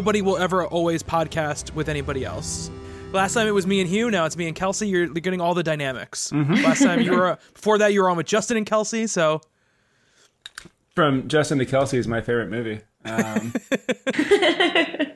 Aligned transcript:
nobody 0.00 0.22
will 0.22 0.38
ever 0.38 0.64
always 0.66 1.02
podcast 1.02 1.74
with 1.74 1.86
anybody 1.86 2.24
else. 2.24 2.70
Last 3.12 3.34
time 3.34 3.46
it 3.46 3.50
was 3.50 3.66
me 3.66 3.82
and 3.82 3.90
Hugh. 3.90 4.10
Now 4.10 4.24
it's 4.24 4.34
me 4.34 4.46
and 4.46 4.56
Kelsey. 4.56 4.88
You're 4.88 5.08
getting 5.08 5.42
all 5.42 5.52
the 5.52 5.62
dynamics. 5.62 6.32
Last 6.32 6.82
time 6.82 7.02
you 7.02 7.12
were 7.12 7.36
before 7.52 7.76
that 7.76 7.92
you 7.92 8.00
were 8.02 8.08
on 8.08 8.16
with 8.16 8.24
Justin 8.26 8.56
and 8.56 8.64
Kelsey. 8.64 9.06
So 9.06 9.42
From 10.94 11.28
Justin 11.28 11.58
to 11.58 11.66
Kelsey 11.66 11.98
is 11.98 12.08
my 12.08 12.22
favorite 12.22 12.48
movie. 12.48 12.80
Um, 13.04 13.52
it's 14.06 15.12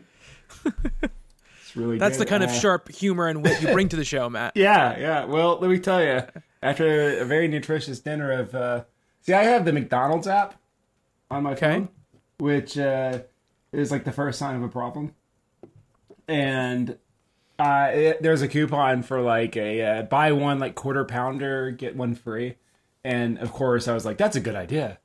really 1.74 1.96
that's 1.96 2.18
the 2.18 2.24
good. 2.26 2.28
kind 2.30 2.44
of 2.44 2.50
Uh, 2.50 2.52
sharp 2.52 2.90
humor 2.90 3.26
and 3.28 3.42
wit 3.42 3.62
you 3.62 3.68
bring 3.72 3.88
to 3.88 3.96
the 3.96 4.04
show, 4.04 4.28
Matt. 4.28 4.52
Yeah, 4.56 4.98
yeah. 4.98 5.24
Well, 5.24 5.58
let 5.62 5.70
me 5.70 5.78
tell 5.78 6.02
you, 6.04 6.24
after 6.62 7.20
a 7.20 7.24
very 7.24 7.48
nutritious 7.48 8.00
dinner 8.00 8.32
of, 8.32 8.54
uh, 8.54 8.84
see, 9.22 9.32
I 9.32 9.44
have 9.44 9.64
the 9.64 9.72
McDonald's 9.72 10.26
app 10.26 10.56
on 11.30 11.44
my 11.44 11.52
Okay. 11.52 11.72
phone, 11.72 11.88
which 12.38 12.76
uh, 12.76 13.20
is 13.74 13.90
like 13.90 14.04
the 14.04 14.12
first 14.12 14.38
sign 14.38 14.56
of 14.56 14.62
a 14.62 14.68
problem, 14.68 15.14
and 16.28 16.98
uh, 17.58 17.90
it, 17.92 18.22
there's 18.22 18.42
a 18.42 18.48
coupon 18.48 19.02
for 19.02 19.20
like 19.20 19.56
a 19.56 19.82
uh, 19.82 20.02
buy 20.02 20.32
one 20.32 20.58
like 20.58 20.74
quarter 20.74 21.04
pounder 21.04 21.70
get 21.70 21.96
one 21.96 22.14
free, 22.14 22.56
and 23.04 23.38
of 23.38 23.52
course 23.52 23.88
I 23.88 23.94
was 23.94 24.04
like, 24.04 24.18
that's 24.18 24.36
a 24.36 24.40
good 24.40 24.56
idea, 24.56 24.98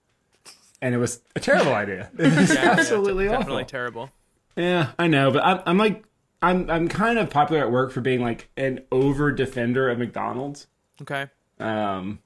and 0.82 0.96
it 0.96 0.98
was 0.98 1.22
a 1.36 1.40
terrible 1.40 1.74
idea. 1.74 2.10
It 2.18 2.36
was 2.36 2.50
Yeah, 2.54 2.64
yeah, 2.64 2.72
absolutely 2.80 3.28
awful. 3.28 3.40
definitely 3.40 3.66
terrible. 3.66 4.10
Yeah, 4.56 4.92
I 4.98 5.08
know, 5.08 5.32
but 5.32 5.44
I'm, 5.46 5.62
I'm 5.66 5.78
like, 5.78 6.04
I'm, 6.42 6.70
I'm 6.70 6.88
kind 6.90 7.18
of 7.20 7.30
popular 7.30 7.62
at 7.62 7.72
work 7.72 7.92
for 7.92 8.02
being 8.02 8.22
like 8.22 8.50
an 8.58 8.82
over 8.92 9.32
defender 9.32 9.90
of 9.90 10.00
McDonald's. 10.00 10.68
Okay. 11.02 11.28
Um, 11.60 12.20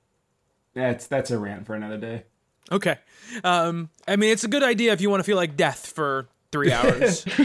that's 0.73 1.05
that's 1.07 1.29
a 1.31 1.37
rant 1.37 1.67
for 1.67 1.75
another 1.75 1.97
day. 1.97 2.23
Okay. 2.71 2.97
Um, 3.43 3.89
I 4.07 4.15
mean, 4.15 4.31
it's 4.31 4.43
a 4.43 4.47
good 4.47 4.63
idea 4.63 4.93
if 4.93 5.01
you 5.01 5.09
want 5.09 5.19
to 5.19 5.23
feel 5.25 5.35
like 5.37 5.55
death 5.57 5.87
for 5.87 6.27
three 6.53 6.71
hours. 6.71 7.25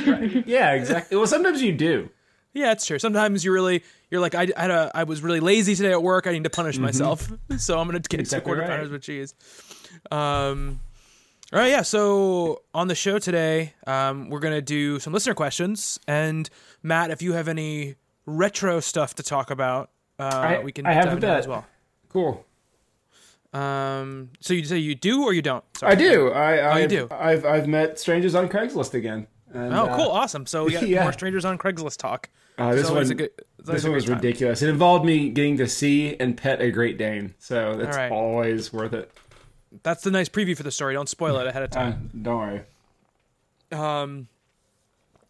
Yeah, 0.46 0.72
exactly. 0.74 1.16
well, 1.16 1.26
sometimes 1.26 1.60
you 1.60 1.72
do. 1.72 2.08
yeah, 2.54 2.70
it's 2.72 2.86
true. 2.86 2.98
Sometimes 3.00 3.44
you 3.44 3.52
really, 3.52 3.82
you're 4.10 4.20
like, 4.20 4.34
I, 4.36 4.46
I 4.56 4.60
had 4.62 4.70
a, 4.70 4.90
I 4.94 5.02
was 5.04 5.20
really 5.22 5.40
lazy 5.40 5.74
today 5.74 5.90
at 5.92 6.02
work. 6.02 6.26
I 6.28 6.32
need 6.32 6.44
to 6.44 6.50
punish 6.50 6.78
myself, 6.78 7.28
so 7.58 7.78
I'm 7.80 7.86
gonna 7.88 7.98
get 7.98 8.28
some 8.28 8.38
Mm-hmm. 8.38 8.44
Quarter 8.46 8.60
right. 8.62 8.70
pounders 8.70 8.90
with 8.90 9.02
cheese. 9.02 9.34
Um, 10.10 10.80
all 11.52 11.58
right, 11.60 11.70
yeah. 11.70 11.82
So 11.82 12.62
on 12.74 12.88
the 12.88 12.94
show 12.94 13.18
today, 13.18 13.74
um, 13.86 14.28
we're 14.30 14.40
gonna 14.40 14.60
do 14.62 14.98
some 15.00 15.12
listener 15.12 15.34
questions, 15.34 15.98
and 16.06 16.48
Matt, 16.82 17.10
if 17.10 17.22
you 17.22 17.32
have 17.32 17.48
any 17.48 17.96
retro 18.26 18.80
stuff 18.80 19.14
to 19.16 19.22
talk 19.22 19.50
about, 19.50 19.90
uh, 20.18 20.24
I- 20.24 20.58
we 20.62 20.70
can 20.72 20.86
I 20.86 20.92
have 20.92 21.12
a 21.12 21.16
bit. 21.16 21.24
as 21.24 21.48
well. 21.48 21.66
Cool. 22.10 22.44
Um, 23.52 24.30
so 24.40 24.52
you 24.54 24.64
say 24.64 24.78
you 24.78 24.94
do 24.94 25.22
or 25.24 25.32
you 25.32 25.42
don't? 25.42 25.64
Sorry. 25.76 25.92
I 25.92 25.94
do. 25.94 26.30
I 26.30 26.74
I've, 26.74 26.82
you 26.92 26.98
do? 27.00 27.08
I've 27.10 27.44
I've 27.44 27.66
met 27.66 27.98
strangers 27.98 28.34
on 28.34 28.48
Craigslist 28.48 28.94
again. 28.94 29.26
And, 29.52 29.72
Oh, 29.72 29.86
uh, 29.86 29.96
cool, 29.96 30.08
awesome. 30.10 30.44
So 30.46 30.64
we 30.64 30.72
got 30.72 30.86
yeah. 30.88 31.02
more 31.04 31.12
strangers 31.12 31.44
on 31.46 31.56
Craigslist 31.56 31.96
talk. 31.96 32.28
Uh, 32.58 32.74
this 32.74 32.90
one, 32.90 33.10
a 33.10 33.14
good- 33.14 33.30
this 33.64 33.84
one 33.84 33.92
was 33.92 34.04
time. 34.04 34.16
ridiculous. 34.16 34.60
It 34.62 34.68
involved 34.68 35.04
me 35.04 35.30
getting 35.30 35.56
to 35.58 35.68
see 35.68 36.16
and 36.18 36.36
pet 36.36 36.60
a 36.60 36.70
Great 36.70 36.98
Dane, 36.98 37.34
so 37.38 37.76
that's 37.76 37.96
right. 37.96 38.10
always 38.12 38.72
worth 38.72 38.92
it. 38.92 39.10
That's 39.82 40.02
the 40.02 40.10
nice 40.10 40.28
preview 40.28 40.56
for 40.56 40.62
the 40.64 40.70
story. 40.70 40.94
Don't 40.94 41.08
spoil 41.08 41.36
it 41.38 41.46
ahead 41.46 41.62
of 41.62 41.70
Uh, 41.72 41.74
time. 41.74 42.10
don't 42.20 42.36
worry. 42.38 42.62
Um, 43.72 44.28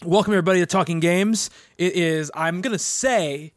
welcome 0.05 0.33
everybody 0.33 0.61
to 0.61 0.67
Talking 0.67 1.01
Games. 1.01 1.51
It 1.77 1.95
is. 1.95 2.31
I'm 2.35 2.61
gonna 2.61 2.79
say 2.79 3.53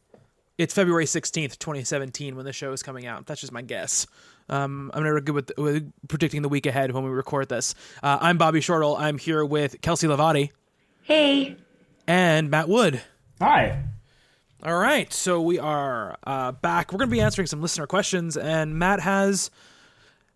it's 0.57 0.73
February 0.73 1.05
16th, 1.05 1.57
2017, 1.59 2.35
when 2.35 2.45
the 2.45 2.53
show 2.53 2.71
is 2.73 2.83
coming 2.83 3.05
out. 3.07 3.25
That's 3.25 3.41
just 3.41 3.53
my 3.53 3.61
guess. 3.61 4.05
Um, 4.51 4.91
I'm 4.93 5.03
never 5.03 5.21
good 5.21 5.33
with, 5.33 5.51
with 5.57 5.91
predicting 6.09 6.41
the 6.41 6.49
week 6.49 6.65
ahead 6.65 6.91
when 6.91 7.03
we 7.03 7.09
record 7.09 7.49
this. 7.49 7.73
Uh, 8.03 8.17
I'm 8.21 8.37
Bobby 8.37 8.59
Shortle. 8.61 8.97
I'm 8.97 9.17
here 9.17 9.45
with 9.45 9.79
Kelsey 9.81 10.07
Lavati 10.07 10.51
Hey. 11.03 11.55
and 12.05 12.49
Matt 12.51 12.67
Wood. 12.67 13.01
Hi. 13.39 13.83
All 14.63 14.77
right, 14.77 15.11
so 15.11 15.41
we 15.41 15.57
are 15.57 16.17
uh, 16.27 16.51
back. 16.51 16.91
We're 16.91 16.99
going 16.99 17.09
to 17.09 17.15
be 17.15 17.21
answering 17.21 17.47
some 17.47 17.61
listener 17.63 17.87
questions, 17.87 18.37
and 18.37 18.77
Matt 18.77 18.99
has, 18.99 19.49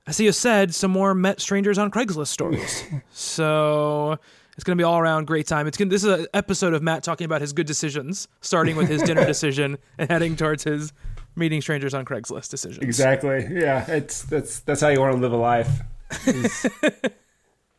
as 0.08 0.18
he 0.18 0.26
has 0.26 0.36
said, 0.38 0.74
some 0.74 0.90
more 0.90 1.14
met 1.14 1.40
strangers 1.40 1.78
on 1.78 1.92
Craigslist 1.92 2.28
stories. 2.30 2.86
so 3.12 4.18
it's 4.56 4.64
going 4.64 4.78
to 4.78 4.82
be 4.82 4.86
all 4.86 4.97
around 4.97 5.28
great 5.28 5.46
time. 5.46 5.68
It's 5.68 5.78
gonna, 5.78 5.92
this 5.92 6.03
is 6.03 6.09
an 6.22 6.26
episode 6.34 6.74
of 6.74 6.82
Matt 6.82 7.03
talking 7.03 7.26
about 7.26 7.42
his 7.42 7.53
good 7.53 7.68
decisions, 7.68 8.28
starting 8.42 8.76
with 8.78 8.88
his 8.88 9.03
dinner 9.03 9.26
decision 9.28 9.78
and 10.00 10.09
heading 10.09 10.36
towards 10.36 10.64
his 10.64 10.92
meeting 11.35 11.62
strangers 11.62 11.94
on 11.94 12.06
Craigslist 12.06 12.50
decisions. 12.50 12.84
Exactly. 12.84 13.47
Yeah, 13.51 13.85
it's 13.90 14.23
that's 14.23 14.59
that's 14.59 14.81
how 14.81 14.90
you 14.90 15.00
want 15.00 15.16
to 15.16 15.22
live 15.22 15.34
a 15.34 15.38
life. 15.38 15.81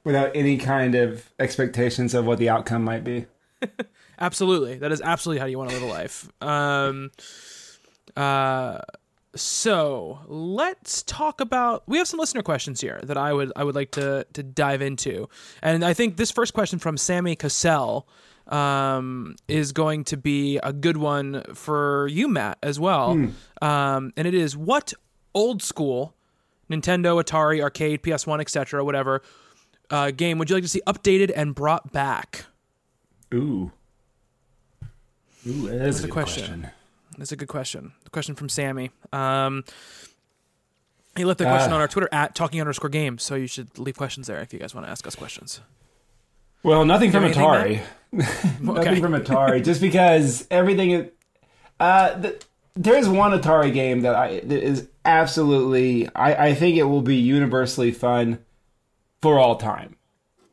Without 0.04 0.36
any 0.36 0.56
kind 0.56 0.94
of 0.94 1.30
expectations 1.38 2.14
of 2.14 2.26
what 2.26 2.38
the 2.38 2.48
outcome 2.48 2.84
might 2.84 3.02
be. 3.02 3.26
Absolutely, 4.18 4.78
that 4.78 4.92
is 4.92 5.02
absolutely 5.02 5.40
how 5.40 5.46
you 5.46 5.58
want 5.58 5.68
to 5.70 5.76
live 5.76 5.82
a 5.82 5.92
life. 5.92 6.30
Um, 6.40 7.10
uh, 8.16 8.78
so 9.34 10.20
let's 10.26 11.02
talk 11.02 11.40
about. 11.42 11.82
We 11.86 11.98
have 11.98 12.08
some 12.08 12.18
listener 12.18 12.42
questions 12.42 12.80
here 12.80 13.00
that 13.02 13.18
I 13.18 13.34
would 13.34 13.52
I 13.56 13.64
would 13.64 13.74
like 13.74 13.90
to 13.92 14.26
to 14.32 14.42
dive 14.42 14.80
into, 14.80 15.28
and 15.62 15.84
I 15.84 15.92
think 15.92 16.16
this 16.16 16.30
first 16.30 16.54
question 16.54 16.78
from 16.78 16.96
Sammy 16.96 17.36
Cassell 17.36 18.08
um, 18.48 19.36
is 19.48 19.72
going 19.72 20.04
to 20.04 20.16
be 20.16 20.58
a 20.62 20.72
good 20.72 20.96
one 20.96 21.42
for 21.54 22.06
you, 22.08 22.28
Matt, 22.28 22.58
as 22.62 22.78
well. 22.80 23.10
Um, 23.62 24.12
and 24.16 24.26
it 24.26 24.34
is 24.34 24.56
what 24.56 24.92
old 25.34 25.62
school 25.62 26.14
Nintendo, 26.70 27.22
Atari, 27.22 27.60
arcade, 27.62 28.02
PS1, 28.02 28.40
etc., 28.40 28.84
whatever 28.84 29.22
uh, 29.90 30.10
game 30.10 30.38
would 30.38 30.50
you 30.50 30.56
like 30.56 30.64
to 30.64 30.68
see 30.68 30.82
updated 30.86 31.30
and 31.34 31.54
brought 31.54 31.92
back? 31.92 32.46
Ooh. 33.34 33.70
Ooh, 35.46 35.68
that 35.68 35.86
is 35.88 36.00
a 36.00 36.04
a 36.04 36.06
good 36.06 36.12
question. 36.12 36.44
question. 36.62 36.70
That's 37.18 37.32
a 37.32 37.36
good 37.36 37.48
question. 37.48 37.92
The 38.04 38.10
question 38.10 38.34
from 38.34 38.48
Sammy. 38.48 38.90
Um, 39.12 39.64
he 41.16 41.24
left 41.24 41.38
the 41.38 41.44
question 41.44 41.72
Ah. 41.72 41.76
on 41.76 41.80
our 41.80 41.88
Twitter 41.88 42.08
at 42.12 42.34
talking 42.34 42.60
underscore 42.60 42.90
games, 42.90 43.22
so 43.22 43.36
you 43.36 43.46
should 43.46 43.78
leave 43.78 43.96
questions 43.96 44.26
there 44.26 44.40
if 44.40 44.52
you 44.52 44.58
guys 44.58 44.74
want 44.74 44.86
to 44.86 44.90
ask 44.90 45.06
us 45.06 45.14
questions. 45.14 45.60
Well, 46.66 46.84
nothing 46.84 47.10
from 47.12 47.24
anything, 47.24 47.42
Atari. 47.44 47.80
Okay. 48.14 48.60
Nothing 48.60 49.00
from 49.02 49.12
Atari, 49.12 49.62
just 49.64 49.80
because 49.80 50.46
everything. 50.50 50.90
is- 50.90 51.10
Uh, 51.78 52.18
the, 52.18 52.44
there's 52.74 53.08
one 53.08 53.32
Atari 53.32 53.72
game 53.72 54.00
that 54.02 54.14
I 54.14 54.40
that 54.40 54.62
is 54.62 54.88
absolutely. 55.04 56.08
I 56.14 56.48
I 56.48 56.54
think 56.54 56.76
it 56.76 56.84
will 56.84 57.02
be 57.02 57.16
universally 57.16 57.92
fun 57.92 58.38
for 59.22 59.38
all 59.38 59.56
time, 59.56 59.96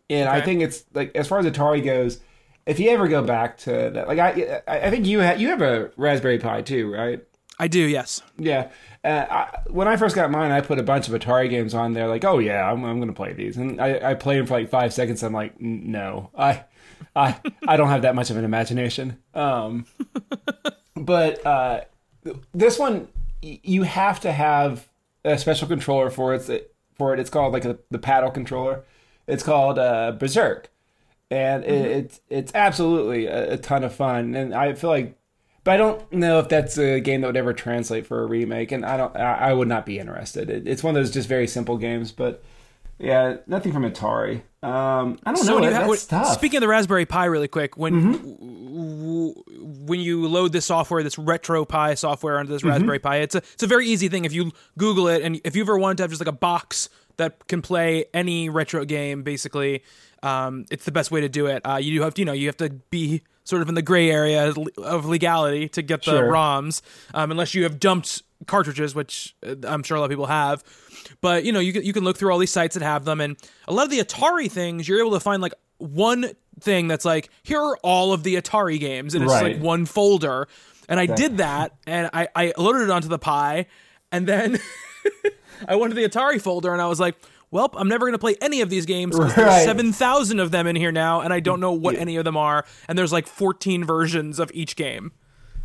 and 0.10 0.28
I 0.30 0.42
think 0.42 0.62
it's 0.62 0.84
like 0.94 1.16
as 1.16 1.28
far 1.28 1.40
as 1.40 1.46
Atari 1.46 1.84
goes. 1.84 2.20
If 2.66 2.80
you 2.80 2.90
ever 2.92 3.08
go 3.10 3.22
back 3.24 3.58
to 3.60 3.72
that, 3.94 4.08
like 4.08 4.20
I, 4.20 4.62
I 4.68 4.80
I 4.88 4.90
think 4.90 5.06
you 5.06 5.20
have 5.20 5.40
you 5.42 5.50
have 5.50 5.62
a 5.62 5.92
Raspberry 5.98 6.38
Pi 6.40 6.62
too, 6.62 6.94
right? 6.94 7.22
I 7.60 7.68
do, 7.68 7.80
yes. 7.80 8.22
Yeah. 8.38 8.70
Uh, 9.04 9.26
I, 9.30 9.60
when 9.70 9.88
I 9.88 9.96
first 9.98 10.16
got 10.16 10.32
mine, 10.32 10.52
I 10.52 10.62
put 10.62 10.80
a 10.80 10.84
bunch 10.84 11.08
of 11.08 11.14
Atari 11.14 11.50
games 11.50 11.74
on 11.74 11.94
there. 11.94 12.08
Like, 12.08 12.24
oh 12.26 12.40
yeah, 12.40 12.70
I'm, 12.72 12.84
I'm 12.84 12.98
going 12.98 13.10
to 13.10 13.14
play 13.14 13.34
these, 13.34 13.58
and 13.58 13.80
I, 13.80 14.12
I 14.12 14.14
played 14.16 14.40
them 14.40 14.48
for 14.48 14.56
like 14.60 14.70
five 14.70 14.94
seconds. 14.94 15.24
I'm 15.24 15.34
like, 15.34 15.60
no, 15.62 16.30
I, 16.38 16.64
I, 17.16 17.40
I 17.68 17.78
don't 17.78 17.90
have 17.90 18.02
that 18.04 18.16
much 18.16 18.30
of 18.30 18.38
an 18.38 18.46
imagination. 18.46 19.20
Um, 19.36 19.86
but 20.96 21.46
uh, 21.46 21.82
this 22.54 22.80
one, 22.80 23.08
y- 23.44 23.60
you 23.64 23.84
have 23.84 24.20
to 24.22 24.32
have 24.32 24.88
a 25.24 25.38
special 25.38 25.68
controller 25.68 26.10
for 26.10 26.34
it. 26.34 26.74
For 26.96 27.14
it, 27.14 27.20
it's 27.20 27.30
called 27.30 27.54
like 27.54 27.66
a, 27.66 27.78
the 27.92 28.00
paddle 28.00 28.32
controller. 28.32 28.84
It's 29.28 29.44
called 29.44 29.80
uh, 29.80 30.14
Berserk, 30.14 30.70
and 31.30 31.64
it, 31.64 31.92
it's 31.92 32.22
it's 32.30 32.52
absolutely 32.56 33.26
a, 33.26 33.54
a 33.54 33.58
ton 33.58 33.84
of 33.84 33.94
fun. 33.94 34.36
And 34.36 34.54
I 34.54 34.74
feel 34.74 34.90
like 34.90 35.18
but 35.64 35.72
I 35.72 35.78
don't 35.78 36.12
know 36.12 36.40
if 36.40 36.50
that's 36.50 36.78
a 36.78 37.00
game 37.00 37.22
that 37.22 37.28
would 37.28 37.38
ever 37.38 37.54
translate 37.54 38.06
for 38.06 38.22
a 38.22 38.26
remake, 38.26 38.72
and 38.72 38.86
I 38.86 38.98
don't. 38.98 39.16
I, 39.16 39.50
I 39.50 39.54
would 39.54 39.68
not 39.68 39.86
be 39.86 40.00
interested. 40.00 40.50
It, 40.50 40.68
it's 40.68 40.84
one 40.84 40.96
of 40.96 41.02
those 41.02 41.12
just 41.12 41.28
very 41.30 41.48
simple 41.48 41.78
games, 41.78 42.12
but 42.12 42.44
yeah, 43.00 43.38
nothing 43.48 43.72
from 43.74 43.84
Atari. 43.84 44.42
Um, 44.62 45.20
I 45.26 45.34
don't 45.34 45.38
So 45.38 45.58
know. 45.58 45.66
that- 45.66 45.74
ha- 45.74 45.80
that's 45.88 46.12
when- 46.12 46.22
tough. 46.22 46.34
speaking 46.34 46.58
of 46.58 46.62
the 46.62 46.68
Raspberry 46.68 47.06
Pi, 47.06 47.26
really 47.26 47.48
quick, 47.48 47.76
when 47.78 47.94
Mm-hmm. 47.94 48.74
w- 48.74 49.34
when 49.86 50.00
you 50.00 50.28
load 50.28 50.54
this 50.54 50.66
software, 50.66 51.04
this 51.04 51.16
RetroPie 51.18 51.98
software 51.98 52.38
onto 52.40 52.52
this 52.52 52.62
Mm-hmm. 52.62 52.70
Raspberry 52.70 53.00
Pi, 53.00 53.18
it's 53.18 53.36
a 53.36 53.40
it's 53.40 53.64
a 53.64 53.68
very 53.68 53.88
easy 53.88 54.08
thing. 54.10 54.26
If 54.26 54.34
you 54.34 54.52
Google 54.78 55.08
it, 55.08 55.22
and 55.24 55.42
if 55.44 55.56
you 55.56 55.64
ever 55.64 55.78
wanted 55.78 55.98
to 55.98 56.04
have 56.04 56.12
just 56.12 56.22
like 56.22 56.28
a 56.30 56.38
box 56.38 56.90
that 57.18 57.48
can 57.48 57.62
play 57.62 58.06
any 58.14 58.50
retro 58.50 58.86
game, 58.86 59.24
basically, 59.24 59.84
um, 60.24 60.66
it's 60.72 60.86
the 60.86 60.92
best 60.92 61.12
way 61.12 61.22
to 61.22 61.30
do 61.30 61.46
it. 61.48 61.62
Uh, 61.66 61.76
you 61.78 61.98
do 61.98 62.04
have 62.04 62.14
to, 62.16 62.22
you 62.22 62.26
know, 62.26 62.34
you 62.34 62.48
have 62.48 62.58
to 62.58 62.70
be 62.90 63.22
sort 63.44 63.62
of 63.62 63.70
in 63.70 63.76
the 63.76 63.82
gray 63.82 64.10
area 64.10 64.54
of 64.78 65.06
legality 65.06 65.68
to 65.70 65.82
get 65.82 66.04
the 66.04 66.12
Sure. 66.12 66.32
ROMs, 66.32 66.82
um, 67.14 67.32
unless 67.32 67.54
you 67.54 67.64
have 67.64 67.80
dumped 67.80 68.22
cartridges, 68.48 68.94
which 68.96 69.36
uh, 69.46 69.56
I'm 69.68 69.84
sure 69.84 69.98
a 69.98 70.00
lot 70.00 70.06
of 70.06 70.12
people 70.12 70.28
have. 70.28 70.64
But 71.22 71.44
you 71.46 71.52
know, 71.52 71.60
you 71.60 71.74
can, 71.74 71.84
you 71.84 71.94
can 71.94 72.04
look 72.04 72.18
through 72.18 72.32
all 72.32 72.38
these 72.40 72.52
sites 72.52 72.76
that 72.76 72.84
have 72.84 73.06
them, 73.06 73.20
and 73.22 73.38
a 73.68 73.74
lot 73.74 73.84
of 73.86 73.90
the 73.92 74.00
Atari 74.00 74.50
things, 74.52 74.88
you're 74.88 75.00
able 75.00 75.12
to 75.12 75.20
find 75.20 75.42
like 75.42 75.54
one 75.78 76.32
thing 76.60 76.88
that's 76.88 77.04
like, 77.06 77.30
here 77.44 77.60
are 77.62 77.78
all 77.84 78.14
of 78.14 78.24
the 78.24 78.36
Atari 78.36 78.80
games, 78.80 79.16
and 79.16 79.24
it's 79.24 79.34
Right. 79.34 79.56
like 79.56 79.62
one 79.64 79.86
folder. 79.86 80.48
And 80.90 81.00
I 81.00 81.06
did 81.06 81.38
that, 81.38 81.74
and 81.88 82.10
I, 82.14 82.28
I 82.36 82.54
loaded 82.58 82.84
it 82.84 82.90
onto 82.90 83.08
the 83.08 83.18
Pi, 83.20 83.66
and 84.12 84.28
then 84.28 84.60
I 85.68 85.76
went 85.76 85.92
to 85.92 85.96
the 85.96 86.08
Atari 86.08 86.42
folder, 86.42 86.74
and 86.74 86.82
I 86.82 86.88
was 86.88 87.00
like, 87.00 87.16
well, 87.54 87.70
I'm 87.76 87.88
never 87.88 88.06
going 88.06 88.14
to 88.14 88.20
play 88.20 88.36
any 88.42 88.62
of 88.62 88.70
these 88.70 88.86
games. 88.86 89.16
Right. 89.18 89.34
There's 89.36 89.64
seven 89.64 89.94
thousand 89.94 90.40
of 90.40 90.52
them 90.52 90.68
in 90.68 90.76
here 90.76 90.92
now, 90.92 91.22
and 91.22 91.32
I 91.32 91.40
don't 91.40 91.60
know 91.60 91.72
what 91.72 91.96
any 91.96 92.16
of 92.18 92.26
them 92.26 92.36
are. 92.36 92.66
And 92.90 92.98
there's 92.98 93.14
like 93.14 93.28
14 93.28 93.86
versions 93.86 94.40
of 94.40 94.52
each 94.54 94.76
game. 94.76 95.12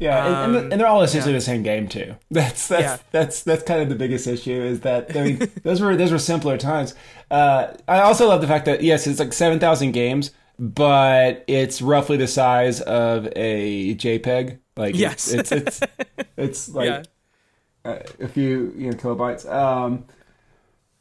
Yeah, 0.00 0.24
and, 0.26 0.34
and, 0.34 0.56
Um, 0.66 0.72
and 0.72 0.80
they're 0.80 0.86
all 0.86 1.02
essentially 1.02 1.32
the 1.32 1.40
same 1.40 1.64
game 1.64 1.88
too. 1.88 2.14
That's 2.30 2.68
that's 2.68 2.82
Yeah. 2.82 2.96
that's 3.10 3.42
that's 3.42 3.64
kind 3.64 3.80
of 3.82 3.88
the 3.88 3.96
biggest 3.96 4.28
issue 4.28 4.52
is 4.62 4.80
that 4.82 5.16
I 5.16 5.22
mean 5.24 5.50
those 5.64 5.80
were 5.80 5.96
those 5.96 6.12
were 6.12 6.20
simpler 6.20 6.56
times. 6.56 6.94
Uh, 7.32 7.68
I 7.88 8.00
also 8.02 8.28
love 8.28 8.40
the 8.40 8.46
fact 8.46 8.66
that 8.66 8.80
yes, 8.84 9.08
it's 9.08 9.18
like 9.18 9.32
seven 9.32 9.58
thousand 9.58 9.90
games, 9.92 10.30
but 10.56 11.42
it's 11.48 11.82
roughly 11.82 12.16
the 12.16 12.28
size 12.28 12.80
of 12.82 13.26
a 13.34 13.96
JPEG. 13.96 14.58
Like 14.76 14.94
it's- 14.94 15.32
Yes. 15.32 15.32
it's 15.32 15.50
it's 15.52 15.80
it's, 16.36 16.68
like 16.68 17.04
Yeah. 17.84 18.02
a 18.20 18.28
few 18.28 18.72
you 18.76 18.90
know 18.90 18.96
kilobytes. 18.96 19.50
Um, 19.50 20.04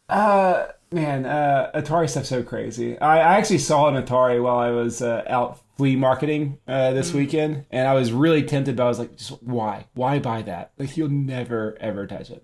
uh, 0.09 0.67
man, 0.91 1.25
uh, 1.25 1.71
Atari 1.75 2.09
stuff's 2.09 2.29
so 2.29 2.43
crazy. 2.43 2.97
I, 2.99 3.17
I 3.19 3.37
actually 3.37 3.57
saw 3.59 3.87
an 3.87 4.01
Atari 4.01 4.41
while 4.41 4.57
I 4.57 4.71
was 4.71 5.01
uh, 5.01 5.23
out 5.27 5.59
flea 5.77 5.95
marketing 5.95 6.57
uh, 6.67 6.91
this 6.93 7.13
weekend, 7.13 7.65
and 7.71 7.87
I 7.87 7.93
was 7.93 8.11
really 8.11 8.43
tempted. 8.43 8.75
But 8.75 8.83
I 8.85 8.87
was 8.89 8.99
like, 8.99 9.15
just 9.17 9.41
why? 9.43 9.85
Why 9.93 10.19
buy 10.19 10.41
that? 10.43 10.71
Like 10.77 10.95
you'll 10.97 11.09
never 11.09 11.77
ever 11.79 12.07
touch 12.07 12.29
it. 12.31 12.43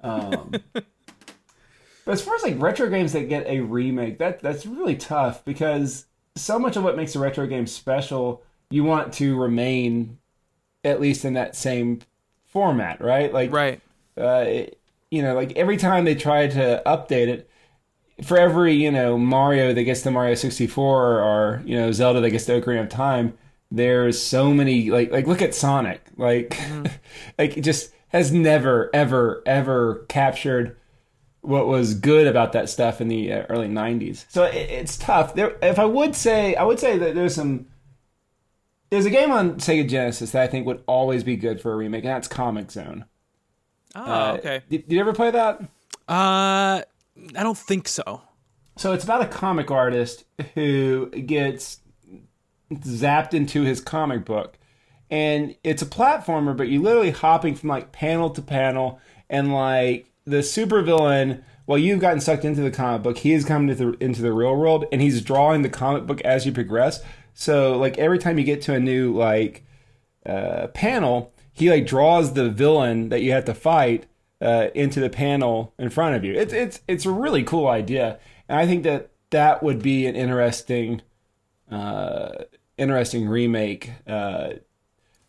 Um, 0.00 0.52
but 0.72 0.84
as 2.06 2.22
far 2.22 2.34
as 2.34 2.42
like 2.42 2.60
retro 2.60 2.88
games 2.88 3.12
that 3.12 3.28
get 3.28 3.46
a 3.46 3.60
remake, 3.60 4.18
that 4.18 4.40
that's 4.40 4.66
really 4.66 4.96
tough 4.96 5.44
because 5.44 6.06
so 6.36 6.58
much 6.58 6.76
of 6.76 6.82
what 6.84 6.96
makes 6.96 7.14
a 7.14 7.18
retro 7.18 7.46
game 7.46 7.66
special, 7.66 8.42
you 8.70 8.84
want 8.84 9.12
to 9.14 9.38
remain 9.38 10.18
at 10.84 11.00
least 11.00 11.24
in 11.24 11.34
that 11.34 11.54
same 11.54 12.00
format, 12.46 13.00
right? 13.00 13.32
Like 13.32 13.52
Right. 13.52 13.80
uh, 14.18 14.44
it- 14.46 14.78
you 15.10 15.20
know, 15.20 15.34
like 15.34 15.52
every 15.56 15.76
time 15.76 16.06
they 16.06 16.14
try 16.14 16.46
to 16.46 16.82
update 16.86 17.28
it, 17.28 17.46
for 18.24 18.38
every 18.38 18.74
you 18.74 18.90
know 18.90 19.18
Mario 19.18 19.72
that 19.74 19.82
gets 19.84 20.02
to 20.02 20.10
Mario 20.10 20.34
64 20.34 21.20
or 21.20 21.62
you 21.64 21.76
know 21.76 21.92
Zelda 21.92 22.20
that 22.20 22.30
gets 22.30 22.44
to 22.46 22.60
Ocarina 22.60 22.82
of 22.82 22.88
Time, 22.88 23.36
there's 23.70 24.20
so 24.20 24.52
many 24.52 24.90
like 24.90 25.10
like 25.10 25.26
look 25.26 25.42
at 25.42 25.54
Sonic, 25.54 26.02
like 26.16 26.58
like 27.38 27.56
it 27.56 27.62
just 27.62 27.92
has 28.08 28.32
never 28.32 28.90
ever 28.94 29.42
ever 29.46 30.04
captured 30.08 30.76
what 31.40 31.66
was 31.66 31.94
good 31.94 32.26
about 32.28 32.52
that 32.52 32.68
stuff 32.70 33.00
in 33.00 33.08
the 33.08 33.32
uh, 33.32 33.42
early 33.48 33.66
90s. 33.66 34.26
So 34.28 34.44
it, 34.44 34.54
it's 34.54 34.96
tough. 34.96 35.34
There, 35.34 35.56
if 35.60 35.76
I 35.76 35.84
would 35.84 36.14
say, 36.14 36.54
I 36.54 36.62
would 36.62 36.78
say 36.78 36.98
that 36.98 37.14
there's 37.16 37.34
some. 37.34 37.66
There's 38.90 39.06
a 39.06 39.10
game 39.10 39.32
on 39.32 39.54
Sega 39.54 39.88
Genesis 39.88 40.32
that 40.32 40.42
I 40.42 40.46
think 40.46 40.66
would 40.66 40.84
always 40.86 41.24
be 41.24 41.34
good 41.36 41.60
for 41.60 41.72
a 41.72 41.76
remake, 41.76 42.04
and 42.04 42.12
that's 42.12 42.28
Comix 42.28 42.72
Zone. 42.72 43.06
Oh, 43.94 44.02
Uh, 44.02 44.36
okay. 44.38 44.62
Did, 44.68 44.86
did 44.86 44.92
you 44.94 45.00
ever 45.00 45.14
play 45.14 45.30
that? 45.30 45.62
Uh, 46.06 46.82
I 47.36 47.42
don't 47.42 47.58
think 47.58 47.88
so. 47.88 48.22
So 48.76 48.92
it's 48.92 49.04
about 49.04 49.22
a 49.22 49.26
comic 49.26 49.70
artist 49.70 50.24
who 50.54 51.10
gets 51.10 51.80
zapped 52.72 53.34
into 53.34 53.62
his 53.62 53.80
comic 53.80 54.24
book. 54.24 54.58
And 55.10 55.56
it's 55.62 55.82
a 55.82 55.86
platformer, 55.86 56.56
but 56.56 56.68
you're 56.68 56.82
literally 56.82 57.10
hopping 57.10 57.54
from 57.54 57.68
like 57.68 57.92
panel 57.92 58.30
to 58.30 58.40
panel. 58.40 58.98
And 59.28 59.52
like 59.52 60.10
the 60.24 60.38
supervillain, 60.38 61.42
while 61.66 61.78
you've 61.78 62.00
gotten 62.00 62.20
sucked 62.20 62.46
into 62.46 62.62
the 62.62 62.70
comic 62.70 63.02
book, 63.02 63.18
he 63.18 63.32
has 63.32 63.44
come 63.44 63.68
into 63.68 63.74
the, 63.74 64.04
into 64.04 64.22
the 64.22 64.32
real 64.32 64.56
world 64.56 64.86
and 64.90 65.02
he's 65.02 65.20
drawing 65.20 65.62
the 65.62 65.68
comic 65.68 66.06
book 66.06 66.22
as 66.22 66.46
you 66.46 66.52
progress. 66.52 67.02
So 67.34 67.78
like 67.78 67.98
every 67.98 68.18
time 68.18 68.38
you 68.38 68.44
get 68.44 68.62
to 68.62 68.74
a 68.74 68.80
new 68.80 69.14
like 69.14 69.64
uh, 70.24 70.68
panel, 70.68 71.34
he 71.52 71.70
like 71.70 71.86
draws 71.86 72.32
the 72.32 72.48
villain 72.48 73.10
that 73.10 73.22
you 73.22 73.32
have 73.32 73.44
to 73.44 73.54
fight 73.54 74.06
uh, 74.42 74.68
into 74.74 75.00
the 75.00 75.08
panel 75.08 75.72
in 75.78 75.88
front 75.88 76.16
of 76.16 76.24
you. 76.24 76.34
It's 76.34 76.52
it's 76.52 76.80
it's 76.88 77.06
a 77.06 77.10
really 77.10 77.44
cool 77.44 77.68
idea, 77.68 78.18
and 78.48 78.58
I 78.58 78.66
think 78.66 78.82
that 78.82 79.10
that 79.30 79.62
would 79.62 79.82
be 79.82 80.06
an 80.06 80.16
interesting, 80.16 81.02
uh, 81.70 82.30
interesting 82.76 83.28
remake. 83.28 83.90
Uh, 84.06 84.54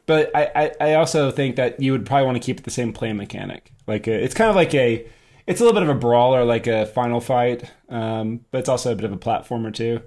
but 0.05 0.35
I, 0.35 0.51
I, 0.55 0.71
I 0.89 0.93
also 0.95 1.31
think 1.31 1.55
that 1.55 1.79
you 1.79 1.93
would 1.93 2.05
probably 2.05 2.25
want 2.25 2.35
to 2.35 2.45
keep 2.45 2.59
it 2.59 2.63
the 2.63 2.71
same 2.71 2.91
play 2.91 3.13
mechanic. 3.13 3.71
Like 3.87 4.07
a, 4.07 4.13
it's 4.13 4.33
kind 4.33 4.49
of 4.49 4.55
like 4.55 4.73
a, 4.73 5.07
it's 5.47 5.61
a 5.61 5.63
little 5.63 5.79
bit 5.79 5.89
of 5.89 5.95
a 5.95 5.99
brawler, 5.99 6.43
like 6.43 6.67
a 6.67 6.85
final 6.87 7.21
fight, 7.21 7.71
um, 7.89 8.41
but 8.51 8.57
it's 8.57 8.69
also 8.69 8.91
a 8.91 8.95
bit 8.95 9.05
of 9.05 9.13
a 9.13 9.17
platformer 9.17 9.73
too. 9.73 10.01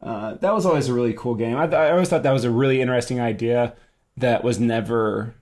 Uh, 0.00 0.34
that 0.34 0.54
was 0.54 0.64
always 0.64 0.88
a 0.88 0.94
really 0.94 1.14
cool 1.14 1.34
game. 1.34 1.56
I, 1.56 1.64
I 1.64 1.90
always 1.90 2.08
thought 2.08 2.22
that 2.22 2.32
was 2.32 2.44
a 2.44 2.50
really 2.50 2.80
interesting 2.80 3.20
idea 3.20 3.74
that 4.16 4.44
was 4.44 4.58
never. 4.60 5.34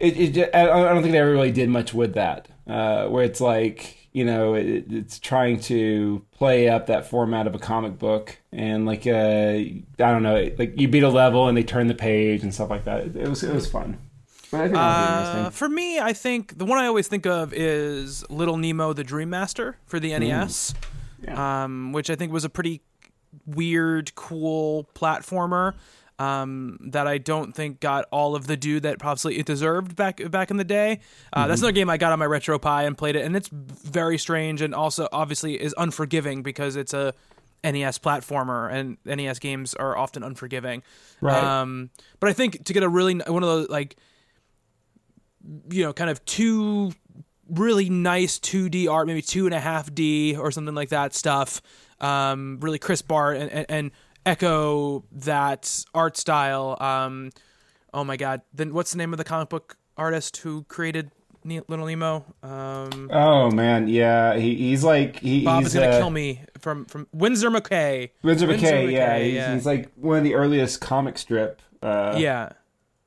It, 0.00 0.36
it 0.36 0.54
I 0.54 0.66
don't 0.66 1.02
think 1.02 1.12
they 1.12 1.18
ever 1.18 1.30
really 1.32 1.52
did 1.52 1.68
much 1.68 1.92
with 1.94 2.14
that. 2.14 2.48
Uh, 2.66 3.06
where 3.08 3.24
it's 3.24 3.40
like 3.40 3.96
you 4.12 4.24
know 4.24 4.54
it, 4.54 4.86
it's 4.90 5.18
trying 5.20 5.60
to 5.60 6.24
play 6.32 6.68
up 6.68 6.86
that 6.86 7.08
format 7.08 7.46
of 7.46 7.54
a 7.54 7.58
comic 7.58 7.98
book 7.98 8.38
and 8.52 8.86
like 8.86 9.06
uh, 9.06 9.10
I 9.10 9.82
don't 9.98 10.22
know 10.22 10.50
like 10.58 10.74
you 10.80 10.88
beat 10.88 11.02
a 11.02 11.08
level 11.08 11.48
and 11.48 11.56
they 11.56 11.62
turn 11.62 11.86
the 11.86 11.94
page 11.94 12.42
and 12.42 12.52
stuff 12.54 12.70
like 12.70 12.84
that. 12.84 13.00
It, 13.06 13.16
it 13.16 13.28
was 13.28 13.42
it 13.42 13.54
was 13.54 13.68
fun. 13.70 13.98
But 14.50 14.60
I 14.62 14.64
think 14.66 14.76
Uh, 14.78 15.50
for 15.50 15.68
me, 15.68 16.00
I 16.00 16.12
think 16.12 16.58
the 16.58 16.64
one 16.64 16.78
I 16.78 16.86
always 16.86 17.06
think 17.06 17.24
of 17.26 17.52
is 17.52 18.28
Little 18.30 18.56
Nemo: 18.56 18.92
The 18.92 19.04
Dream 19.04 19.30
Master 19.30 19.76
for 19.86 20.00
the 20.00 20.18
NES, 20.18 20.74
Yeah. 21.22 21.64
um, 21.64 21.92
which 21.92 22.10
I 22.10 22.16
think 22.16 22.32
was 22.32 22.44
a 22.44 22.48
pretty 22.50 22.80
weird, 23.46 24.12
cool 24.16 24.88
platformer 24.94 25.74
um, 26.20 26.78
that 26.90 27.06
I 27.06 27.16
don't 27.16 27.52
think 27.52 27.80
got 27.80 28.04
all 28.12 28.36
of 28.36 28.46
the 28.46 28.56
due 28.56 28.78
that 28.80 28.98
probably 28.98 29.38
it 29.38 29.46
deserved 29.46 29.96
back 29.96 30.20
back 30.30 30.50
in 30.50 30.58
the 30.58 30.64
day. 30.64 31.00
Uh, 31.32 31.46
That's 31.46 31.62
another 31.62 31.72
game 31.72 31.88
I 31.88 31.96
got 31.96 32.12
on 32.12 32.18
my 32.18 32.26
RetroPie 32.26 32.86
and 32.86 32.96
played 32.96 33.16
it, 33.16 33.24
and 33.24 33.34
it's 33.34 33.48
very 33.48 34.18
strange 34.18 34.60
and 34.60 34.74
also 34.74 35.08
obviously 35.12 35.60
is 35.60 35.74
unforgiving 35.78 36.42
because 36.42 36.76
it's 36.76 36.92
a 36.92 37.14
NES 37.64 37.98
platformer, 37.98 38.70
and 38.70 38.98
NES 39.04 39.38
games 39.38 39.74
are 39.74 39.96
often 39.96 40.22
unforgiving. 40.22 40.82
Right. 41.22 41.42
Um, 41.42 41.88
but 42.20 42.28
I 42.28 42.34
think 42.34 42.64
to 42.64 42.72
get 42.74 42.82
a 42.82 42.88
really 42.88 43.14
one 43.14 43.42
of 43.42 43.48
those 43.48 43.68
like 43.70 43.96
you 45.70 45.84
know, 45.84 45.92
kind 45.94 46.10
of 46.10 46.22
two 46.26 46.92
really 47.48 47.88
nice 47.88 48.38
2D 48.38 48.90
art, 48.90 49.06
maybe 49.06 49.22
two 49.22 49.46
and 49.46 49.54
a 49.54 49.60
half 49.60 49.92
D 49.94 50.36
or 50.36 50.50
something 50.50 50.74
like 50.74 50.90
that 50.90 51.14
stuff. 51.14 51.62
Um, 51.98 52.58
really 52.60 52.78
crisp 52.78 53.10
art 53.12 53.36
and, 53.36 53.50
and, 53.50 53.66
and 53.68 53.90
echo 54.30 55.04
that 55.12 55.84
art 55.94 56.16
style. 56.16 56.76
Um, 56.80 57.30
oh 57.92 58.04
my 58.04 58.16
God. 58.16 58.42
Then 58.54 58.72
what's 58.72 58.92
the 58.92 58.98
name 58.98 59.12
of 59.12 59.18
the 59.18 59.24
comic 59.24 59.48
book 59.48 59.76
artist 59.96 60.36
who 60.38 60.62
created 60.64 61.10
Ne- 61.44 61.62
Little 61.68 61.86
Nemo? 61.86 62.24
Um, 62.42 63.10
Oh 63.12 63.50
man, 63.50 63.88
yeah, 63.88 64.36
he, 64.36 64.54
he's 64.54 64.84
like 64.84 65.18
he, 65.20 65.44
Bob 65.44 65.62
he's 65.62 65.68
is 65.68 65.74
gonna 65.80 65.92
uh, 65.94 65.98
kill 65.98 66.10
me 66.10 66.40
from 66.58 66.84
from 66.86 67.06
Winsor 67.12 67.50
McCay. 67.50 68.10
Winsor 68.22 68.46
Winsor 68.46 68.66
McCay, 68.66 68.92
yeah, 68.92 69.18
McCay, 69.18 69.24
he's, 69.24 69.34
yeah. 69.34 69.54
he's 69.54 69.66
like 69.66 69.90
one 69.96 70.18
of 70.18 70.24
the 70.24 70.34
earliest 70.34 70.80
comic 70.80 71.18
strip 71.18 71.60
uh, 71.82 72.14
Yeah. 72.18 72.50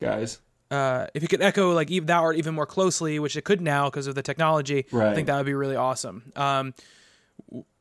guys. 0.01 0.39
uh, 0.71 1.05
if 1.13 1.21
you 1.21 1.27
could 1.27 1.41
echo 1.43 1.71
like 1.73 1.91
even 1.91 2.07
that 2.07 2.17
art 2.19 2.35
even 2.37 2.55
more 2.55 2.65
closely, 2.65 3.19
which 3.19 3.37
it 3.37 3.43
could 3.45 3.61
now 3.61 3.89
because 3.89 4.07
of 4.07 4.15
the 4.15 4.23
technology, 4.23 4.85
I 4.93 5.13
think 5.13 5.27
that 5.27 5.37
would 5.37 5.45
be 5.45 5.53
really 5.53 5.75
awesome. 5.75 6.31
Um, 6.35 6.73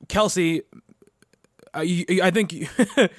Kelsey, 0.09 0.63
uh, 1.77 1.81
you, 1.81 2.05
I 2.23 2.31
think 2.31 2.55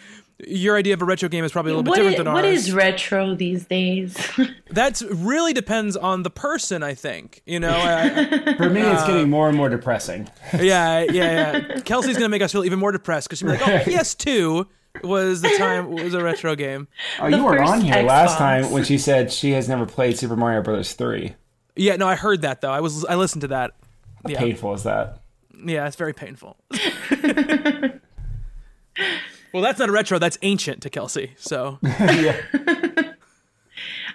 your 0.47 0.75
idea 0.77 0.93
of 0.93 1.01
a 1.01 1.05
retro 1.05 1.29
game 1.29 1.43
is 1.43 1.51
probably 1.51 1.71
a 1.71 1.75
little 1.75 1.83
bit 1.83 1.89
What 1.91 1.95
different 1.97 2.13
is, 2.15 2.17
than 2.17 2.27
ours. 2.27 2.45
is 2.67 2.73
retro 2.73 3.35
these 3.35 3.65
days? 3.65 4.15
That's 4.69 5.01
really 5.03 5.53
depends 5.53 5.95
on 5.95 6.23
the 6.23 6.29
person. 6.29 6.83
I 6.83 6.93
think 6.95 7.41
you 7.45 7.59
know. 7.59 7.75
I, 7.75 8.53
For 8.57 8.69
me, 8.69 8.81
Uh, 8.81 8.93
it's 8.93 9.03
getting 9.05 9.29
more 9.29 9.47
and 9.47 9.57
more 9.57 9.69
depressing. 9.69 10.29
I- 10.51 10.61
yeah, 10.61 10.99
yeah, 11.03 11.57
yeah. 11.67 11.79
Kelsey's 11.81 12.15
gonna 12.17 12.29
make 12.29 12.41
us 12.41 12.51
feel 12.51 12.65
even 12.65 12.79
more 12.79 12.91
depressed 12.91 13.27
because 13.29 13.39
she'll 13.39 13.49
be 13.51 13.57
like, 13.57 13.67
"Oh, 13.87 13.91
PS2 13.91 14.67
was 15.03 15.41
the 15.41 15.49
time 15.57 15.91
was 15.91 16.13
a 16.13 16.23
retro 16.23 16.55
game." 16.55 16.87
Oh, 17.19 17.29
The 17.29 17.37
you 17.37 17.43
weren't 17.43 17.61
on 17.67 17.81
here 17.81 18.03
last 18.03 18.37
time 18.37 18.69
when 18.71 18.83
she 18.83 18.97
said 18.97 19.31
she 19.31 19.51
has 19.51 19.67
never 19.69 19.85
played 19.85 20.17
Super 20.17 20.35
Mario 20.35 20.61
Brothers 20.61 20.93
three. 20.93 21.35
Yeah, 21.75 21.95
no, 21.95 22.07
I 22.07 22.15
heard 22.15 22.41
that 22.43 22.61
though. 22.61 22.71
I 22.71 22.81
was 22.81 23.03
I 23.05 23.15
listened 23.15 23.41
to 23.41 23.47
that. 23.49 23.71
Yeah, 24.27 24.37
Painful 24.39 24.73
is 24.75 24.83
that? 24.83 25.19
yeah, 25.65 25.85
it's 25.87 25.95
very 25.95 26.13
painful. 26.13 26.57
Well, 29.53 29.63
that's 29.63 29.79
not 29.79 29.89
a 29.89 29.91
retro. 29.91 30.19
That's 30.19 30.37
ancient 30.41 30.81
to 30.83 30.89
Kelsey. 30.89 31.33
So 31.37 31.79
yeah. 31.83 32.41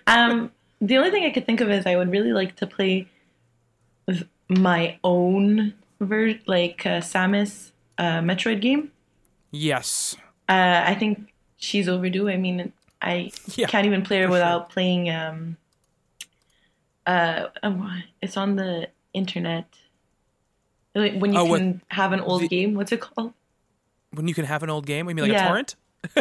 um, 0.07 0.51
the 0.81 0.97
only 0.97 1.11
thing 1.11 1.25
I 1.25 1.31
could 1.31 1.47
think 1.47 1.61
of 1.61 1.71
is 1.71 1.87
I 1.87 1.97
would 1.97 2.11
really 2.11 2.33
like 2.33 2.57
to 2.57 2.67
play 2.67 3.07
my 4.49 4.99
own 5.05 5.75
ver- 6.01 6.39
like 6.47 6.87
uh, 6.87 7.01
Samus 7.01 7.73
uh, 7.99 8.21
Metroid 8.21 8.61
game. 8.61 8.91
yes, 9.51 10.17
Uh, 10.49 10.83
I 10.87 10.95
think 10.95 11.33
she's 11.59 11.89
overdue. 11.89 12.29
I 12.29 12.37
mean, 12.37 12.73
I 13.03 13.31
Yeah, 13.57 13.67
can't 13.67 13.87
even 13.87 14.03
play 14.03 14.21
her 14.21 14.27
for 14.27 14.33
without 14.33 14.71
playing. 14.71 15.11
Um, 15.11 15.57
uh, 17.07 17.49
um, 17.63 18.03
it's 18.23 18.37
on 18.37 18.57
the 18.57 18.89
internet. 19.13 19.67
Like, 20.95 21.19
When 21.19 21.33
you 21.33 21.39
Oh, 21.41 21.45
what- 21.45 21.59
can 21.59 21.83
have 21.89 22.13
an 22.13 22.21
old 22.21 22.43
the- 22.43 22.49
game, 22.49 22.75
what's 22.75 22.93
it 22.93 23.01
called? 23.01 23.35
When 24.13 24.27
you 24.29 24.35
can 24.35 24.45
have 24.45 24.63
an 24.63 24.71
old 24.71 24.87
game, 24.87 25.09
you 25.09 25.15
mean 25.15 25.25
like 25.25 25.33
Yeah. 25.33 25.45
a 25.45 25.49
torrent? 25.49 25.77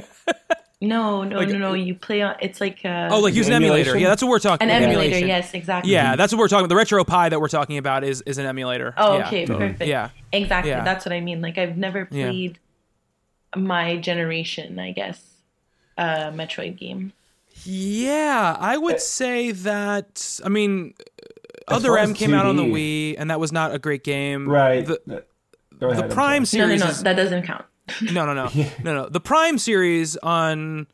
No, 0.80 1.24
no, 1.24 1.38
Like- 1.38 1.50
no, 1.50 1.58
no. 1.58 1.74
You 1.74 1.96
play 1.96 2.22
on. 2.22 2.36
It's 2.40 2.62
like 2.62 2.82
uh, 2.86 3.10
Oh, 3.12 3.20
like 3.22 3.34
use 3.34 3.48
an 3.48 3.54
emulator. 3.54 3.90
Emulation? 3.90 4.00
Yeah, 4.00 4.10
that's 4.10 4.22
what 4.22 4.30
we're 4.30 4.38
talking. 4.38 4.68
About. 4.68 4.76
An 4.78 4.84
about. 4.84 4.90
emulator. 4.92 5.16
emulation. 5.16 5.28
Yes, 5.28 5.54
exactly. 5.56 5.92
Yeah, 5.92 6.16
that's 6.16 6.32
what 6.32 6.38
we're 6.38 6.48
talking 6.48 6.66
about. 6.72 6.88
The 6.88 6.96
RetroPie 6.96 7.32
that 7.32 7.42
we're 7.42 7.48
talking 7.48 7.80
about 7.80 8.04
is 8.04 8.22
is 8.28 8.38
an 8.38 8.46
emulator. 8.46 8.94
Oh, 8.96 9.18
Yeah. 9.18 9.26
okay, 9.28 9.48
perfect. 9.48 9.82
Yeah. 9.82 10.10
exactly. 10.32 10.70
Yeah. 10.70 10.84
That's 10.84 11.04
what 11.04 11.14
I 11.14 11.20
mean. 11.20 11.42
Like 11.42 11.58
I've 11.58 11.78
never 11.78 12.08
Yeah. 12.12 12.28
played 12.28 12.60
my 13.56 13.98
generation, 13.98 14.78
I 14.78 14.92
guess, 14.92 15.20
uh, 15.98 16.30
Metroid 16.30 16.78
game. 16.78 17.12
Yeah, 17.64 18.56
I 18.60 18.78
would 18.78 19.02
say 19.02 19.50
that. 19.54 20.40
I 20.46 20.50
mean, 20.50 20.94
As 21.70 21.78
Other 21.78 21.88
far 21.90 21.98
M 21.98 22.12
as 22.12 22.18
came 22.18 22.36
out 22.36 22.46
on 22.46 22.56
the 22.56 22.64
Wii, 22.64 23.16
and 23.18 23.32
that 23.32 23.40
was 23.40 23.52
not 23.52 23.74
a 23.74 23.80
great 23.80 24.04
game. 24.04 24.48
Right. 24.48 24.86
The, 24.86 25.24
Go 25.80 25.90
ahead, 25.90 26.08
the 26.08 26.14
Prime 26.14 26.46
sorry. 26.46 26.62
No, 26.62 26.68
no, 26.68 26.78
series 26.78 26.98
no. 27.00 27.04
That 27.04 27.16
doesn't 27.16 27.44
count. 27.48 27.66
No, 28.02 28.26
no, 28.26 28.34
no, 28.34 28.50
no, 28.84 28.96
no. 28.96 29.10
The 29.10 29.20
Prime 29.20 29.58
series 29.58 30.18
on 30.18 30.88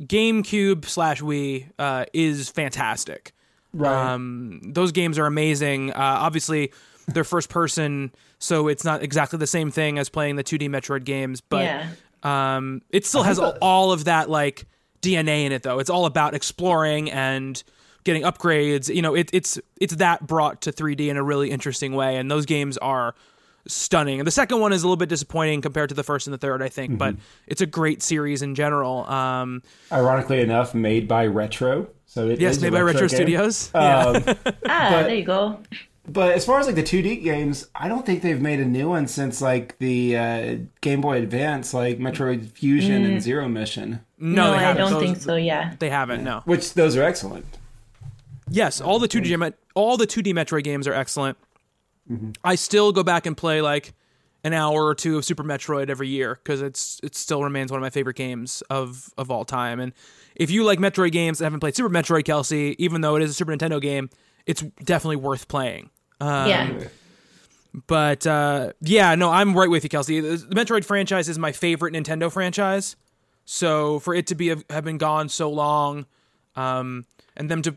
GameCube 0.00 0.84
slash 0.84 1.20
Wii 1.20 1.70
uh, 1.78 2.04
is 2.12 2.48
fantastic. 2.48 3.32
Right. 3.72 4.12
Um, 4.12 4.60
those 4.64 4.92
games 4.92 5.18
are 5.18 5.26
amazing. 5.26 5.92
Uh, 5.92 5.96
obviously, 5.96 6.72
they're 7.08 7.24
first 7.24 7.48
person, 7.48 8.12
so 8.38 8.68
it's 8.68 8.84
not 8.84 9.02
exactly 9.02 9.38
the 9.38 9.46
same 9.46 9.70
thing 9.70 9.98
as 9.98 10.08
playing 10.08 10.36
the 10.36 10.44
2D 10.44 10.68
Metroid 10.68 11.04
games, 11.04 11.40
but 11.40 11.64
yeah. 11.64 11.88
um, 12.22 12.82
it 12.90 13.06
still 13.06 13.22
has 13.22 13.38
thought- 13.38 13.58
all 13.60 13.92
of 13.92 14.04
that 14.04 14.30
like 14.30 14.66
DNA 15.02 15.44
in 15.44 15.52
it, 15.52 15.62
though. 15.62 15.78
It's 15.78 15.90
all 15.90 16.06
about 16.06 16.34
exploring 16.34 17.10
and 17.10 17.62
getting 18.04 18.22
upgrades. 18.22 18.92
You 18.92 19.02
know, 19.02 19.14
it, 19.14 19.30
it's 19.32 19.58
it's 19.80 19.96
that 19.96 20.26
brought 20.26 20.62
to 20.62 20.72
3D 20.72 21.08
in 21.08 21.16
a 21.16 21.22
really 21.22 21.50
interesting 21.50 21.92
way, 21.92 22.16
and 22.16 22.30
those 22.30 22.46
games 22.46 22.78
are 22.78 23.14
stunning. 23.66 24.20
And 24.20 24.26
the 24.26 24.30
second 24.32 24.60
one 24.60 24.72
is 24.72 24.82
a 24.82 24.86
little 24.86 24.96
bit 24.96 25.08
disappointing 25.08 25.60
compared 25.60 25.88
to 25.90 25.94
the 25.94 26.02
first 26.04 26.26
and 26.26 26.34
the 26.34 26.38
third, 26.38 26.62
I 26.62 26.68
think, 26.68 26.98
but 26.98 27.16
it's 27.46 27.60
a 27.60 27.66
great 27.66 28.02
series 28.02 28.42
in 28.42 28.54
general. 28.54 29.04
Um, 29.06 29.62
Ironically 29.92 30.40
enough, 30.40 30.74
made 30.74 31.06
by 31.08 31.26
Retro. 31.26 31.88
So 32.06 32.28
it 32.28 32.40
yes, 32.40 32.56
is 32.56 32.62
made 32.62 32.72
by 32.72 32.80
Retro 32.80 33.00
game. 33.08 33.08
Studios. 33.10 33.70
yeah. 33.74 33.98
Um, 34.06 34.14
Ah, 34.66 34.88
but- 34.90 35.02
there 35.04 35.14
you 35.14 35.24
go. 35.24 35.60
But 36.08 36.34
as 36.36 36.46
far 36.46 36.60
as 36.60 36.66
like 36.66 36.76
the 36.76 36.84
2D 36.84 37.24
games, 37.24 37.66
I 37.74 37.88
don't 37.88 38.06
think 38.06 38.22
they've 38.22 38.40
made 38.40 38.60
a 38.60 38.64
new 38.64 38.88
one 38.90 39.08
since 39.08 39.42
like 39.42 39.76
the 39.78 40.16
uh, 40.16 40.56
Game 40.80 41.00
Boy 41.00 41.18
Advance, 41.18 41.74
like 41.74 41.98
Metroid 41.98 42.48
Fusion 42.52 43.04
and 43.04 43.20
Zero 43.20 43.48
Mission, 43.48 43.98
No, 44.16 44.52
they 44.52 44.58
I 44.58 44.60
haven't. 44.60 44.82
don't 44.82 44.92
Those- 44.92 45.02
think 45.02 45.16
so. 45.18 45.34
Yeah. 45.34 45.74
They 45.80 45.90
haven't. 45.90 46.22
No. 46.22 46.42
which 46.44 46.74
those 46.74 46.96
are 46.96 47.02
excellent. 47.02 47.44
Yes, 48.48 48.80
all 48.80 49.00
the 49.00 49.08
two 49.08 49.20
D 49.20 49.36
all 49.74 49.96
the 49.96 50.06
two 50.06 50.22
D 50.22 50.32
Metroid 50.32 50.62
games 50.62 50.86
are 50.86 50.94
excellent. 50.94 51.36
I 52.44 52.54
still 52.54 52.92
go 52.92 53.02
back 53.02 53.26
and 53.26 53.36
play 53.36 53.60
like 53.60 53.94
an 54.44 54.52
hour 54.52 54.86
or 54.86 54.94
two 54.94 55.18
of 55.18 55.24
Super 55.24 55.42
Metroid 55.42 55.90
every 55.90 56.08
year 56.08 56.38
because 56.42 56.62
it's 56.62 57.00
it 57.02 57.16
still 57.16 57.42
remains 57.42 57.72
one 57.72 57.78
of 57.78 57.82
my 57.82 57.90
favorite 57.90 58.16
games 58.16 58.62
of 58.70 59.12
of 59.18 59.30
all 59.30 59.44
time. 59.44 59.80
And 59.80 59.92
if 60.36 60.50
you 60.50 60.64
like 60.64 60.78
Metroid 60.78 61.12
games 61.12 61.40
and 61.40 61.46
haven't 61.46 61.60
played 61.60 61.74
Super 61.74 61.90
Metroid, 61.90 62.24
Kelsey, 62.24 62.76
even 62.78 63.00
though 63.00 63.16
it 63.16 63.22
is 63.22 63.30
a 63.30 63.34
Super 63.34 63.52
Nintendo 63.52 63.80
game, 63.80 64.08
it's 64.46 64.62
definitely 64.84 65.16
worth 65.16 65.48
playing. 65.48 65.90
Um, 66.20 66.48
yeah. 66.48 66.84
But 67.86 68.26
uh, 68.26 68.72
yeah, 68.80 69.14
no, 69.16 69.30
I'm 69.30 69.54
right 69.54 69.68
with 69.68 69.82
you, 69.82 69.90
Kelsey. 69.90 70.20
The 70.20 70.36
the 70.36 70.54
Metroid 70.54 70.84
franchise 70.84 71.28
is 71.28 71.38
my 71.38 71.52
favorite 71.52 71.94
Nintendo 71.94 72.30
franchise. 72.30 72.96
So 73.44 73.98
for 73.98 74.14
it 74.14 74.26
to 74.28 74.34
be 74.34 74.54
have 74.70 74.84
been 74.84 74.98
gone 74.98 75.28
so 75.28 75.50
long, 75.50 76.06
um, 76.54 77.04
and 77.36 77.50
them 77.50 77.62
to 77.62 77.74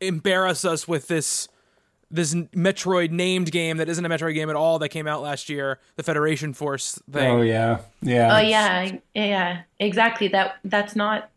embarrass 0.00 0.64
us 0.64 0.86
with 0.86 1.08
this 1.08 1.48
this 2.10 2.34
Metroid 2.34 3.10
named 3.10 3.52
game 3.52 3.76
that 3.76 3.88
isn't 3.88 4.04
a 4.04 4.08
Metroid 4.08 4.34
game 4.34 4.50
at 4.50 4.56
all 4.56 4.78
that 4.80 4.88
came 4.88 5.06
out 5.06 5.22
last 5.22 5.48
year, 5.48 5.78
the 5.96 6.02
Federation 6.02 6.52
Force 6.52 7.00
thing. 7.10 7.30
Oh 7.30 7.42
yeah, 7.42 7.78
yeah. 8.02 8.36
Oh 8.36 8.40
yeah, 8.40 8.92
yeah, 9.14 9.62
exactly. 9.78 10.28
That 10.28 10.56
that's 10.64 10.96
not 10.96 11.30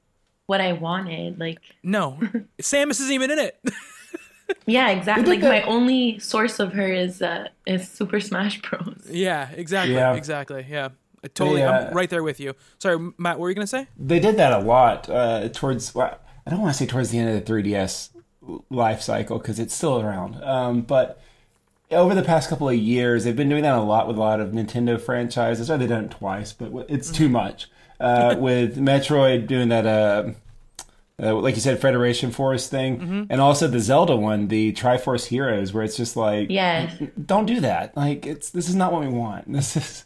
what 0.47 0.61
I 0.61 0.73
wanted. 0.73 1.39
Like, 1.39 1.59
No, 1.83 2.17
Samus 2.61 2.99
isn't 3.01 3.11
even 3.11 3.31
in 3.31 3.39
it. 3.39 3.59
yeah, 4.65 4.89
exactly. 4.89 5.31
Like 5.31 5.41
did 5.41 5.49
my 5.49 5.61
only 5.63 6.19
source 6.19 6.59
of 6.59 6.73
her 6.73 6.91
is 6.91 7.21
uh 7.21 7.47
is 7.65 7.87
Super 7.87 8.19
Smash 8.19 8.61
Bros. 8.61 9.07
yeah, 9.09 9.49
exactly, 9.51 9.95
Yeah. 9.95 10.13
exactly. 10.15 10.65
Yeah, 10.69 10.89
I 11.23 11.27
totally. 11.27 11.61
They, 11.61 11.67
I'm 11.67 11.93
right 11.93 12.09
there 12.09 12.23
with 12.23 12.39
you. 12.39 12.53
Sorry, 12.79 12.97
Matt. 13.17 13.37
What 13.37 13.41
were 13.41 13.49
you 13.49 13.55
gonna 13.55 13.67
say? 13.67 13.87
They 13.97 14.19
did 14.19 14.37
that 14.37 14.53
a 14.53 14.59
lot 14.59 15.09
uh, 15.09 15.49
towards. 15.49 15.93
Well, 15.95 16.17
I 16.45 16.49
don't 16.49 16.59
want 16.61 16.73
to 16.73 16.77
say 16.77 16.85
towards 16.85 17.09
the 17.11 17.19
end 17.19 17.29
of 17.29 17.45
the 17.45 17.51
3DS 17.51 18.09
life 18.69 19.01
cycle 19.01 19.37
because 19.37 19.59
it's 19.59 19.73
still 19.73 19.99
around. 19.99 20.41
Um, 20.43 20.81
but 20.81 21.21
over 21.91 22.15
the 22.15 22.23
past 22.23 22.49
couple 22.49 22.69
of 22.69 22.75
years, 22.75 23.23
they've 23.23 23.35
been 23.35 23.49
doing 23.49 23.63
that 23.63 23.75
a 23.75 23.81
lot 23.81 24.07
with 24.07 24.17
a 24.17 24.19
lot 24.19 24.39
of 24.39 24.49
Nintendo 24.51 24.99
franchises. 24.99 25.69
Or 25.69 25.77
they've 25.77 25.87
done 25.89 26.05
it 26.05 26.11
twice, 26.11 26.53
but 26.53 26.71
it's 26.89 27.11
too 27.11 27.29
much. 27.29 27.69
Uh, 27.99 28.35
with 28.39 28.77
Metroid 28.77 29.47
doing 29.47 29.69
that, 29.69 29.85
uh, 29.85 30.31
uh, 31.21 31.35
like 31.35 31.55
you 31.55 31.61
said, 31.61 31.79
Federation 31.79 32.31
Force 32.31 32.67
thing, 32.67 33.27
and 33.29 33.39
also 33.39 33.67
the 33.67 33.79
Zelda 33.79 34.15
one, 34.15 34.47
the 34.47 34.73
Triforce 34.73 35.27
Heroes, 35.27 35.71
where 35.71 35.83
it's 35.83 35.95
just 35.95 36.17
like, 36.17 36.49
Yes. 36.49 36.91
don't 37.23 37.45
do 37.45 37.59
that. 37.59 37.95
Like 37.95 38.25
it's 38.25 38.49
this 38.49 38.67
is 38.67 38.75
not 38.75 38.91
what 38.91 39.01
we 39.01 39.07
want. 39.09 39.47
This 39.51 39.77
is 39.77 40.05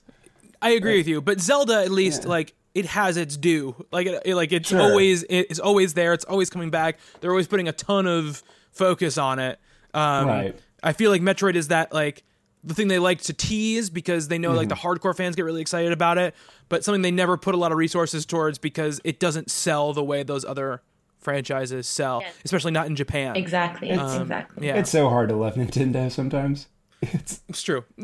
I 0.61 0.71
agree 0.71 0.97
with 0.97 1.07
you, 1.07 1.21
but 1.21 1.39
Zelda 1.39 1.81
at 1.83 1.91
least 1.91 2.25
like 2.25 2.53
it 2.77 2.85
has 2.85 3.17
its 3.17 3.35
due. 3.37 3.75
Like 3.91 4.07
it, 4.07 4.21
it- 4.25 4.35
like 4.35 4.51
it's 4.51 4.69
Sure. 4.69 4.81
always 4.81 5.23
it's 5.29 5.59
always 5.59 5.93
there. 5.93 6.13
It's 6.13 6.25
always 6.25 6.49
coming 6.49 6.69
back. 6.69 6.99
They're 7.19 7.31
always 7.31 7.47
putting 7.47 7.67
a 7.67 7.73
ton 7.73 8.07
of 8.07 8.43
focus 8.71 9.17
on 9.17 9.39
it. 9.39 9.59
Um, 9.93 10.27
Right. 10.27 10.59
I 10.83 10.93
feel 10.93 11.09
like 11.11 11.21
Metroid 11.21 11.55
is 11.55 11.69
that 11.69 11.91
like 11.93 12.23
the 12.63 12.73
thing 12.73 12.87
they 12.87 12.99
like 12.99 13.21
to 13.21 13.33
tease 13.33 13.89
because 13.89 14.27
they 14.27 14.37
know 14.37 14.51
like 14.51 14.69
the 14.69 14.75
Mm-hmm. 14.75 14.87
hardcore 15.07 15.15
fans 15.15 15.35
get 15.35 15.43
really 15.45 15.61
excited 15.61 15.91
about 15.91 16.17
it, 16.17 16.35
but 16.69 16.83
something 16.83 17.01
they 17.01 17.11
never 17.11 17.37
put 17.37 17.55
a 17.55 17.57
lot 17.57 17.71
of 17.71 17.77
resources 17.77 18.25
towards 18.25 18.57
because 18.57 18.99
it 19.03 19.19
doesn't 19.19 19.49
sell 19.49 19.93
the 19.93 20.03
way 20.03 20.23
those 20.23 20.43
other 20.45 20.81
franchises 21.19 21.87
sell, 21.87 22.21
Yes. 22.21 22.33
especially 22.45 22.71
not 22.71 22.85
in 22.87 22.95
Japan. 22.95 23.35
Exactly. 23.35 23.91
Um, 23.91 24.21
exactly. 24.21 24.67
Yeah, 24.67 24.75
it's 24.75 24.89
so 24.91 25.09
hard 25.09 25.29
to 25.29 25.35
love 25.35 25.55
Nintendo 25.55 26.11
sometimes. 26.11 26.67
It's 27.01 27.41
it's 27.47 27.61
true. 27.61 27.83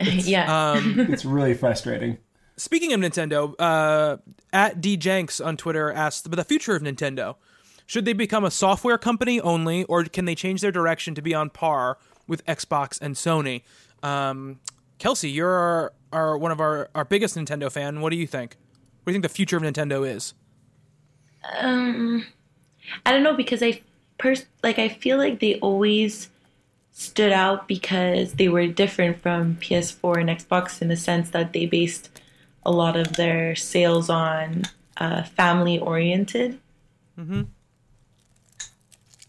yeah. 0.00 0.72
Um, 0.72 1.00
it's 1.12 1.24
really 1.24 1.52
frustrating. 1.54 2.16
Speaking 2.62 2.92
of 2.92 3.00
Nintendo, 3.00 3.56
uh, 3.58 4.18
at 4.52 4.80
djanks 4.80 5.44
on 5.44 5.56
Twitter 5.56 5.90
asked 5.90 6.26
about 6.26 6.36
the 6.36 6.44
future 6.44 6.76
of 6.76 6.82
Nintendo. 6.82 7.34
Should 7.86 8.04
they 8.04 8.12
become 8.12 8.44
a 8.44 8.52
software 8.52 8.98
company 8.98 9.40
only, 9.40 9.82
or 9.84 10.04
can 10.04 10.26
they 10.26 10.36
change 10.36 10.60
their 10.60 10.70
direction 10.70 11.16
to 11.16 11.22
be 11.22 11.34
on 11.34 11.50
par 11.50 11.98
with 12.28 12.46
Xbox 12.46 13.00
and 13.00 13.16
Sony? 13.16 13.62
Um, 14.04 14.60
Kelsey, 15.00 15.28
you're 15.28 15.50
our, 15.50 15.92
our 16.12 16.38
one 16.38 16.52
of 16.52 16.60
our, 16.60 16.88
our 16.94 17.04
biggest 17.04 17.36
Nintendo 17.36 17.70
fan. 17.70 18.00
What 18.00 18.10
do 18.10 18.16
you 18.16 18.28
think? 18.28 18.56
What 19.02 19.10
do 19.10 19.10
you 19.10 19.14
think 19.14 19.24
the 19.24 19.36
future 19.36 19.56
of 19.56 19.64
Nintendo 19.64 20.08
is? 20.08 20.32
Um, 21.58 22.24
I 23.04 23.10
don't 23.10 23.24
know 23.24 23.34
because 23.34 23.60
I 23.60 23.80
pers- 24.18 24.46
like 24.62 24.78
I 24.78 24.88
feel 24.88 25.18
like 25.18 25.40
they 25.40 25.58
always 25.58 26.28
stood 26.92 27.32
out 27.32 27.66
because 27.66 28.34
they 28.34 28.48
were 28.48 28.68
different 28.68 29.20
from 29.20 29.56
PS4 29.56 30.20
and 30.20 30.28
Xbox 30.30 30.80
in 30.80 30.86
the 30.86 30.96
sense 30.96 31.30
that 31.30 31.52
they 31.52 31.66
based 31.66 32.21
a 32.64 32.70
lot 32.70 32.96
of 32.96 33.14
their 33.14 33.54
sales 33.56 34.08
on 34.08 34.62
uh, 34.98 35.22
family 35.24 35.78
oriented. 35.78 36.58
Mm-hmm. 37.18 37.42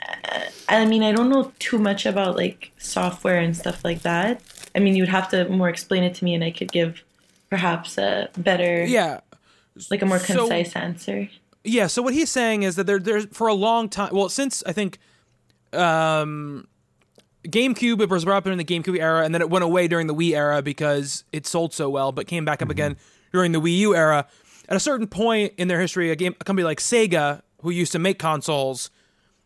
Uh, 0.06 0.40
I 0.70 0.86
mean, 0.86 1.04
I 1.04 1.12
don't 1.12 1.30
know 1.30 1.52
too 1.60 1.78
much 1.78 2.06
about 2.06 2.36
like 2.36 2.72
software 2.78 3.40
and 3.40 3.56
stuff 3.56 3.84
like 3.84 4.02
that. 4.02 4.42
I 4.76 4.80
mean, 4.80 4.96
you'd 4.96 5.10
have 5.10 5.30
to 5.30 5.48
more 5.50 5.70
explain 5.70 6.04
it 6.04 6.16
to 6.16 6.26
me, 6.26 6.34
and 6.34 6.44
I 6.44 6.52
could 6.52 6.72
give 6.72 7.04
perhaps 7.50 7.98
a 7.98 8.30
better, 8.38 8.84
Yeah, 8.86 9.20
like 9.92 10.02
a 10.02 10.06
more 10.06 10.20
So- 10.20 10.48
concise 10.48 10.76
answer. 10.76 11.30
yeah. 11.64 11.88
So 11.88 12.02
what 12.02 12.14
he's 12.14 12.32
saying 12.32 12.64
is 12.64 12.76
that 12.76 12.88
there, 12.88 13.00
there's 13.00 13.26
for 13.32 13.48
a 13.48 13.54
long 13.54 13.90
time. 13.90 14.10
Well, 14.14 14.30
since 14.30 14.64
I 14.66 14.72
think, 14.74 14.98
um, 15.74 16.68
GameCube 17.48 18.02
it 18.02 18.10
was 18.10 18.26
brought 18.26 18.38
up 18.38 18.48
in 18.48 18.58
the 18.58 18.64
GameCube 18.66 18.98
era, 19.00 19.24
and 19.24 19.34
then 19.34 19.42
it 19.42 19.50
went 19.50 19.64
away 19.64 19.88
during 19.88 20.08
the 20.08 20.16
Wii 20.16 20.36
era 20.36 20.62
because 20.62 21.24
it 21.32 21.46
sold 21.46 21.74
so 21.74 21.90
well, 21.90 22.12
but 22.12 22.26
came 22.26 22.46
back 22.46 22.62
up 22.62 22.70
again 22.70 22.96
during 23.34 23.52
the 23.52 23.60
Wii 23.60 23.78
U 23.80 23.96
era. 23.96 24.28
At 24.70 24.78
a 24.78 24.80
certain 24.80 25.08
point 25.08 25.54
in 25.58 25.68
their 25.68 25.82
history, 25.82 26.10
a 26.12 26.16
game 26.16 26.36
a 26.40 26.44
company 26.46 26.64
like 26.64 26.80
Sega, 26.80 27.42
who 27.62 27.70
used 27.70 27.92
to 27.92 28.00
make 28.00 28.18
consoles, 28.20 28.90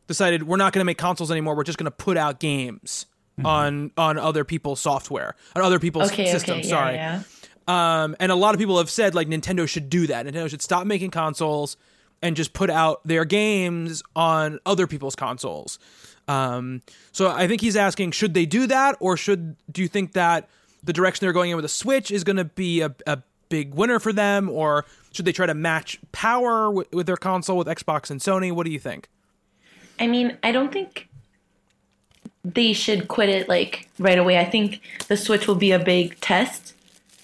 decided 0.06 0.44
we're 0.44 0.58
not 0.58 0.74
going 0.74 0.82
to 0.82 0.86
make 0.86 0.98
consoles 1.00 1.32
anymore. 1.32 1.56
We're 1.56 1.64
just 1.64 1.80
going 1.80 1.86
to 1.86 1.92
put 1.92 2.18
out 2.18 2.40
games 2.40 3.08
on 3.44 3.92
on 3.98 4.18
other 4.18 4.44
people's 4.44 4.80
software, 4.80 5.36
on 5.56 5.62
other 5.64 5.80
people's 5.80 6.12
Okay, 6.12 6.32
systems. 6.32 6.60
okay, 6.66 6.68
yeah, 6.70 6.76
sorry. 6.76 6.96
yeah. 6.96 7.24
Um, 7.68 8.16
and 8.20 8.32
a 8.32 8.36
lot 8.36 8.54
of 8.56 8.60
people 8.60 8.78
have 8.78 8.90
said 8.90 9.14
like 9.16 9.28
Nintendo 9.28 9.68
should 9.68 9.90
do 9.90 10.08
that. 10.08 10.26
Nintendo 10.26 10.50
should 10.50 10.62
stop 10.62 10.88
making 10.88 11.12
consoles 11.12 11.78
and 12.22 12.36
just 12.36 12.54
put 12.54 12.70
out 12.70 13.06
their 13.06 13.26
games 13.26 14.02
on 14.16 14.60
other 14.66 14.88
people's 14.88 15.16
consoles. 15.16 15.78
Um, 16.28 16.82
so 17.12 17.30
I 17.30 17.48
think 17.48 17.62
he's 17.62 17.76
asking, 17.76 18.12
should 18.12 18.34
they 18.34 18.46
do 18.46 18.68
that, 18.68 18.98
or 19.00 19.18
should 19.18 19.56
do 19.72 19.82
you 19.82 19.88
think 19.88 20.14
that 20.14 20.50
the 20.84 20.94
direction 20.94 21.26
they're 21.26 21.34
going 21.34 21.52
in 21.52 21.58
with 21.58 21.64
the 21.64 21.70
Switch 21.70 22.10
is 22.12 22.24
going 22.24 22.38
to 22.38 22.46
be 22.46 22.82
a, 22.82 22.94
a 23.06 23.22
big 23.50 23.74
winner 23.74 24.00
for 24.00 24.14
them, 24.14 24.50
or 24.50 24.86
should 25.12 25.26
they 25.26 25.32
try 25.32 25.46
to 25.46 25.54
match 25.54 26.00
power 26.12 26.70
with, 26.72 26.92
with 26.94 27.08
their 27.08 27.18
console 27.18 27.58
with 27.58 27.68
Xbox 27.68 28.10
and 28.10 28.20
Sony? 28.20 28.52
What 28.52 28.66
do 28.66 28.72
you 28.72 28.80
think? 28.80 29.08
I 30.00 30.08
mean, 30.08 30.38
I 30.44 30.52
don't 30.52 30.72
think 30.72 31.10
they 32.44 32.74
should 32.74 33.08
quit 33.08 33.30
it 33.30 33.50
like 33.50 33.90
right 34.00 34.18
away. 34.18 34.40
I 34.40 34.46
think 34.46 34.82
the 35.08 35.18
Switch 35.18 35.48
will 35.48 35.56
be 35.56 35.72
a 35.72 35.80
big 35.80 36.20
test. 36.22 36.74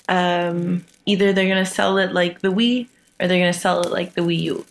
Um, 0.10 0.84
either 1.06 1.32
they're 1.32 1.48
gonna 1.48 1.66
sell 1.66 1.98
it 1.98 2.12
like 2.12 2.42
the 2.42 2.50
Wii, 2.50 2.88
or 3.20 3.24
or 3.24 3.28
they're 3.28 3.40
going 3.40 3.54
to 3.54 3.60
sell 3.60 3.82
it 3.82 3.92
like 3.92 4.14
the 4.14 4.22
Wii 4.22 4.40
U. 4.42 4.66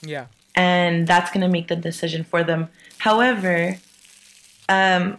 Yeah. 0.00 0.26
And 0.54 1.06
that's 1.06 1.30
going 1.30 1.42
to 1.42 1.48
make 1.48 1.68
the 1.68 1.76
decision 1.76 2.24
for 2.24 2.42
them. 2.42 2.68
However, 2.98 3.76
um, 4.70 5.18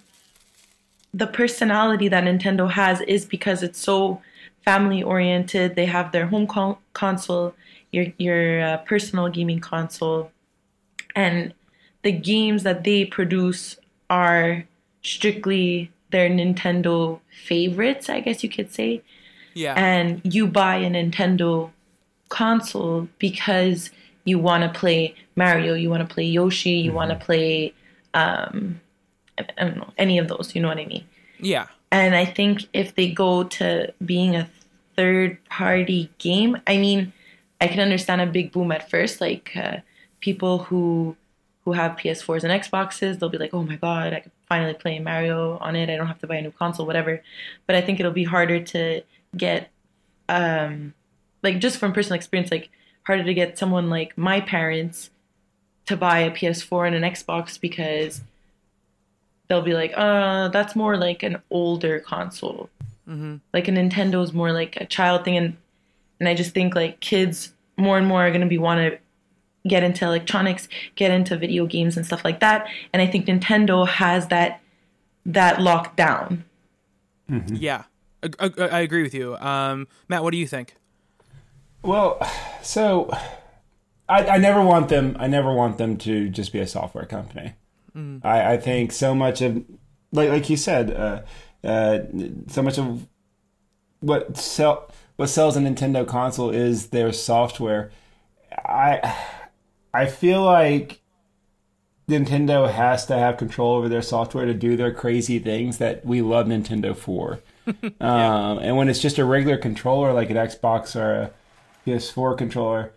the 1.13 1.27
personality 1.27 2.07
that 2.07 2.23
Nintendo 2.23 2.69
has 2.71 3.01
is 3.01 3.25
because 3.25 3.61
it's 3.61 3.79
so 3.79 4.21
family 4.63 5.03
oriented. 5.03 5.75
They 5.75 5.85
have 5.85 6.11
their 6.11 6.27
home 6.27 6.47
con- 6.47 6.77
console, 6.93 7.55
your 7.91 8.07
your 8.17 8.61
uh, 8.61 8.77
personal 8.77 9.29
gaming 9.29 9.59
console, 9.59 10.31
and 11.15 11.53
the 12.03 12.11
games 12.11 12.63
that 12.63 12.83
they 12.83 13.05
produce 13.05 13.77
are 14.09 14.65
strictly 15.01 15.91
their 16.11 16.29
Nintendo 16.29 17.19
favorites, 17.45 18.09
I 18.09 18.19
guess 18.19 18.43
you 18.43 18.49
could 18.49 18.71
say. 18.71 19.01
Yeah. 19.53 19.73
And 19.75 20.21
you 20.23 20.47
buy 20.47 20.77
a 20.77 20.89
Nintendo 20.89 21.71
console 22.29 23.07
because 23.17 23.91
you 24.23 24.39
want 24.39 24.63
to 24.63 24.79
play 24.79 25.15
Mario, 25.35 25.73
you 25.73 25.89
want 25.89 26.07
to 26.07 26.13
play 26.13 26.23
Yoshi, 26.25 26.71
you 26.71 26.93
want 26.93 27.09
to 27.11 27.17
play 27.17 27.73
um 28.13 28.79
I 29.37 29.63
don't 29.63 29.77
know, 29.77 29.93
any 29.97 30.19
of 30.19 30.27
those, 30.27 30.53
you 30.53 30.61
know 30.61 30.67
what 30.67 30.77
I 30.77 30.85
mean? 30.85 31.05
yeah. 31.39 31.67
And 31.91 32.15
I 32.15 32.25
think 32.25 32.67
if 32.74 32.95
they 32.95 33.12
go 33.12 33.43
to 33.43 33.93
being 34.03 34.36
a 34.36 34.50
third 34.95 35.43
party 35.50 36.10
game, 36.17 36.57
I 36.65 36.77
mean, 36.77 37.12
I 37.60 37.67
can 37.67 37.79
understand 37.79 38.21
a 38.21 38.25
big 38.25 38.51
boom 38.51 38.71
at 38.71 38.89
first. 38.89 39.19
Like 39.19 39.51
uh, 39.55 39.77
people 40.19 40.60
who 40.60 41.15
who 41.63 41.74
have 41.74 41.91
PS4s 41.95 42.43
and 42.43 42.51
Xboxes, 42.63 43.19
they'll 43.19 43.29
be 43.29 43.38
like, 43.38 43.53
"Oh 43.53 43.63
my 43.63 43.75
god, 43.75 44.13
I 44.13 44.21
can 44.21 44.31
finally 44.48 44.74
play 44.74 45.00
Mario 45.00 45.57
on 45.60 45.75
it. 45.75 45.89
I 45.89 45.95
don't 45.95 46.07
have 46.07 46.19
to 46.19 46.27
buy 46.27 46.38
a 46.38 46.41
new 46.41 46.51
console, 46.51 46.88
whatever." 46.88 47.21
But 47.67 47.75
I 47.75 47.81
think 47.81 48.00
it'll 48.00 48.12
be 48.12 48.24
harder 48.24 48.60
to 48.60 49.03
get, 49.36 49.69
um, 50.29 50.93
like 51.43 51.60
just 51.60 51.77
from 51.77 51.93
personal 51.93 52.15
experience, 52.15 52.51
like 52.51 52.69
harder 53.03 53.24
to 53.24 53.33
get 53.33 53.57
someone 53.57 53.89
like 53.89 54.17
my 54.17 54.41
parents 54.41 55.10
to 55.88 55.98
buy 55.98 56.19
a 56.19 56.31
PS4 56.31 56.88
and 56.88 56.95
an 56.95 57.03
Xbox 57.03 57.60
because 57.60 58.21
they'll 59.51 59.62
be 59.62 59.74
like, 59.74 59.91
uh, 59.98 60.48
that's 60.48 60.77
more 60.77 60.96
like 60.96 61.24
an 61.24 61.41
older 61.50 62.00
console. 62.00 62.70
Like 63.53 63.67
a 63.67 63.72
Nintendo's 63.72 64.31
more 64.31 64.53
like 64.53 64.77
a 64.77 64.86
child 64.86 65.25
thing, 65.25 65.36
and 65.36 65.58
and 66.22 66.29
I 66.29 66.34
just 66.34 66.53
think 66.53 66.74
like 66.74 67.01
kids 67.01 67.51
more 67.75 67.98
and 67.98 68.08
more 68.08 68.25
are 68.25 68.31
gonna 68.31 68.46
be 68.46 68.58
want 68.58 68.79
to 68.79 68.98
get 69.67 69.84
into 69.84 70.05
electronics, 70.05 70.70
get 70.96 71.12
into 71.12 71.36
video 71.36 71.65
games 71.65 71.98
and 71.98 72.05
stuff 72.05 72.24
like 72.24 72.39
that. 72.39 72.65
And 72.93 73.01
I 73.01 73.08
think 73.08 73.25
Nintendo 73.25 73.86
has 73.86 74.27
that 74.27 74.62
that 75.25 75.62
locked 75.62 75.98
down. 75.98 76.46
Yeah. 77.48 77.84
I, 78.24 78.29
I, 78.39 78.51
I 78.67 78.79
agree 78.79 79.03
with 79.03 79.13
you. 79.13 79.36
Um, 79.36 79.89
Matt, 80.08 80.24
what 80.24 80.31
do 80.31 80.38
you 80.38 80.48
think? 80.48 80.75
Well, 81.84 82.25
so 82.62 83.12
I, 84.08 84.25
I 84.27 84.38
never 84.38 84.63
want 84.63 84.88
them. 84.88 85.17
I 85.20 85.27
never 85.27 85.51
want 85.53 85.77
them 85.77 85.98
to 85.98 86.29
just 86.29 86.53
be 86.53 86.60
a 86.60 86.67
software 86.67 87.05
company. 87.05 87.55
I, 88.24 88.53
I 88.53 88.57
think 88.57 88.91
so 88.91 89.13
much 89.13 89.41
of, 89.41 89.63
like 90.12 90.29
like 90.29 90.50
you 90.50 90.57
said, 90.57 90.92
uh, 90.92 91.22
uh, 91.68 92.00
so 92.48 92.61
much 92.61 92.77
of 92.77 93.07
what 94.00 94.37
sell 94.37 94.89
what 95.15 95.27
sells 95.27 95.55
a 95.55 95.59
Nintendo 95.59 96.07
console 96.07 96.50
is 96.50 96.87
their 96.87 97.13
software. 97.13 97.92
I 98.65 99.18
I 99.94 100.05
feel 100.05 100.44
like 100.44 101.01
Nintendo 102.09 102.72
has 102.72 103.05
to 103.05 103.18
have 103.18 103.37
control 103.37 103.75
over 103.75 103.87
their 103.87 104.01
software 104.01 104.46
to 104.46 104.53
do 104.53 104.75
their 104.75 104.94
crazy 104.94 105.39
things 105.39 105.77
that 105.77 106.05
we 106.05 106.22
love 106.22 106.48
Nintendo 106.48 106.96
for. 106.96 107.39
um, 108.01 108.57
and 108.59 108.75
when 108.75 108.89
it's 108.89 109.00
just 109.00 109.18
a 109.18 109.25
regular 109.25 109.57
controller 109.57 110.13
like 110.13 110.29
an 110.29 110.37
Xbox 110.37 110.96
or 110.96 111.13
a 111.13 111.31
PS4 111.85 112.37
controller, 112.37 112.92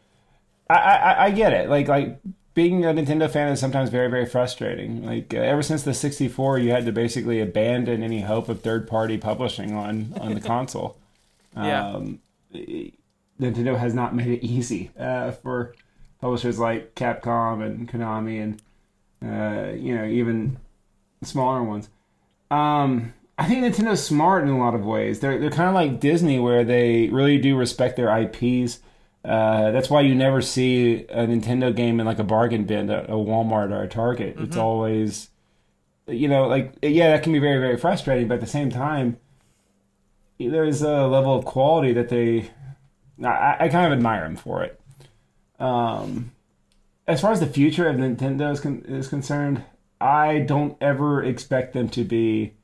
I, 0.68 0.74
I, 0.74 1.24
I 1.26 1.30
get 1.30 1.52
it. 1.52 1.68
Like 1.68 1.88
like 1.88 2.18
being 2.54 2.84
a 2.84 2.88
Nintendo 2.88 3.28
fan 3.30 3.52
is 3.52 3.60
sometimes 3.60 3.90
very 3.90 4.08
very 4.08 4.26
frustrating. 4.26 5.04
Like 5.04 5.34
uh, 5.34 5.38
ever 5.38 5.62
since 5.62 5.82
the 5.82 5.94
64, 5.94 6.58
you 6.58 6.70
had 6.70 6.86
to 6.86 6.92
basically 6.92 7.40
abandon 7.40 8.02
any 8.02 8.22
hope 8.22 8.48
of 8.48 8.62
third 8.62 8.88
party 8.88 9.18
publishing 9.18 9.74
on 9.74 10.14
on 10.20 10.34
the 10.34 10.40
console. 10.54 10.96
Yeah. 11.56 11.88
Um, 11.88 12.20
Nintendo 13.40 13.76
has 13.76 13.94
not 13.94 14.14
made 14.14 14.28
it 14.28 14.44
easy 14.44 14.90
uh, 14.98 15.32
for 15.32 15.74
publishers 16.20 16.58
like 16.58 16.94
Capcom 16.94 17.64
and 17.64 17.88
Konami 17.90 18.42
and 18.42 18.62
uh, 19.22 19.72
you 19.72 19.94
know 19.94 20.04
even 20.04 20.58
smaller 21.22 21.62
ones. 21.62 21.88
Um, 22.50 23.12
I 23.36 23.46
think 23.46 23.64
Nintendo's 23.64 24.04
smart 24.04 24.44
in 24.44 24.50
a 24.50 24.58
lot 24.58 24.74
of 24.74 24.84
ways. 24.84 25.20
They're 25.20 25.38
they're 25.38 25.50
kind 25.50 25.68
of 25.68 25.74
like 25.74 26.00
Disney, 26.00 26.38
where 26.38 26.64
they 26.64 27.08
really 27.08 27.38
do 27.38 27.56
respect 27.56 27.96
their 27.96 28.16
IPs. 28.16 28.78
Uh, 29.24 29.70
that's 29.70 29.88
why 29.88 30.02
you 30.02 30.14
never 30.14 30.42
see 30.42 31.06
a 31.08 31.26
Nintendo 31.26 31.74
game 31.74 31.98
in 31.98 32.06
like 32.06 32.18
a 32.18 32.24
bargain 32.24 32.64
bin 32.64 32.90
at 32.90 33.08
a 33.08 33.14
Walmart 33.14 33.72
or 33.72 33.82
a 33.82 33.88
Target. 33.88 34.36
It's 34.38 34.56
always, 34.56 35.30
you 36.06 36.28
know, 36.28 36.46
like 36.46 36.74
yeah, 36.82 37.12
that 37.12 37.22
can 37.22 37.32
be 37.32 37.38
very 37.38 37.58
very 37.58 37.78
frustrating, 37.78 38.28
but 38.28 38.34
at 38.34 38.40
the 38.40 38.46
same 38.46 38.70
time, 38.70 39.16
there's 40.38 40.82
a 40.82 41.06
level 41.06 41.36
of 41.36 41.44
quality 41.44 41.92
that 41.94 42.10
they. 42.10 42.50
I, 43.24 43.56
I 43.60 43.68
kind 43.68 43.86
of 43.86 43.92
admire 43.92 44.24
them 44.24 44.36
for 44.36 44.62
it. 44.64 44.78
Um, 45.58 46.32
as 47.06 47.20
far 47.20 47.32
as 47.32 47.40
the 47.40 47.46
future 47.46 47.88
of 47.88 47.96
Nintendo 47.96 48.52
is, 48.52 48.60
con- 48.60 48.84
is 48.88 49.08
concerned, 49.08 49.62
I 50.00 50.40
don't 50.40 50.76
ever 50.80 51.22
expect 51.22 51.72
them 51.72 51.88
to 51.90 52.04
be. 52.04 52.54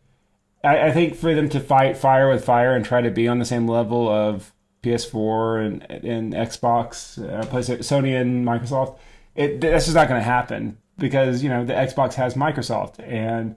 I, 0.62 0.88
I 0.88 0.92
think 0.92 1.14
for 1.14 1.34
them 1.34 1.48
to 1.50 1.60
fight 1.60 1.96
fire 1.96 2.28
with 2.28 2.44
fire 2.44 2.74
and 2.74 2.84
try 2.84 3.00
to 3.00 3.10
be 3.10 3.28
on 3.28 3.38
the 3.38 3.44
same 3.44 3.66
level 3.66 4.08
of 4.08 4.52
PS4 4.82 5.66
and 5.66 5.82
and 6.04 6.32
Xbox, 6.32 7.18
uh, 7.22 7.44
PlayStation, 7.46 7.78
Sony 7.80 8.20
and 8.20 8.46
Microsoft, 8.46 8.98
it 9.34 9.60
that's 9.60 9.84
just 9.86 9.94
not 9.94 10.08
going 10.08 10.20
to 10.20 10.24
happen 10.24 10.78
because 10.98 11.42
you 11.42 11.48
know 11.48 11.64
the 11.64 11.72
Xbox 11.74 12.14
has 12.14 12.34
Microsoft 12.34 12.94
and 13.06 13.56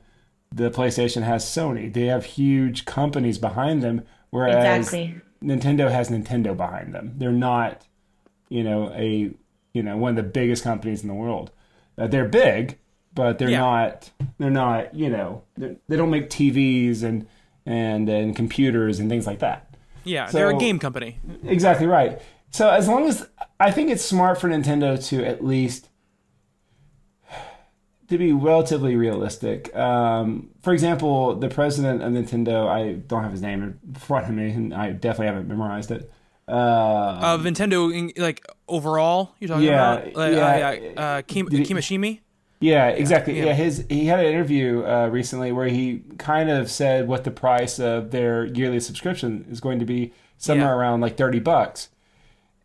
the 0.51 0.69
PlayStation 0.69 1.23
has 1.23 1.43
Sony. 1.45 1.91
They 1.91 2.05
have 2.05 2.25
huge 2.25 2.85
companies 2.85 3.37
behind 3.37 3.81
them, 3.81 4.03
whereas 4.29 4.55
Exactly. 4.87 5.15
Nintendo 5.43 5.89
has 5.91 6.09
Nintendo 6.09 6.55
behind 6.55 6.93
them. 6.93 7.13
They're 7.17 7.31
not, 7.31 7.87
you 8.49 8.63
know, 8.63 8.91
a 8.93 9.31
you 9.73 9.83
know 9.83 9.97
one 9.97 10.11
of 10.11 10.15
the 10.17 10.23
biggest 10.29 10.63
companies 10.63 11.01
in 11.01 11.07
the 11.07 11.13
world. 11.15 11.51
Uh, 11.97 12.07
they're 12.07 12.27
big, 12.27 12.77
but 13.15 13.39
they're 13.39 13.49
Yeah. 13.49 13.59
not. 13.59 14.11
They're 14.39 14.49
not. 14.51 14.93
You 14.93 15.09
know, 15.09 15.43
they're- 15.57 15.75
they 15.87 15.95
don't 15.97 16.09
make 16.11 16.29
TVs 16.29 17.01
and 17.03 17.27
and 17.65 18.09
and 18.09 18.35
computers 18.35 18.99
and 18.99 19.09
things 19.09 19.25
like 19.25 19.39
that. 19.39 19.72
Yeah, 20.03 20.29
they're 20.31 20.49
a 20.49 20.57
game 20.57 20.79
company. 20.79 21.19
Exactly 21.45 21.87
right. 21.87 22.21
So 22.51 22.69
as 22.69 22.87
long 22.87 23.07
as 23.07 23.27
I 23.59 23.71
think 23.71 23.89
it's 23.89 24.03
smart 24.03 24.39
for 24.39 24.47
Nintendo 24.49 25.03
to 25.09 25.25
at 25.25 25.43
least 25.43 25.89
to 28.09 28.17
be 28.17 28.31
relatively 28.31 28.95
realistic. 28.95 29.75
Um, 29.75 30.49
for 30.61 30.73
example, 30.73 31.35
the 31.35 31.49
president 31.49 32.03
of 32.03 32.11
Nintendo, 32.11 32.67
I 32.67 32.93
don't 32.93 33.23
have 33.23 33.31
his 33.31 33.41
name 33.41 33.63
in 33.63 33.93
front 33.95 34.27
of 34.27 34.35
me, 34.35 34.51
and 34.51 34.73
I 34.73 34.91
definitely 34.91 35.27
haven't 35.27 35.47
memorized 35.47 35.91
it. 35.91 36.11
Uh, 36.47 36.51
Uh, 36.51 37.37
Nintendo, 37.37 38.11
like 38.19 38.45
overall, 38.67 39.33
you're 39.39 39.47
talking 39.47 39.63
Yeah, 39.63 39.93
about? 39.93 40.13
Like, 40.15 40.33
yeah. 40.33 40.45
Uh, 40.47 40.71
yeah 40.71 41.01
uh, 41.01 41.21
Kim, 41.23 41.47
Kimishima? 41.47 42.19
Yeah, 42.63 42.87
exactly. 42.87 43.37
yeah. 43.37 43.47
Yeah, 43.47 43.53
his 43.53 43.85
he 43.89 44.05
had 44.05 44.19
an 44.21 44.25
interview 44.25 44.83
uh, 44.85 45.07
recently 45.11 45.51
where 45.51 45.67
he 45.67 46.01
kind 46.17 46.49
of 46.49 46.71
said 46.71 47.07
what 47.09 47.25
the 47.25 47.31
price 47.31 47.77
of 47.79 48.11
their 48.11 48.45
yearly 48.45 48.79
subscription 48.79 49.45
is 49.49 49.59
going 49.59 49.79
to 49.79 49.85
be 49.85 50.13
somewhere 50.37 50.67
Yeah. 50.67 50.75
around 50.75 51.01
like 51.01 51.17
thirty 51.17 51.39
bucks, 51.39 51.89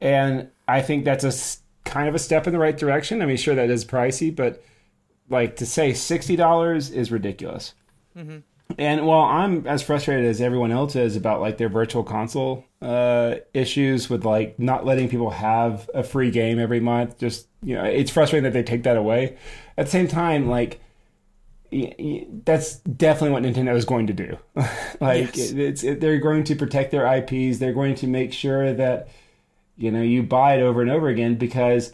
and 0.00 0.48
I 0.68 0.82
think 0.82 1.04
that's 1.04 1.24
a 1.24 1.32
kind 1.88 2.08
of 2.08 2.14
a 2.14 2.18
step 2.18 2.46
in 2.46 2.52
the 2.52 2.58
right 2.61 2.76
direction. 2.76 3.22
I 3.22 3.26
mean, 3.26 3.37
sure 3.37 3.54
that 3.56 3.70
is 3.70 3.84
pricey, 3.84 4.34
but 4.34 4.62
like 5.28 5.56
to 5.56 5.66
say 5.66 5.92
sixty 5.94 6.37
dollars 6.37 6.90
is 6.90 7.11
ridiculous. 7.11 7.74
And 8.78 9.06
while 9.06 9.22
I'm 9.24 9.66
as 9.66 9.82
frustrated 9.82 10.26
as 10.26 10.40
everyone 10.40 10.70
else 10.70 10.94
is 10.94 11.16
about 11.16 11.40
like 11.40 11.56
their 11.58 11.68
virtual 11.70 12.04
console 12.04 12.64
uh, 12.80 13.36
issues 13.54 14.08
with 14.08 14.24
like 14.24 14.58
not 14.58 14.84
letting 14.86 15.08
people 15.08 15.30
have 15.30 15.90
a 15.94 16.02
free 16.02 16.30
game 16.30 16.58
every 16.58 16.80
month, 16.80 17.18
just 17.18 17.48
you 17.62 17.74
know, 17.74 17.84
it's 17.84 18.10
frustrating 18.10 18.44
that 18.44 18.52
they 18.52 18.62
take 18.62 18.84
that 18.84 18.96
away. 18.96 19.36
At 19.76 19.86
the 19.86 19.90
same 19.90 20.06
time, 20.08 20.48
like 20.48 20.80
y- 21.72 21.94
y- 21.98 22.26
that's 22.44 22.76
definitely 22.80 23.30
what 23.32 23.42
Nintendo 23.42 23.74
is 23.76 23.84
going 23.84 24.06
to 24.06 24.12
do. 24.12 24.38
like 25.00 25.36
Yes. 25.36 25.50
it, 25.50 25.58
it's 25.58 25.82
it, 25.84 26.00
they're 26.00 26.18
going 26.18 26.44
to 26.44 26.54
protect 26.54 26.90
their 26.92 27.06
IPs. 27.16 27.58
They're 27.58 27.72
going 27.72 27.96
to 27.96 28.06
make 28.06 28.32
sure 28.32 28.72
that 28.72 29.08
you 29.76 29.90
know 29.90 30.02
you 30.02 30.22
buy 30.22 30.54
it 30.56 30.62
over 30.62 30.80
and 30.82 30.90
over 30.90 31.08
again 31.08 31.34
because 31.34 31.92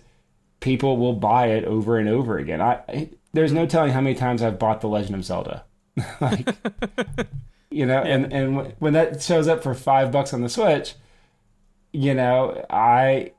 people 0.60 0.96
will 0.98 1.14
buy 1.14 1.46
it 1.48 1.64
over 1.64 1.98
and 1.98 2.08
over 2.08 2.38
again. 2.38 2.60
I, 2.60 2.80
I 2.88 3.10
there's 3.32 3.52
no 3.52 3.66
telling 3.66 3.92
how 3.92 4.00
many 4.00 4.14
times 4.14 4.42
I've 4.42 4.58
bought 4.58 4.80
The 4.82 4.88
Legend 4.88 5.14
of 5.16 5.24
Zelda. 5.24 5.64
like 6.20 6.54
you 7.74 7.86
know, 7.86 8.00
and 8.00 8.32
and 8.32 8.74
when 8.78 8.92
that 8.92 9.22
shows 9.22 9.48
up 9.48 9.62
for 9.62 9.74
5 9.74 10.12
bucks 10.12 10.32
on 10.32 10.42
the 10.42 10.48
Switch, 10.48 10.94
you 11.92 12.14
know, 12.14 12.64
I 12.70 13.32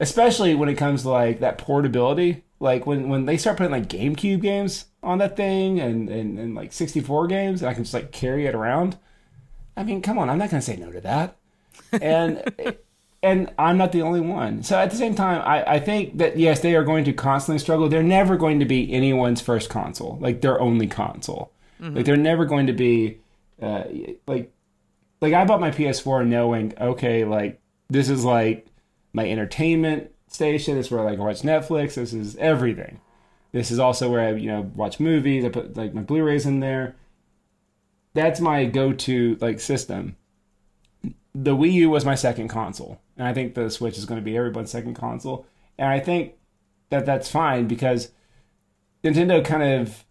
especially 0.00 0.54
when 0.54 0.68
it 0.68 0.74
comes 0.74 1.02
to 1.02 1.10
like 1.10 1.40
that 1.40 1.58
portability, 1.58 2.44
like 2.60 2.86
when 2.86 3.08
when 3.08 3.26
they 3.26 3.36
start 3.36 3.58
putting 3.58 3.72
like 3.72 3.88
GameCube 3.88 4.40
games 4.40 4.86
on 5.02 5.18
that 5.18 5.36
thing 5.36 5.80
and 5.80 6.08
and, 6.08 6.38
and 6.38 6.54
like 6.54 6.72
64 6.72 7.26
games 7.26 7.62
and 7.62 7.70
I 7.70 7.74
can 7.74 7.84
just 7.84 7.94
like 7.94 8.12
carry 8.12 8.46
it 8.46 8.54
around. 8.54 8.98
I 9.76 9.84
mean, 9.84 10.00
come 10.02 10.18
on, 10.18 10.30
I'm 10.30 10.38
not 10.38 10.50
going 10.50 10.60
to 10.60 10.66
say 10.66 10.76
no 10.76 10.90
to 10.90 11.00
that. 11.02 11.36
And 11.92 12.42
and 12.58 12.76
and 13.22 13.52
I'm 13.58 13.76
not 13.76 13.92
the 13.92 14.02
only 14.02 14.20
one. 14.20 14.62
So 14.62 14.78
at 14.78 14.90
the 14.90 14.96
same 14.96 15.14
time, 15.14 15.42
I, 15.44 15.74
I 15.74 15.80
think 15.80 16.18
that 16.18 16.38
yes, 16.38 16.60
they 16.60 16.74
are 16.76 16.84
going 16.84 17.04
to 17.04 17.12
constantly 17.12 17.58
struggle. 17.58 17.88
They're 17.88 18.02
never 18.02 18.36
going 18.36 18.60
to 18.60 18.66
be 18.66 18.92
anyone's 18.92 19.40
first 19.40 19.68
console, 19.68 20.18
like 20.20 20.40
their 20.40 20.60
only 20.60 20.86
console. 20.86 21.52
Like 21.78 22.04
they're 22.04 22.16
never 22.16 22.44
going 22.44 22.66
to 22.68 22.72
be 22.72 23.18
uh, 23.60 23.84
like 24.26 24.52
like 25.20 25.32
I 25.32 25.44
bought 25.44 25.60
my 25.60 25.70
PS4 25.70 26.26
knowing 26.26 26.74
okay, 26.80 27.24
like 27.24 27.60
this 27.88 28.08
is 28.08 28.24
like 28.24 28.66
my 29.12 29.28
entertainment 29.28 30.10
station. 30.28 30.76
This 30.76 30.86
is 30.86 30.92
where 30.92 31.00
I 31.00 31.10
like, 31.10 31.18
watch 31.18 31.42
Netflix. 31.42 31.94
This 31.94 32.12
is 32.12 32.36
everything. 32.36 33.00
This 33.52 33.70
is 33.70 33.78
also 33.78 34.10
where 34.10 34.20
I 34.20 34.32
you 34.32 34.48
know 34.48 34.70
watch 34.74 35.00
movies. 35.00 35.44
I 35.44 35.48
put 35.48 35.76
like 35.76 35.94
my 35.94 36.02
Blu-rays 36.02 36.46
in 36.46 36.60
there. 36.60 36.96
That's 38.14 38.40
my 38.40 38.64
go-to 38.64 39.36
like 39.40 39.60
system. 39.60 40.16
The 41.34 41.54
Wii 41.54 41.72
U 41.72 41.90
was 41.90 42.06
my 42.06 42.14
second 42.14 42.48
console, 42.48 43.00
and 43.16 43.28
I 43.28 43.34
think 43.34 43.54
the 43.54 43.70
Switch 43.70 43.98
is 43.98 44.06
going 44.06 44.18
to 44.18 44.24
be 44.24 44.36
everyone's 44.36 44.70
second 44.70 44.94
console. 44.94 45.46
And 45.78 45.88
I 45.88 46.00
think 46.00 46.32
that 46.88 47.04
that's 47.04 47.30
fine 47.30 47.66
because 47.66 48.10
Nintendo 49.04 49.44
kind 49.44 49.62
of, 49.62 50.05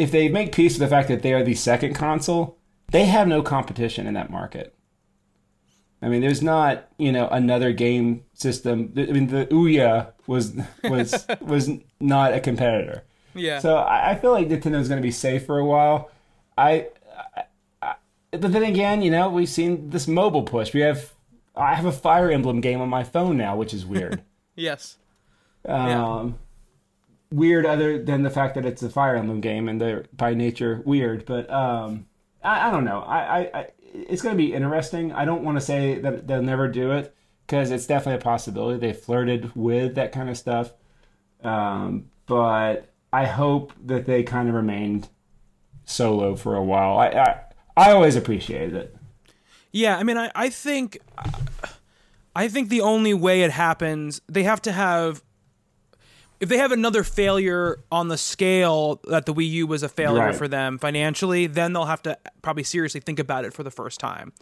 if 0.00 0.10
they 0.10 0.28
make 0.28 0.52
peace 0.52 0.74
with 0.74 0.80
the 0.80 0.94
fact 0.94 1.08
that 1.08 1.22
they 1.22 1.32
are 1.32 1.44
the 1.44 1.54
second 1.54 1.94
console, 1.94 2.58
they 2.90 3.04
have 3.04 3.28
no 3.28 3.42
competition 3.42 4.06
in 4.06 4.14
that 4.14 4.30
market. 4.30 4.74
I 6.02 6.08
mean, 6.08 6.22
there's 6.22 6.42
not 6.42 6.88
you 6.98 7.12
know 7.12 7.28
another 7.28 7.72
game 7.72 8.24
system. 8.32 8.92
I 8.96 9.12
mean, 9.12 9.26
the 9.26 9.46
Ouya 9.46 10.12
was 10.26 10.54
was 10.84 11.26
was 11.40 11.70
not 12.00 12.32
a 12.32 12.40
competitor. 12.40 13.04
Yeah. 13.34 13.58
So 13.58 13.76
I, 13.76 14.12
I 14.12 14.14
feel 14.16 14.32
like 14.32 14.48
Nintendo's 14.48 14.88
going 14.88 15.00
to 15.00 15.06
be 15.06 15.12
safe 15.12 15.46
for 15.46 15.58
a 15.58 15.64
while. 15.64 16.10
I, 16.56 16.88
I, 17.36 17.44
I, 17.82 17.94
but 18.32 18.52
then 18.52 18.64
again, 18.64 19.02
you 19.02 19.10
know, 19.10 19.28
we've 19.28 19.48
seen 19.48 19.90
this 19.90 20.08
mobile 20.08 20.42
push. 20.42 20.74
We 20.74 20.80
have, 20.80 21.12
I 21.54 21.74
have 21.74 21.84
a 21.84 21.92
Fire 21.92 22.30
Emblem 22.30 22.60
game 22.60 22.80
on 22.80 22.88
my 22.88 23.04
phone 23.04 23.36
now, 23.36 23.56
which 23.56 23.72
is 23.72 23.86
weird. 23.86 24.22
yes. 24.56 24.96
um, 25.64 26.38
weird, 27.32 27.66
other 27.66 28.02
than 28.02 28.22
the 28.22 28.30
fact 28.30 28.54
that 28.56 28.66
it's 28.66 28.82
a 28.82 28.90
Fire 28.90 29.16
Emblem 29.16 29.40
game 29.40 29.68
and 29.68 29.80
they're 29.80 30.04
by 30.12 30.34
nature 30.34 30.82
weird. 30.84 31.24
But 31.24 31.50
um, 31.50 32.06
I, 32.42 32.68
I 32.68 32.70
don't 32.70 32.84
know. 32.84 33.00
I, 33.00 33.18
I, 33.18 33.50
I 33.54 33.66
it's 33.92 34.22
going 34.22 34.36
to 34.36 34.42
be 34.42 34.54
interesting. 34.54 35.12
I 35.12 35.24
don't 35.24 35.42
want 35.42 35.56
to 35.56 35.60
say 35.60 35.98
that 36.00 36.26
they'll 36.26 36.42
never 36.42 36.68
do 36.68 36.92
it 36.92 37.14
because 37.46 37.70
it's 37.70 37.86
definitely 37.86 38.20
a 38.20 38.24
possibility. 38.24 38.78
They 38.78 38.92
flirted 38.92 39.54
with 39.56 39.96
that 39.96 40.12
kind 40.12 40.30
of 40.30 40.36
stuff, 40.36 40.72
um, 41.42 42.10
but 42.26 42.92
I 43.12 43.26
hope 43.26 43.72
that 43.86 44.06
they 44.06 44.22
kind 44.22 44.48
of 44.48 44.54
remained 44.54 45.08
solo 45.84 46.36
for 46.36 46.54
a 46.54 46.62
while. 46.62 46.98
I, 46.98 47.08
I, 47.08 47.40
I 47.76 47.92
always 47.92 48.14
appreciated 48.14 48.74
it. 48.74 48.96
Yeah, 49.72 49.96
I 49.98 50.04
mean, 50.04 50.16
I, 50.16 50.30
I 50.34 50.48
think, 50.48 50.98
I 52.34 52.48
think 52.48 52.68
the 52.68 52.80
only 52.80 53.14
way 53.14 53.42
it 53.42 53.50
happens, 53.50 54.20
they 54.28 54.44
have 54.44 54.62
to 54.62 54.72
have, 54.72 55.22
if 56.40 56.48
they 56.48 56.56
have 56.58 56.72
another 56.72 57.04
failure 57.04 57.78
on 57.92 58.08
the 58.08 58.16
scale 58.18 59.00
that 59.08 59.26
the 59.26 59.34
Wii 59.34 59.48
U 59.50 59.66
was 59.66 59.82
a 59.82 59.88
failure 59.88 60.26
Right. 60.26 60.34
for 60.34 60.48
them 60.48 60.78
financially, 60.78 61.46
then 61.46 61.72
they'll 61.72 61.84
have 61.86 62.02
to 62.04 62.18
probably 62.42 62.62
seriously 62.64 63.00
think 63.00 63.18
about 63.18 63.44
it 63.44 63.52
for 63.52 63.62
the 63.62 63.70
first 63.70 64.00
time. 64.00 64.32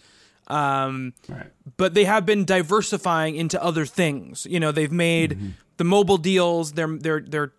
Um, 0.47 1.13
Right. 1.29 1.47
but 1.77 1.95
they 1.95 2.05
have 2.05 2.25
been 2.25 2.45
diversifying 2.45 3.37
into 3.37 3.63
other 3.63 3.85
things. 3.85 4.47
You 4.49 4.61
know, 4.61 4.73
they've 4.73 4.93
made 4.93 5.55
the 5.77 5.85
mobile 5.85 6.17
deals. 6.19 6.73
They're 6.73 6.97
they're 6.97 7.21
they're 7.21 7.53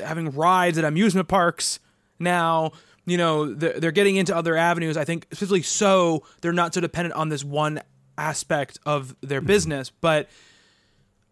having 0.00 0.30
rides 0.32 0.76
at 0.78 0.84
amusement 0.84 1.28
parks 1.28 1.78
now. 2.18 2.72
You 3.06 3.18
know, 3.18 3.52
they're, 3.54 3.78
they're 3.78 3.92
getting 3.92 4.16
into 4.16 4.34
other 4.34 4.56
avenues. 4.56 4.96
I 4.96 5.04
think 5.04 5.26
specifically 5.26 5.62
so 5.62 6.24
they're 6.40 6.52
not 6.54 6.72
so 6.74 6.80
dependent 6.80 7.14
on 7.14 7.28
this 7.28 7.44
one 7.44 7.80
aspect 8.16 8.78
of 8.86 9.14
their 9.20 9.40
business. 9.42 9.90
But 9.90 10.28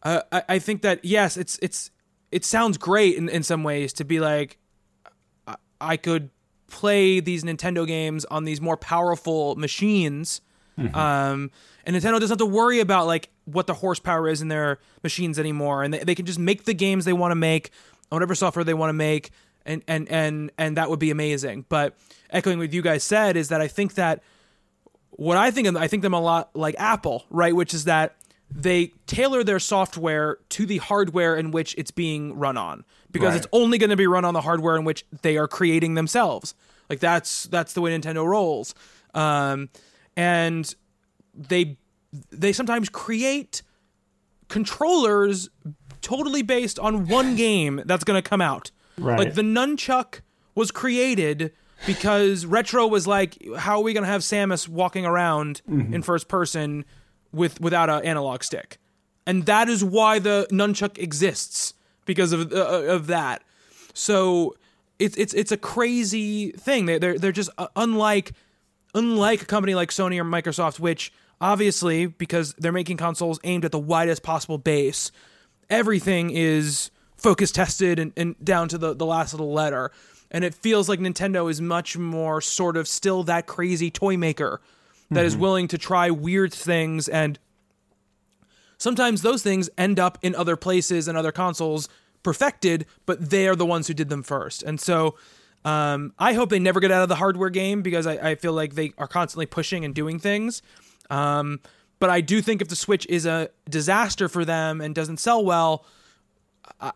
uh, 0.02 0.20
I, 0.30 0.42
I 0.50 0.58
think 0.58 0.82
that 0.82 1.04
yes, 1.04 1.36
it's 1.36 1.58
it's 1.62 1.90
it 2.32 2.44
sounds 2.44 2.78
great 2.78 3.16
in, 3.16 3.28
in 3.28 3.42
some 3.44 3.62
ways 3.62 3.92
to 3.94 4.04
be 4.04 4.18
like 4.18 4.58
I- 5.46 5.56
I 5.80 5.96
could 5.96 6.30
play 6.68 7.20
these 7.20 7.44
Nintendo 7.44 7.86
games 7.86 8.24
on 8.24 8.44
these 8.44 8.60
more 8.60 8.76
powerful 8.76 9.54
machines. 9.56 10.40
Um, 10.78 11.50
and 11.84 11.94
Nintendo 11.94 12.18
doesn't 12.18 12.30
have 12.30 12.38
to 12.38 12.46
worry 12.46 12.80
about 12.80 13.06
like 13.06 13.28
what 13.44 13.66
the 13.66 13.74
horsepower 13.74 14.26
is 14.28 14.40
in 14.40 14.48
their 14.48 14.78
machines 15.02 15.38
anymore, 15.38 15.82
and 15.84 15.92
they, 15.92 15.98
they 15.98 16.14
can 16.14 16.24
just 16.26 16.38
make 16.38 16.64
the 16.64 16.72
games 16.74 17.04
they 17.04 17.12
want 17.12 17.30
to 17.30 17.36
make 17.36 17.70
on 18.10 18.16
whatever 18.16 18.34
software 18.34 18.64
they 18.64 18.72
want 18.74 18.88
to 18.88 18.94
make, 18.94 19.30
and 19.66 19.82
and 19.86 20.08
and 20.08 20.50
and 20.56 20.76
that 20.78 20.88
would 20.88 20.98
be 20.98 21.10
amazing. 21.10 21.66
But 21.68 21.96
echoing 22.30 22.58
what 22.58 22.72
you 22.72 22.80
guys 22.82 23.04
said 23.04 23.36
is 23.36 23.48
that 23.50 23.60
I 23.60 23.68
think 23.68 23.94
that 23.94 24.22
what 25.10 25.36
I 25.36 25.50
think 25.50 25.68
of, 25.68 25.76
I 25.76 25.88
think 25.88 26.02
them 26.02 26.14
a 26.14 26.20
lot 26.20 26.56
like 26.56 26.74
Apple, 26.78 27.26
right? 27.30 27.54
Which 27.54 27.74
is 27.74 27.84
that 27.84 28.16
they 28.54 28.92
tailor 29.06 29.42
their 29.44 29.58
software 29.58 30.38
to 30.50 30.66
the 30.66 30.78
hardware 30.78 31.36
in 31.36 31.50
which 31.50 31.74
it's 31.78 31.90
being 31.90 32.34
run 32.38 32.56
on 32.56 32.84
because 33.10 33.28
Right. 33.30 33.36
it's 33.38 33.46
only 33.52 33.78
going 33.78 33.90
to 33.90 33.96
be 33.96 34.06
run 34.06 34.24
on 34.24 34.34
the 34.34 34.42
hardware 34.42 34.76
in 34.76 34.84
which 34.84 35.04
they 35.22 35.36
are 35.36 35.48
creating 35.48 35.94
themselves. 35.94 36.54
Like 36.90 37.00
that's 37.00 37.44
that's 37.44 37.72
the 37.72 37.80
way 37.80 37.96
Nintendo 37.98 38.26
rolls. 38.26 38.74
Um, 39.14 39.68
and 40.16 40.74
they 41.34 41.78
they 42.30 42.52
sometimes 42.52 42.88
create 42.88 43.62
controllers 44.48 45.48
totally 46.02 46.42
based 46.42 46.78
on 46.78 47.06
one 47.06 47.36
game 47.46 47.82
that's 47.86 48.04
going 48.04 48.20
to 48.22 48.28
come 48.28 48.40
out. 48.40 48.70
Right. 48.98 49.18
Like 49.18 49.34
the 49.34 49.42
nunchuck 49.42 50.20
was 50.54 50.70
created 50.70 51.52
because 51.86 52.44
retro 52.44 52.86
was 52.86 53.06
like, 53.06 53.38
how 53.56 53.78
are 53.78 53.82
we 53.82 53.92
going 53.94 54.04
to 54.04 54.10
have 54.10 54.20
Samus 54.20 54.68
walking 54.68 55.06
around 55.06 55.62
in 55.66 56.02
first 56.02 56.28
person 56.28 56.84
with 57.32 57.60
without 57.60 57.90
an 57.90 58.04
analog 58.04 58.42
stick? 58.42 58.78
And 59.26 59.46
that 59.46 59.68
is 59.68 59.84
why 59.84 60.18
the 60.18 60.46
nunchuck 60.50 60.98
exists 60.98 61.74
because 62.04 62.32
of 62.32 62.52
uh, 62.52 62.56
of 62.56 63.06
that. 63.08 63.42
So 63.94 64.56
it's 64.98 65.16
it's 65.16 65.34
it's 65.34 65.52
a 65.52 65.56
crazy 65.56 66.52
thing. 66.52 66.86
They 66.86 66.98
they're 66.98 67.18
they're 67.18 67.32
just 67.32 67.50
uh, 67.58 67.68
unlike 67.76 68.32
unlike 68.94 69.42
a 69.42 69.46
company 69.46 69.74
like 69.74 69.90
Sony 69.90 70.18
or 70.18 70.24
Microsoft, 70.24 70.78
which 70.78 71.12
obviously 71.40 72.06
because 72.06 72.54
they're 72.54 72.72
making 72.72 72.96
consoles 72.96 73.40
aimed 73.44 73.64
at 73.64 73.72
the 73.72 73.78
widest 73.78 74.22
possible 74.22 74.58
base, 74.58 75.10
everything 75.70 76.30
is 76.30 76.90
focus 77.16 77.52
tested 77.52 77.98
and, 77.98 78.12
and 78.16 78.36
down 78.44 78.68
to 78.68 78.78
the, 78.78 78.94
the 78.94 79.06
last 79.06 79.32
little 79.32 79.52
letter. 79.52 79.90
And 80.30 80.44
it 80.44 80.54
feels 80.54 80.88
like 80.88 80.98
Nintendo 80.98 81.50
is 81.50 81.60
much 81.60 81.96
more 81.96 82.40
sort 82.40 82.76
of 82.76 82.88
still 82.88 83.22
that 83.24 83.46
crazy 83.46 83.90
toy 83.90 84.16
maker 84.16 84.60
that 85.14 85.24
is 85.24 85.36
willing 85.36 85.68
to 85.68 85.78
try 85.78 86.10
weird 86.10 86.52
things 86.52 87.08
and 87.08 87.38
sometimes 88.82 89.22
those 89.22 89.42
things 89.42 89.70
end 89.78 90.00
up 90.00 90.18
in 90.22 90.34
other 90.34 90.56
places 90.56 91.06
and 91.06 91.16
other 91.16 91.30
consoles 91.30 91.88
perfected, 92.22 92.84
but 93.06 93.30
they 93.30 93.46
are 93.46 93.54
the 93.54 93.66
ones 93.66 93.86
who 93.86 93.94
did 93.94 94.08
them 94.08 94.22
first. 94.22 94.62
And 94.62 94.80
so 94.80 95.16
um, 95.64 96.12
I 96.18 96.32
hope 96.32 96.50
they 96.50 96.58
never 96.58 96.80
get 96.80 96.90
out 96.90 97.02
of 97.02 97.08
the 97.08 97.14
hardware 97.14 97.50
game 97.50 97.82
because 97.82 98.06
I, 98.06 98.30
I 98.30 98.34
feel 98.34 98.52
like 98.52 98.74
they 98.74 98.92
are 98.98 99.06
constantly 99.06 99.46
pushing 99.46 99.84
and 99.84 99.94
doing 99.94 100.18
things. 100.18 100.62
Um, 101.10 101.60
but 102.00 102.10
I 102.10 102.20
do 102.20 102.42
think 102.42 102.60
if 102.60 102.68
the 102.68 102.76
Switch 102.76 103.06
is 103.06 103.26
a 103.26 103.50
disaster 103.70 104.28
for 104.28 104.44
them 104.44 104.80
and 104.80 104.94
doesn't 104.94 105.18
sell 105.18 105.44
well, 105.44 105.86
I, 106.80 106.92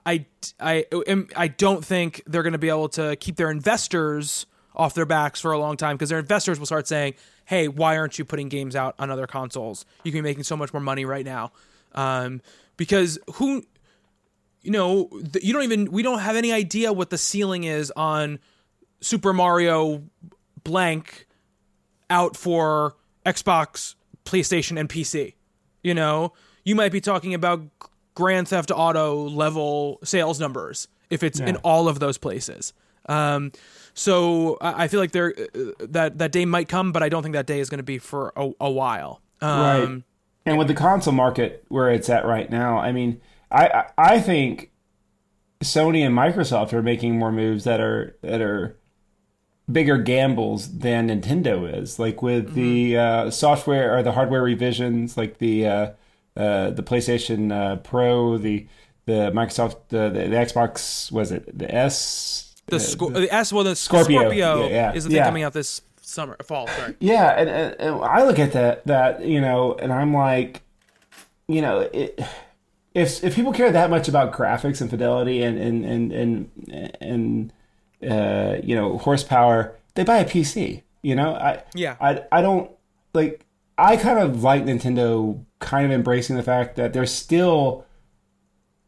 I, 0.61 0.85
I, 0.95 1.25
I 1.37 1.49
don't 1.49 1.85
think 1.85 2.23
they're 2.27 2.43
going 2.43 2.53
to 2.53 2.59
be 2.59 2.69
able 2.69 2.89
to 2.91 3.15
keep 3.15 3.37
their 3.37 3.51
investors 3.51 4.47
off 4.77 4.95
their 4.95 5.07
backs 5.07 5.41
for 5.41 5.53
a 5.53 5.59
long 5.59 5.77
time 5.77 5.97
because 5.97 6.11
their 6.11 6.19
investors 6.19 6.59
will 6.59 6.67
start 6.67 6.87
saying, 6.87 7.15
hey, 7.47 7.67
why 7.67 7.97
aren't 7.97 8.19
you 8.19 8.25
putting 8.25 8.49
games 8.49 8.77
out 8.77 8.95
on 8.99 9.11
other 9.11 9.27
consoles? 9.27 9.87
You 10.05 10.13
can 10.13 10.19
be 10.19 10.29
making 10.29 10.45
so 10.45 10.57
much 10.57 10.73
more 10.73 10.83
money 10.83 11.05
right 11.05 11.25
now. 11.25 11.53
Um, 11.95 12.43
because 12.77 13.19
who, 13.35 13.65
you 14.63 14.71
know, 14.71 15.09
you 15.41 15.53
don't 15.53 15.63
even, 15.63 15.91
we 15.91 16.03
don't 16.03 16.19
have 16.19 16.37
any 16.37 16.53
idea 16.53 16.93
what 16.93 17.11
the 17.11 17.19
ceiling 17.19 17.65
is 17.65 17.91
on 17.97 18.39
Super 19.01 19.33
Mario 19.33 20.03
blank 20.63 21.27
out 22.11 22.37
for 22.37 22.97
Xbox, 23.25 23.95
PlayStation, 24.25 24.79
and 24.79 24.89
PC. 24.89 25.35
You 25.83 25.95
know, 25.95 26.33
you 26.65 26.75
might 26.75 26.93
be 26.93 27.01
talking 27.01 27.33
about 27.33 27.63
Grand 28.15 28.49
Theft 28.49 28.71
Auto 28.75 29.29
level 29.29 30.01
sales 30.03 30.41
numbers 30.41 30.89
if 31.11 31.23
it's 31.23 31.39
in 31.39 31.57
all 31.57 31.89
of 31.89 32.01
those 32.01 32.19
places. 32.19 32.73
Um, 33.09 33.53
so 33.97 34.59
I 34.61 34.89
feel 34.89 35.01
like 35.01 35.13
there 35.13 35.35
uh, 35.39 35.73
that 35.81 36.19
that 36.19 36.31
day 36.31 36.45
might 36.45 36.69
come, 36.69 36.93
but 36.93 37.03
I 37.03 37.09
don't 37.09 37.23
think 37.23 37.33
that 37.33 37.47
day 37.47 37.61
is 37.61 37.71
going 37.71 37.79
to 37.79 37.85
be 37.85 37.99
for 37.99 38.33
a, 38.37 38.51
a 38.61 38.71
while. 38.71 39.23
Um, 39.41 39.61
Right. 39.61 40.03
And 40.45 40.59
with 40.59 40.69
the 40.69 40.75
console 40.75 41.13
market 41.13 41.65
where 41.69 41.91
it's 41.91 42.09
at 42.09 42.25
right 42.25 42.49
now, 42.49 42.79
I 42.79 42.93
mean, 42.93 43.21
I 43.51 43.87
I, 43.99 44.21
think 44.21 44.71
Sony 45.61 46.07
and 46.07 46.15
Microsoft 46.15 46.73
are 46.73 46.83
making 46.83 47.19
more 47.19 47.33
moves 47.33 47.65
that 47.65 47.81
are 47.81 48.17
that 48.23 48.41
are 48.41 48.77
bigger 49.71 49.99
gambles 49.99 50.79
than 50.79 51.09
Nintendo 51.09 51.83
is. 51.83 51.99
Like 51.99 52.23
with 52.23 52.55
the 52.55 52.97
uh, 52.97 53.31
software 53.31 53.97
or 53.97 54.05
the 54.05 54.13
hardware 54.13 54.43
revisions, 54.43 55.17
like 55.17 55.39
the 55.39 55.67
uh, 55.67 55.91
uh, 56.37 56.71
the 56.71 56.83
PlayStation 56.85 57.51
uh, 57.51 57.77
Pro, 57.77 58.39
the 58.39 58.69
the 59.07 59.33
Microsoft, 59.33 59.89
the, 59.89 60.11
the 60.11 60.29
Xbox, 60.29 61.11
was 61.11 61.33
it 61.33 61.59
the 61.59 61.73
S? 61.75 62.46
The, 62.69 62.77
Uh, 62.77 62.79
Scor- 62.81 63.13
the 63.15 63.33
S, 63.33 63.53
well, 63.53 63.65
the 63.65 63.77
Scorpio. 63.77 64.21
Scorpio, 64.23 64.63
Yeah, 64.65 64.69
yeah. 64.69 64.93
is 64.93 65.05
the 65.05 65.11
thing 65.11 65.17
Yeah. 65.19 65.25
coming 65.27 65.43
out 65.45 65.53
this 65.53 65.83
summer, 66.01 66.37
fall. 66.45 66.67
Sorry. 66.69 66.95
Yeah, 67.01 67.29
and, 67.39 67.49
and, 67.49 67.77
and 67.79 68.05
I 68.05 68.25
look 68.25 68.39
at 68.39 68.53
that 68.53 68.87
that 68.87 69.25
you 69.25 69.41
know, 69.41 69.75
and 69.75 69.93
I'm 69.93 70.13
like, 70.15 70.63
you 71.49 71.63
know, 71.63 71.81
it, 71.93 72.21
if 72.95 73.23
if 73.23 73.35
people 73.37 73.53
care 73.53 73.71
that 73.71 73.91
much 73.91 74.09
about 74.09 74.33
graphics 74.33 74.81
and 74.81 74.91
fidelity 74.91 75.43
and 75.43 75.59
and 75.59 75.85
and 75.85 76.13
and, 76.13 76.93
and 77.01 77.53
uh, 78.11 78.57
you 78.63 78.75
know 78.75 78.99
horsepower, 78.99 79.75
they 79.95 80.03
buy 80.05 80.19
a 80.19 80.25
PC. 80.25 80.83
You 81.03 81.15
know, 81.15 81.35
I 81.35 81.63
Yeah. 81.75 81.95
I 82.01 82.23
I 82.33 82.43
don't 82.43 82.71
like. 83.15 83.43
I 83.79 83.97
kind 83.97 84.19
of 84.19 84.43
like 84.43 84.65
Nintendo 84.65 85.39
kind 85.61 85.85
of 85.87 85.93
embracing 85.93 86.35
the 86.37 86.43
fact 86.43 86.77
that 86.77 86.93
they're 86.95 87.05
still, 87.07 87.85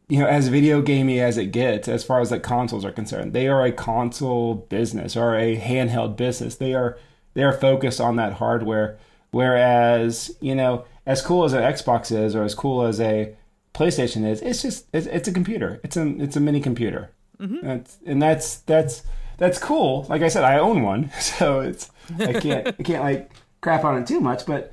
you 0.09 0.19
know, 0.19 0.27
as 0.27 0.49
video 0.49 0.81
gamey 0.81 1.21
as 1.21 1.37
it 1.37 1.53
gets, 1.53 1.87
as 1.87 2.03
far 2.03 2.21
as 2.21 2.31
like 2.31 2.43
consoles 2.43 2.85
are 2.85 2.93
concerned. 2.93 3.35
They 3.35 3.47
are 3.47 3.65
a 3.65 3.73
console 3.73 4.55
business 4.55 5.17
or 5.17 5.37
a 5.37 5.57
handheld 5.59 6.17
business. 6.17 6.57
They 6.57 6.75
are 6.75 6.99
they 7.35 7.43
are 7.43 7.53
focused 7.53 8.01
on 8.01 8.17
that 8.17 8.35
hardware. 8.35 8.99
Whereas, 9.31 10.35
you 10.41 10.55
know, 10.55 10.87
as 11.05 11.21
cool 11.21 11.45
as 11.45 11.53
an 11.53 11.63
Xbox 11.63 12.11
is, 12.11 12.35
or 12.35 12.43
as 12.43 12.55
cool 12.55 12.85
as 12.85 13.01
a 13.01 13.35
PlayStation 13.75 14.27
is, 14.27 14.41
it's 14.41 14.63
just 14.63 14.87
it's, 14.93 15.07
it's 15.07 15.29
a 15.29 15.33
computer. 15.33 15.81
It's 15.85 15.97
a 15.97 16.07
it's 16.23 16.37
a 16.37 16.41
mini 16.41 16.61
computer, 16.61 17.11
mm-hmm. 17.39 17.67
that's, 17.67 17.99
and 18.07 18.23
that's 18.23 18.57
that's 18.61 19.03
that's 19.37 19.59
cool. 19.59 20.07
Like 20.09 20.23
I 20.23 20.29
said, 20.29 20.45
I 20.45 20.59
own 20.59 20.83
one, 20.83 21.11
so 21.21 21.61
it's 21.61 21.91
I 22.19 22.33
can't 22.33 22.69
I 22.69 22.83
can't 22.83 23.05
like 23.05 23.31
crap 23.61 23.85
on 23.85 24.01
it 24.01 24.07
too 24.07 24.21
much. 24.21 24.47
But 24.47 24.73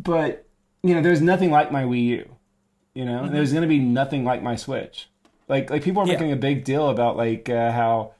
but 0.00 0.46
you 0.84 0.94
know, 0.94 1.02
there's 1.02 1.20
nothing 1.20 1.50
like 1.50 1.72
my 1.72 1.82
Wii 1.82 2.04
U. 2.04 2.35
You 2.96 3.04
know, 3.04 3.28
there's 3.28 3.52
gonna 3.52 3.66
be 3.66 3.78
nothing 3.78 4.24
like 4.24 4.42
my 4.42 4.56
Switch. 4.56 5.08
Like 5.48 5.68
like 5.70 5.82
people 5.84 6.02
are 6.02 6.06
Yeah. 6.06 6.14
making 6.14 6.32
a 6.32 6.36
big 6.36 6.64
deal 6.64 6.88
about 6.88 7.16
like 7.16 7.48
uh, 7.50 7.70
how 7.72 8.12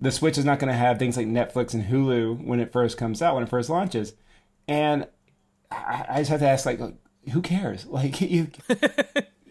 the 0.00 0.10
Switch 0.12 0.36
is 0.38 0.44
not 0.44 0.58
going 0.58 0.70
to 0.72 0.76
have 0.78 0.98
things 0.98 1.16
like 1.16 1.26
Netflix 1.26 1.74
and 1.74 1.84
Hulu 1.84 2.44
when 2.44 2.58
it 2.60 2.72
first 2.72 2.96
comes 2.96 3.20
out, 3.20 3.34
when 3.34 3.44
it 3.44 3.50
first 3.50 3.68
launches. 3.68 4.14
And 4.68 5.06
I, 5.70 6.06
I 6.08 6.18
just 6.20 6.30
have 6.30 6.40
to 6.40 6.48
ask, 6.48 6.64
like, 6.64 6.80
who 7.32 7.42
cares? 7.42 7.84
Like, 7.90 8.18
you, 8.22 8.46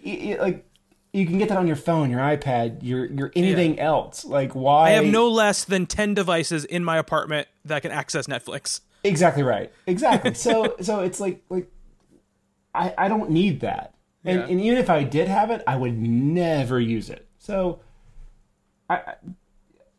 you, 0.01 0.13
you- 0.13 0.37
like, 0.37 0.65
you 1.13 1.25
can 1.27 1.37
get 1.39 1.49
that 1.49 1.57
on 1.57 1.67
your 1.67 1.75
phone, 1.75 2.09
your 2.11 2.19
iPad, 2.19 2.79
your 2.83 3.05
your 3.05 3.31
anything 3.35 3.79
else. 3.79 4.23
Like, 4.25 4.53
why? 4.55 4.87
I 4.89 4.91
have 4.91 5.05
no 5.05 5.27
less 5.29 5.65
than 5.65 5.85
10 5.87 6.13
devices 6.13 6.65
in 6.65 6.83
my 6.83 6.97
apartment 6.97 7.47
that 7.65 7.81
can 7.81 7.91
access 7.91 8.27
Netflix. 8.27 8.81
Exactly 9.03 9.41
right. 9.43 9.71
Exactly. 9.87 10.33
so 10.35 10.75
so 10.81 10.99
it's 11.01 11.19
like 11.19 11.43
like 11.49 11.67
I 12.75 12.93
I 12.97 13.07
don't 13.07 13.31
need 13.31 13.61
that. 13.61 13.93
And 14.25 14.39
Yeah. 14.39 14.45
and 14.47 14.61
even 14.61 14.77
if 14.77 14.89
I 14.89 15.03
did 15.03 15.27
have 15.27 15.49
it, 15.51 15.63
I 15.65 15.75
would 15.75 15.97
never 15.97 16.79
use 16.79 17.09
it. 17.09 17.27
So 17.37 17.79
I 18.89 19.15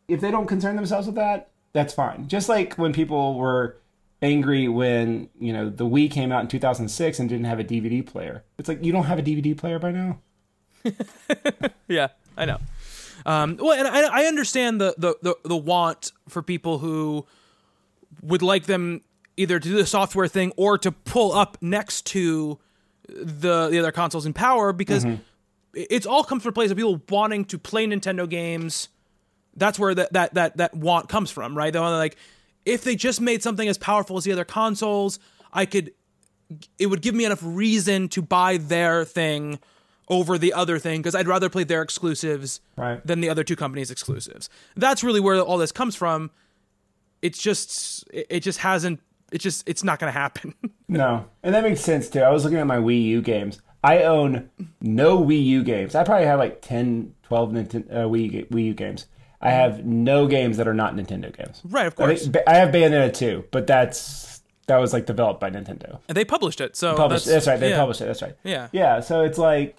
if 0.07 0.19
they 0.21 0.29
don't 0.31 0.47
concern 0.47 0.75
themselves 0.75 1.07
with 1.07 1.15
that, 1.15 1.49
that's 1.73 1.93
fine. 1.93 2.27
Just 2.27 2.49
like 2.49 2.75
when 2.75 2.91
people 2.93 3.35
were 3.37 3.77
angry 4.21 4.67
when, 4.67 5.29
you 5.39 5.51
know, 5.53 5.69
the 5.69 5.85
Wii 5.85 6.11
came 6.11 6.31
out 6.31 6.41
in 6.41 6.47
2006 6.47 7.19
and 7.19 7.27
didn't 7.29 7.45
have 7.45 7.59
a 7.59 7.63
DVD 7.63 8.05
player. 8.05 8.43
It's 8.59 8.67
like 8.69 8.83
you 8.83 8.91
don't 8.91 9.05
have 9.05 9.17
a 9.17 9.23
DVD 9.23 9.57
player 9.57 9.79
by 9.79 9.91
now? 9.91 10.19
Yeah, 11.87 12.07
I 12.37 12.45
know. 12.45 12.57
Um, 13.25 13.57
well, 13.59 13.73
and 13.73 13.87
I, 13.87 14.21
I 14.23 14.25
understand 14.25 14.79
the, 14.79 14.95
the, 14.97 15.15
the, 15.21 15.35
the 15.43 15.57
want 15.57 16.11
for 16.29 16.41
people 16.41 16.77
who 16.79 17.25
would 18.21 18.41
like 18.41 18.65
them 18.65 19.01
either 19.37 19.59
to 19.59 19.69
do 19.69 19.75
the 19.75 19.85
software 19.85 20.27
thing 20.27 20.53
or 20.55 20.77
to 20.77 20.91
pull 20.91 21.33
up 21.33 21.57
next 21.61 22.05
to 22.07 22.59
the 23.15 23.69
the 23.69 23.79
other 23.79 23.91
consoles 23.91 24.25
in 24.25 24.33
power 24.33 24.73
because 24.73 25.03
mm-hmm. 25.05 25.21
it- 25.73 25.87
it's 25.89 26.05
all 26.05 26.23
comes 26.23 26.43
from 26.43 26.49
a 26.49 26.53
place 26.53 26.69
of 26.69 26.77
people 26.77 27.01
wanting 27.09 27.45
to 27.45 27.57
play 27.57 27.87
Nintendo 27.87 28.29
games. 28.29 28.89
That's 29.55 29.79
where 29.79 29.95
that 29.95 30.13
that 30.13 30.33
that 30.33 30.57
that 30.57 30.75
want 30.75 31.07
comes 31.09 31.31
from, 31.31 31.57
right? 31.57 31.71
They're 31.71 31.81
like, 31.81 32.17
if 32.65 32.83
they 32.83 32.95
just 32.95 33.21
made 33.21 33.41
something 33.41 33.67
as 33.67 33.77
powerful 33.77 34.17
as 34.17 34.23
the 34.25 34.31
other 34.33 34.45
consoles, 34.45 35.19
I 35.53 35.65
could 35.65 35.93
it 36.77 36.87
would 36.87 37.01
give 37.01 37.15
me 37.15 37.25
enough 37.25 37.39
reason 37.41 38.09
to 38.09 38.21
buy 38.21 38.57
their 38.57 39.05
thing 39.05 39.59
over 40.09 40.37
the 40.37 40.51
other 40.53 40.77
thing 40.77 40.99
because 40.99 41.15
I'd 41.15 41.27
rather 41.27 41.49
play 41.49 41.63
their 41.63 41.81
exclusives 41.81 42.59
Right. 42.75 43.05
than 43.05 43.21
the 43.21 43.29
other 43.29 43.45
two 43.45 43.55
companies' 43.55 43.89
exclusives. 43.89 44.49
That's 44.75 45.03
really 45.05 45.21
where 45.21 45.39
all 45.39 45.57
this 45.57 45.71
comes 45.71 45.95
from. 45.95 46.31
It's 47.21 47.41
just 47.41 48.03
it 48.11 48.41
just 48.41 48.59
hasn't 48.59 48.99
it 49.31 49.39
just 49.39 49.67
it's 49.67 49.83
not 49.83 49.99
going 49.99 50.11
to 50.11 50.17
happen. 50.19 50.53
No, 50.91 51.25
and 51.41 51.55
that 51.55 51.63
makes 51.63 51.79
sense 51.79 52.09
too. 52.09 52.19
I 52.19 52.31
was 52.31 52.43
looking 52.43 52.57
at 52.59 52.67
my 52.67 52.75
Wii 52.75 53.01
U 53.05 53.21
games. 53.21 53.61
I 53.81 54.03
own 54.03 54.49
no 54.81 55.23
Wii 55.23 55.41
U 55.45 55.63
games. 55.63 55.95
I 55.95 56.03
probably 56.03 56.25
have 56.27 56.37
like 56.37 56.61
10, 56.61 57.15
12 57.23 57.51
Ninten- 57.51 57.89
uh, 57.89 58.07
Wii, 58.09 58.45
Wii 58.49 58.65
U 58.65 58.73
games. 58.73 59.05
I 59.39 59.51
have 59.51 59.85
no 59.85 60.27
games 60.27 60.57
that 60.57 60.67
are 60.67 60.73
not 60.73 60.93
Nintendo 60.97 61.33
games. 61.35 61.61
right, 61.63 61.85
of 61.87 61.93
I, 61.93 61.95
course. 61.95 62.23
think, 62.27 62.37
I 62.45 62.55
have 62.57 62.73
Bayonetta 62.73 63.13
2, 63.13 63.45
but 63.51 63.67
that's 63.67 64.41
that 64.67 64.79
was 64.79 64.91
like 64.91 65.05
developed 65.05 65.39
by 65.39 65.49
Nintendo. 65.49 65.99
and 66.09 66.17
they 66.17 66.25
published 66.25 66.59
it. 66.59 66.75
So 66.75 66.93
Published. 66.97 67.25
That's, 67.25 67.47
right. 67.47 67.57
They 67.57 67.69
yeah. 67.69 67.77
published 67.77 68.01
it. 68.01 68.05
That's 68.07 68.21
right. 68.21 68.35
Yeah. 68.43 68.67
Yeah. 68.73 68.99
So 68.99 69.21
it's 69.23 69.37
like 69.37 69.77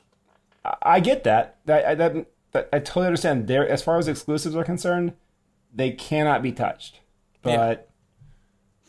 I- 0.65 0.77
I 0.83 1.01
get 1.01 1.25
that. 1.25 1.59
That 1.67 1.85
I, 1.85 1.95
that, 1.95 2.27
that 2.53 2.69
I 2.73 2.79
totally 2.79 3.07
understand. 3.09 3.49
There, 3.49 3.69
as 3.69 3.83
far 3.83 3.99
as 3.99 4.09
exclusives 4.09 4.57
are 4.57 4.65
concerned, 4.65 5.13
they 5.75 5.91
cannot 5.91 6.41
be 6.43 6.53
touched. 6.53 7.01
But 7.43 7.91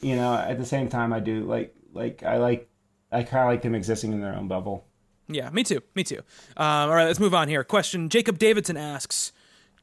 you 0.03 0.15
know, 0.15 0.33
at 0.35 0.57
the 0.59 0.65
same 0.65 0.89
time, 0.89 1.13
I 1.13 1.19
do 1.19 1.43
like 1.45 1.73
like 1.93 2.23
I 2.23 2.37
like 2.37 2.69
I 3.11 3.23
kind 3.23 3.43
of 3.43 3.49
like 3.49 3.61
them 3.61 3.75
existing 3.75 4.13
in 4.13 4.21
their 4.21 4.35
own 4.35 4.47
bubble. 4.47 4.85
Yeah, 5.27 5.49
me 5.51 5.63
too. 5.63 5.81
Me 5.95 6.03
too. 6.03 6.19
Um, 6.57 6.89
all 6.89 6.95
right, 6.95 7.05
let's 7.05 7.19
move 7.19 7.33
on 7.33 7.47
here. 7.47 7.63
Question 7.63 8.09
Jacob 8.09 8.37
Davidson 8.37 8.75
asks 8.77 9.31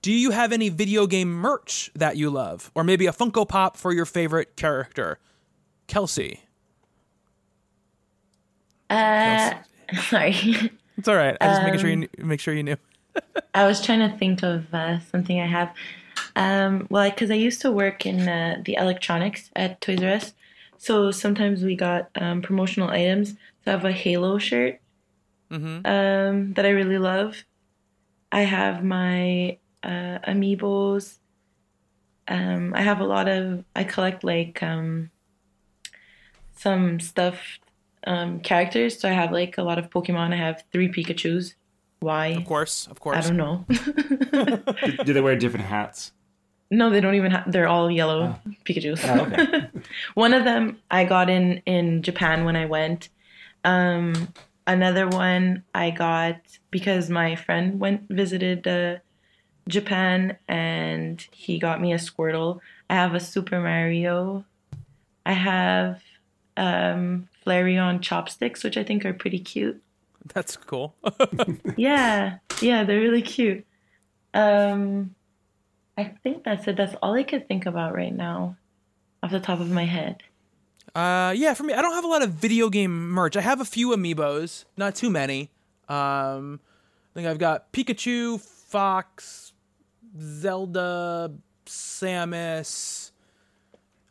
Do 0.02 0.12
you 0.12 0.30
have 0.33 0.52
any 0.52 0.68
video 0.68 1.06
game 1.06 1.33
merch 1.33 1.90
that 1.94 2.16
you 2.16 2.30
love? 2.30 2.70
Or 2.74 2.85
maybe 2.85 3.06
a 3.06 3.12
Funko 3.12 3.48
Pop 3.48 3.76
for 3.76 3.92
your 3.92 4.04
favorite 4.06 4.56
character? 4.56 5.18
Kelsey. 5.87 6.40
Uh, 8.88 9.54
sorry. 10.09 10.35
It's 10.98 11.09
all 11.09 11.16
right. 11.16 11.37
I 11.40 11.46
was 11.48 11.56
just 11.59 11.64
making 11.64 11.80
sure 11.80 11.90
you 11.90 12.09
Um, 12.20 12.28
make 12.28 12.40
sure 12.40 12.54
you 12.54 12.62
knew. 12.62 12.76
I 13.54 13.66
was 13.66 13.80
trying 13.85 14.09
to 14.09 14.16
think 14.18 14.42
of 14.42 14.72
uh, 14.74 15.00
something 15.11 15.40
I 15.40 15.46
have. 15.46 15.72
Um, 16.40 16.87
well, 16.88 17.11
because 17.11 17.31
I 17.31 17.35
used 17.35 17.61
to 17.61 17.70
work 17.70 18.07
in 18.07 18.26
uh, 18.26 18.62
the 18.64 18.74
electronics 18.74 19.50
at 19.55 19.79
Toys 19.83 20.03
R 20.03 20.09
Us, 20.09 20.33
so 20.79 21.11
sometimes 21.11 21.62
we 21.62 21.76
got 21.76 22.09
um, 22.14 22.40
promotional 22.40 22.88
items. 22.88 23.33
So 23.62 23.66
I 23.66 23.70
have 23.72 23.85
a 23.85 23.92
Halo 23.92 24.38
shirt 24.38 24.81
Mm-hmm. 25.50 25.85
um, 25.85 26.55
that 26.55 26.64
I 26.64 26.70
really 26.70 26.98
love. 26.98 27.44
I 28.33 28.42
have 28.42 28.85
my 28.85 29.59
uh, 29.83 30.18
amiibos. 30.26 31.18
Um, 32.29 32.72
I 32.74 32.83
have 32.83 33.00
a 33.00 33.05
lot 33.05 33.29
of. 33.29 33.64
I 33.76 33.85
collect 33.85 34.24
like 34.24 34.62
um, 34.62 35.11
some 36.57 37.00
stuffed 37.00 37.61
um, 38.07 38.40
characters. 38.40 38.98
So 38.98 39.11
I 39.11 39.12
have 39.12 39.33
like 39.33 39.59
a 39.59 39.62
lot 39.62 39.79
of 39.79 39.90
Pokemon. 39.90 40.33
I 40.33 40.37
have 40.37 40.62
three 40.72 40.88
Pikachu's. 40.88 41.57
Why? 41.98 42.29
Of 42.29 42.44
course, 42.46 42.87
of 42.87 43.00
course. 43.00 43.18
I 43.18 43.20
don't 43.29 43.37
know. 43.37 43.64
do, 44.87 45.05
do 45.05 45.12
they 45.12 45.20
wear 45.20 45.37
different 45.37 45.66
hats? 45.66 46.12
No, 46.70 46.88
they 46.90 47.00
don't 47.00 47.16
even 47.16 47.33
have. 47.33 47.50
They're 47.50 47.66
all 47.66 47.90
yellow 47.90 48.38
Pikachu's. 48.64 49.04
Oh, 49.04 49.26
okay. 49.26 49.68
one 50.14 50.33
of 50.33 50.44
them 50.44 50.78
I 50.90 51.04
got 51.04 51.28
in 51.28 51.62
in 51.66 52.02
Japan 52.02 52.44
when 52.44 52.56
I 52.56 52.66
went. 52.66 53.09
Um, 53.64 54.33
another 54.66 55.09
one 55.09 55.64
I 55.74 55.90
got 55.90 56.37
because 56.70 57.11
my 57.11 57.35
friend 57.35 57.80
went 57.80 58.09
visited 58.09 58.66
uh, 58.66 58.96
Japan 59.68 60.37
and 60.46 61.26
he 61.33 61.59
got 61.59 61.80
me 61.80 61.92
a 61.92 61.96
Squirtle. 61.96 62.61
I 62.88 62.94
have 62.94 63.14
a 63.14 63.20
Super 63.20 63.61
Mario. 63.61 64.44
I 65.26 65.33
have 65.33 66.02
um, 66.56 67.28
Flareon 67.44 68.00
chopsticks, 68.00 68.62
which 68.62 68.76
I 68.76 68.85
think 68.85 69.04
are 69.04 69.12
pretty 69.12 69.38
cute. 69.40 69.83
That's 70.35 70.56
cool. 70.56 70.94
Yeah, 71.76 72.38
yeah, 72.61 72.85
they're 72.85 73.00
really 73.00 73.22
cute. 73.22 73.64
Um, 74.35 75.14
I 76.01 76.15
think 76.23 76.45
that's 76.45 76.67
it. 76.67 76.77
That's 76.77 76.95
all 77.03 77.13
I 77.13 77.23
could 77.23 77.47
think 77.47 77.67
about 77.67 77.95
right 77.95 78.15
now, 78.15 78.57
off 79.23 79.31
the 79.31 79.39
top 79.39 79.61
of 79.61 79.71
my 79.71 79.85
head. 79.85 80.23
Uh, 80.95 81.35
yeah, 81.37 81.53
for 81.53 81.63
me, 81.65 81.75
I 81.75 81.83
don't 81.83 81.93
have 81.93 82.05
a 82.05 82.09
lot 82.09 82.23
of 82.23 82.31
video 82.31 82.71
game 82.71 83.11
merch. 83.11 83.37
I 83.37 83.43
have 83.43 83.61
a 83.61 83.67
few 83.67 83.91
amiibos, 83.91 84.65
not 84.79 84.95
too 84.95 85.11
many. 85.11 85.51
Um, 85.91 86.59
I 87.11 87.15
think 87.15 87.29
I've 87.29 87.39
got 87.39 87.71
Pikachu, 87.75 88.41
Fox, 88.41 89.53
Zelda, 90.19 91.33
Samus. 91.67 93.11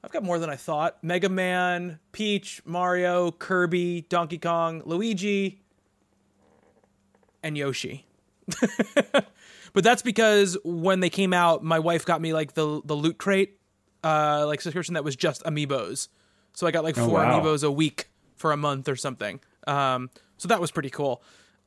I've 0.04 0.12
got 0.12 0.24
more 0.24 0.38
than 0.38 0.52
I 0.52 0.58
thought. 0.58 1.04
Mega 1.04 1.28
Man, 1.28 1.98
Peach, 2.12 2.62
Mario, 2.66 3.32
Kirby, 3.32 4.06
Donkey 4.10 4.38
Kong, 4.38 4.84
Luigi, 4.86 5.60
and 7.42 7.58
Yoshi. 7.58 8.06
but 9.74 9.84
that's 9.84 10.02
because 10.02 10.58
when 10.64 11.00
they 11.00 11.10
came 11.10 11.34
out, 11.34 11.64
my 11.64 11.80
wife 11.80 12.06
got 12.06 12.22
me 12.22 12.34
like 12.34 12.54
the 12.54 12.82
the 12.86 12.96
loot 12.96 13.18
crate, 13.18 13.60
uh, 14.04 14.46
like 14.46 14.62
subscription 14.62 14.94
that 14.96 15.04
was 15.04 15.16
just 15.16 15.44
amiibos. 15.44 16.08
So 16.54 16.68
I 16.68 16.72
got 16.72 16.84
like 16.84 16.96
four 16.96 17.08
wow. 17.10 17.40
amiibos 17.40 17.64
a 17.64 17.72
week 17.72 18.10
for 18.36 18.52
a 18.52 18.58
month 18.58 18.88
or 18.88 18.96
something. 18.96 19.40
Um, 19.68 20.10
so 20.38 20.48
that 20.48 20.60
was 20.60 20.72
pretty 20.72 20.90
cool. 20.90 21.22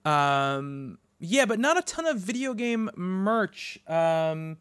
Um, 0.05 0.99
yeah, 1.21 1.45
but 1.45 1.61
not 1.61 1.79
a 1.79 1.83
ton 1.83 2.07
of 2.07 2.19
video 2.19 2.55
game 2.55 2.91
merch. 2.97 3.79
Um, 3.87 4.59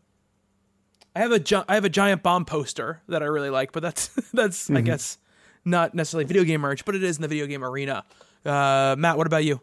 I 1.15 1.19
have 1.19 1.32
a 1.32 1.39
gi- 1.39 1.63
I 1.67 1.75
have 1.75 1.86
a 1.86 1.89
giant 1.89 2.23
bomb 2.23 2.45
poster 2.45 3.01
that 3.08 3.23
I 3.23 3.25
really 3.25 3.49
like, 3.49 3.71
but 3.71 3.82
that's 3.82 4.08
that's 4.34 4.69
I 4.69 4.82
guess 4.82 5.17
not 5.65 5.93
necessarily 5.93 6.25
video 6.25 6.43
game 6.43 6.62
merch, 6.62 6.86
but 6.86 6.95
it 6.95 7.04
is 7.04 7.17
in 7.17 7.21
the 7.21 7.27
video 7.27 7.47
game 7.47 7.63
arena. 7.63 8.06
Uh, 8.45 8.95
Matt, 8.97 9.17
what 9.17 9.27
about 9.27 9.43
you? 9.43 9.62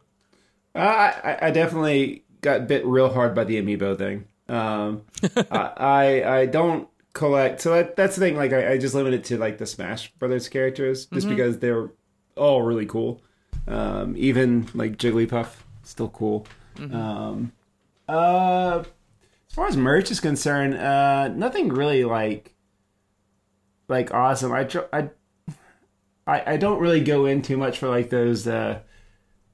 I, 0.75 0.81
I, 0.81 1.39
I 1.43 1.51
definitely 1.51 2.25
got 2.41 2.67
bit 2.69 2.85
real 2.87 3.13
hard 3.13 3.35
by 3.35 3.45
the 3.45 3.61
amiibo 3.61 3.97
thing. 3.97 4.25
Um, 4.49 5.03
I, 5.51 5.73
I 5.77 6.39
I 6.39 6.47
don't 6.47 6.89
collect, 7.13 7.61
so 7.61 7.73
that, 7.75 7.97
that's 7.97 8.17
the 8.17 8.21
thing. 8.21 8.37
Like 8.37 8.53
I, 8.53 8.73
I 8.73 8.79
just 8.79 8.95
limit 8.95 9.15
it 9.15 9.25
to 9.25 9.39
like 9.39 9.59
the 9.59 9.67
Smash 9.67 10.11
Brothers 10.13 10.49
characters, 10.49 11.07
just 11.07 11.29
because 11.29 11.59
they're 11.59 11.91
all 12.37 12.63
really 12.63 12.87
cool. 12.87 13.23
Um, 13.67 14.15
even 14.17 14.69
like 14.75 14.97
Jigglypuff, 14.97 15.57
still 15.83 16.09
cool. 16.09 16.47
Um, 16.93 17.53
uh, 18.09 18.85
as 19.49 19.55
far 19.55 19.67
as 19.67 19.77
merch 19.77 20.11
is 20.11 20.21
concerned, 20.21 20.75
uh, 20.75 21.29
nothing 21.29 21.69
really 21.69 22.05
like 22.05 22.55
like 23.89 24.13
awesome. 24.15 24.53
I 24.53 24.65
tr- 24.65 24.89
I 24.93 25.11
I 26.27 26.53
I 26.55 26.57
don't 26.57 26.79
really 26.81 27.01
go 27.01 27.27
in 27.27 27.43
too 27.43 27.57
much 27.57 27.79
for 27.79 27.89
like 27.89 28.11
those 28.11 28.47
uh 28.47 28.81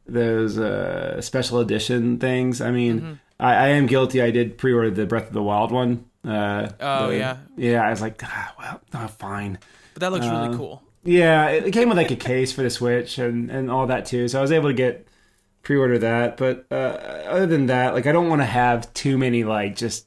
those 0.06 0.58
uh 0.58 1.20
special 1.20 1.60
edition 1.60 2.18
things. 2.18 2.60
I 2.60 2.70
mean, 2.70 3.18
I, 3.40 3.54
I 3.54 3.68
am 3.68 3.86
guilty. 3.86 4.20
I 4.22 4.30
did 4.30 4.58
pre-order 4.58 4.90
the 4.90 5.06
Breath 5.06 5.28
of 5.28 5.32
the 5.32 5.42
Wild 5.42 5.72
one. 5.72 6.04
Uh, 6.24 6.68
Oh, 6.80 7.08
the- 7.08 7.16
yeah. 7.18 7.36
yeah. 7.56 7.82
I 7.86 7.90
was 7.90 8.00
like, 8.00 8.20
ah, 8.24 8.54
well, 8.58 8.80
oh, 8.94 9.08
fine. 9.08 9.58
But 9.94 10.00
that 10.00 10.12
looks 10.12 10.26
really 10.26 10.48
Um, 10.48 10.56
cool. 10.56 10.82
Yeah, 11.04 11.48
it 11.48 11.66
it 11.66 11.70
came 11.72 11.88
with 11.88 11.98
like 11.98 12.10
a 12.10 12.16
case 12.16 12.52
for 12.52 12.62
the 12.62 12.70
Switch 12.70 13.18
and 13.18 13.50
and 13.50 13.70
all 13.70 13.86
that 13.88 14.06
too. 14.06 14.28
So 14.28 14.38
I 14.38 14.42
was 14.42 14.52
able 14.52 14.68
to 14.70 14.74
get 14.74 15.06
pre-order 15.62 15.98
that. 15.98 16.36
But 16.36 16.66
uh, 16.70 16.74
other 17.28 17.46
than 17.46 17.66
that, 17.66 17.94
like 17.94 18.06
I 18.06 18.12
don't 18.12 18.28
want 18.28 18.40
to 18.42 18.46
have 18.46 18.92
too 18.94 19.18
many 19.18 19.44
like 19.44 19.76
just 19.76 20.06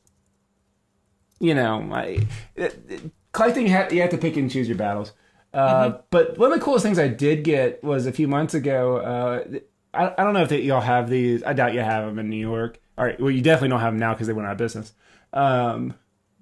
you 1.39 1.53
know, 1.53 1.88
I 1.93 2.25
it, 2.55 2.79
it- 2.89 3.12
collecting. 3.31 3.67
You 3.67 3.73
have, 3.73 3.93
you 3.93 4.01
have 4.01 4.10
to 4.12 4.17
pick 4.17 4.38
and 4.38 4.49
choose 4.49 4.67
your 4.67 4.77
battles. 4.77 5.13
Uh, 5.53 5.99
But 6.10 6.38
one 6.38 6.51
of 6.51 6.60
the 6.60 6.63
coolest 6.65 6.83
things 6.83 6.99
I 6.99 7.07
did 7.07 7.43
get 7.43 7.83
was 7.83 8.05
a 8.07 8.12
few 8.12 8.27
months 8.27 8.53
ago. 8.53 8.97
Uh, 8.97 9.60
I, 9.97 10.13
I 10.17 10.23
don't 10.23 10.33
know 10.33 10.43
if 10.43 10.49
that 10.49 10.63
y'all 10.63 10.81
have 10.81 11.10
these. 11.10 11.43
I 11.43 11.53
doubt 11.53 11.73
you 11.73 11.79
have 11.79 12.05
them 12.05 12.19
in 12.19 12.29
New 12.29 12.38
York. 12.38 12.79
All 12.97 13.05
right, 13.05 13.19
well, 13.19 13.31
you 13.31 13.41
definitely 13.41 13.69
don't 13.69 13.79
have 13.79 13.93
them 13.93 13.99
now 13.99 14.13
because 14.13 14.27
they 14.27 14.33
went 14.33 14.47
out 14.47 14.53
of 14.53 14.57
business. 14.57 14.93
Um, 15.33 15.93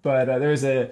but 0.02 0.30
uh, 0.30 0.40
there's 0.40 0.64
a 0.64 0.92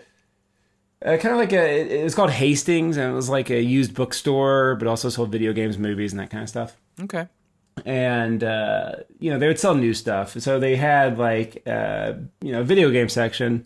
uh, 1.05 1.17
kind 1.17 1.33
of 1.33 1.37
like 1.37 1.51
a 1.51 1.81
it, 1.81 1.91
it 1.91 2.03
was 2.03 2.15
called 2.15 2.31
Hastings, 2.31 2.97
and 2.97 3.11
it 3.11 3.15
was 3.15 3.29
like 3.29 3.49
a 3.49 3.61
used 3.61 3.93
bookstore, 3.93 4.75
but 4.75 4.87
also 4.87 5.09
sold 5.09 5.31
video 5.31 5.51
games, 5.53 5.77
movies, 5.77 6.13
and 6.13 6.19
that 6.19 6.29
kind 6.29 6.43
of 6.43 6.49
stuff. 6.49 6.77
Okay. 7.01 7.27
And 7.85 8.43
uh, 8.43 8.95
you 9.19 9.31
know 9.31 9.39
they 9.39 9.47
would 9.47 9.59
sell 9.59 9.75
new 9.75 9.93
stuff, 9.93 10.39
so 10.39 10.59
they 10.59 10.75
had 10.75 11.17
like 11.17 11.63
uh, 11.67 12.13
you 12.41 12.51
know 12.51 12.63
video 12.63 12.89
game 12.91 13.09
section, 13.09 13.65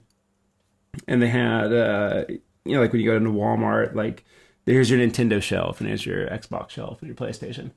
and 1.08 1.22
they 1.22 1.28
had 1.28 1.74
uh, 1.74 2.26
you 2.30 2.76
know 2.76 2.82
like 2.82 2.92
when 2.92 3.02
you 3.02 3.10
go 3.10 3.18
into 3.18 3.30
Walmart, 3.30 3.94
like 3.94 4.24
here's 4.66 4.90
your 4.90 5.00
Nintendo 5.00 5.42
shelf, 5.42 5.80
and 5.80 5.88
here's 5.88 6.06
your 6.06 6.28
Xbox 6.28 6.72
shelf, 6.72 7.02
and 7.02 7.08
your 7.08 7.16
PlayStation. 7.16 7.72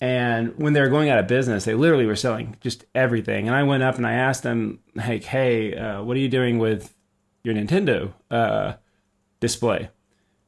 And 0.00 0.56
when 0.58 0.72
they 0.72 0.80
were 0.80 0.88
going 0.88 1.10
out 1.10 1.18
of 1.18 1.26
business, 1.26 1.64
they 1.66 1.74
literally 1.74 2.06
were 2.06 2.16
selling 2.16 2.56
just 2.60 2.86
everything. 2.94 3.46
And 3.48 3.54
I 3.56 3.64
went 3.64 3.82
up 3.82 3.96
and 3.96 4.06
I 4.06 4.12
asked 4.14 4.42
them, 4.42 4.78
like, 4.94 5.24
"Hey, 5.24 5.74
uh, 5.76 6.02
what 6.02 6.16
are 6.16 6.20
you 6.20 6.28
doing 6.28 6.58
with 6.58 6.94
your 7.44 7.54
Nintendo 7.54 8.12
uh, 8.30 8.74
display?" 9.40 9.90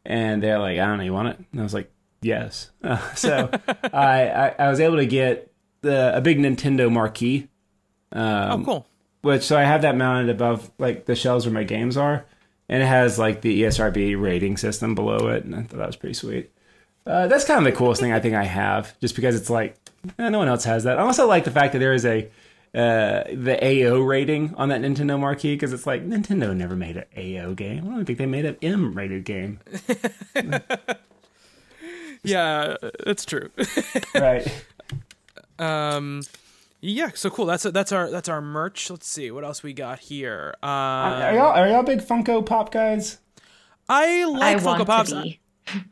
And 0.06 0.42
they're 0.42 0.58
like, 0.58 0.78
"I 0.78 0.86
don't 0.86 0.98
know, 0.98 1.04
you 1.04 1.12
want 1.12 1.28
it?" 1.28 1.38
And 1.52 1.60
I 1.60 1.64
was 1.64 1.74
like, 1.74 1.92
"Yes." 2.22 2.70
Uh, 2.82 2.96
so 3.14 3.50
I, 3.92 4.28
I 4.28 4.54
I 4.58 4.70
was 4.70 4.80
able 4.80 4.96
to 4.96 5.06
get 5.06 5.52
the, 5.82 6.16
a 6.16 6.20
big 6.22 6.38
Nintendo 6.38 6.90
marquee. 6.90 7.48
Um, 8.12 8.62
Oh, 8.62 8.64
cool. 8.64 8.86
which 9.22 9.42
so 9.42 9.58
I 9.58 9.64
have 9.64 9.82
that 9.82 9.96
mounted 9.96 10.30
above 10.30 10.70
like 10.78 11.04
the 11.06 11.14
shelves 11.14 11.44
where 11.44 11.52
my 11.52 11.64
games 11.64 11.96
are, 11.98 12.24
and 12.70 12.82
it 12.82 12.86
has 12.86 13.18
like 13.18 13.42
the 13.42 13.62
ESRB 13.64 14.18
rating 14.18 14.56
system 14.56 14.94
below 14.94 15.28
it, 15.28 15.44
and 15.44 15.54
I 15.54 15.62
thought 15.62 15.76
that 15.78 15.86
was 15.88 15.96
pretty 15.96 16.14
sweet. 16.14 16.51
Uh, 17.06 17.26
that's 17.26 17.44
kind 17.44 17.58
of 17.58 17.64
the 17.64 17.76
coolest 17.76 18.00
thing 18.00 18.12
I 18.12 18.20
think 18.20 18.34
I 18.34 18.44
have, 18.44 18.98
just 19.00 19.16
because 19.16 19.34
it's 19.34 19.50
like 19.50 19.76
eh, 20.18 20.28
no 20.28 20.38
one 20.38 20.48
else 20.48 20.64
has 20.64 20.84
that. 20.84 20.98
I 20.98 21.02
also 21.02 21.26
like 21.26 21.44
the 21.44 21.50
fact 21.50 21.72
that 21.72 21.78
there 21.80 21.92
is 21.94 22.04
a 22.06 22.28
uh, 22.74 23.24
the 23.34 23.58
AO 23.62 23.98
rating 23.98 24.54
on 24.54 24.68
that 24.70 24.80
Nintendo 24.80 25.18
marquee 25.18 25.54
because 25.54 25.72
it's 25.72 25.86
like 25.86 26.06
Nintendo 26.08 26.56
never 26.56 26.74
made 26.76 26.96
an 26.96 27.04
AO 27.16 27.54
game. 27.54 27.86
I 27.86 27.96
don't 27.96 28.04
think 28.04 28.18
they 28.18 28.26
made 28.26 28.44
an 28.46 28.56
M 28.62 28.94
rated 28.94 29.24
game, 29.24 29.58
Yeah, 32.24 32.76
that's 33.04 33.24
true. 33.24 33.50
right? 34.14 34.46
um, 35.58 36.22
yeah. 36.80 37.10
So 37.14 37.30
cool. 37.30 37.46
That's 37.46 37.64
that's 37.64 37.90
our 37.92 38.10
that's 38.10 38.28
our 38.28 38.40
merch. 38.40 38.90
Let's 38.90 39.08
see 39.08 39.30
what 39.30 39.44
else 39.44 39.62
we 39.62 39.72
got 39.72 39.98
here. 39.98 40.54
Uh, 40.62 40.66
are 40.66 41.34
y'all 41.34 41.52
are 41.52 41.68
y'all 41.68 41.82
big 41.82 42.00
Funko 42.00 42.46
Pop 42.46 42.70
guys? 42.70 43.18
I 43.88 44.24
like 44.24 44.56
I 44.56 44.60
Funko 44.60 44.64
want 44.64 44.86
Pops. 44.86 45.10
to 45.10 45.22
be. 45.22 45.40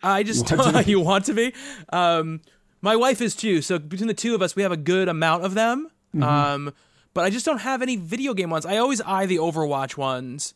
I 0.02 0.22
just 0.22 0.50
Want 0.56 0.76
to 0.76 0.84
be. 0.84 0.90
you 0.90 1.00
want 1.00 1.24
to 1.26 1.34
be. 1.34 1.54
Um, 1.92 2.40
my 2.80 2.96
wife 2.96 3.20
is 3.20 3.34
too. 3.34 3.62
So 3.62 3.78
between 3.78 4.08
the 4.08 4.14
two 4.14 4.34
of 4.34 4.42
us, 4.42 4.56
we 4.56 4.62
have 4.62 4.72
a 4.72 4.76
good 4.76 5.08
amount 5.08 5.44
of 5.44 5.54
them. 5.54 5.90
Mm-hmm. 6.14 6.22
Um, 6.22 6.74
but 7.14 7.24
I 7.24 7.30
just 7.30 7.44
don't 7.44 7.60
have 7.60 7.82
any 7.82 7.96
video 7.96 8.34
game 8.34 8.50
ones. 8.50 8.64
I 8.66 8.76
always 8.78 9.00
eye 9.00 9.26
the 9.26 9.36
Overwatch 9.36 9.96
ones. 9.96 10.54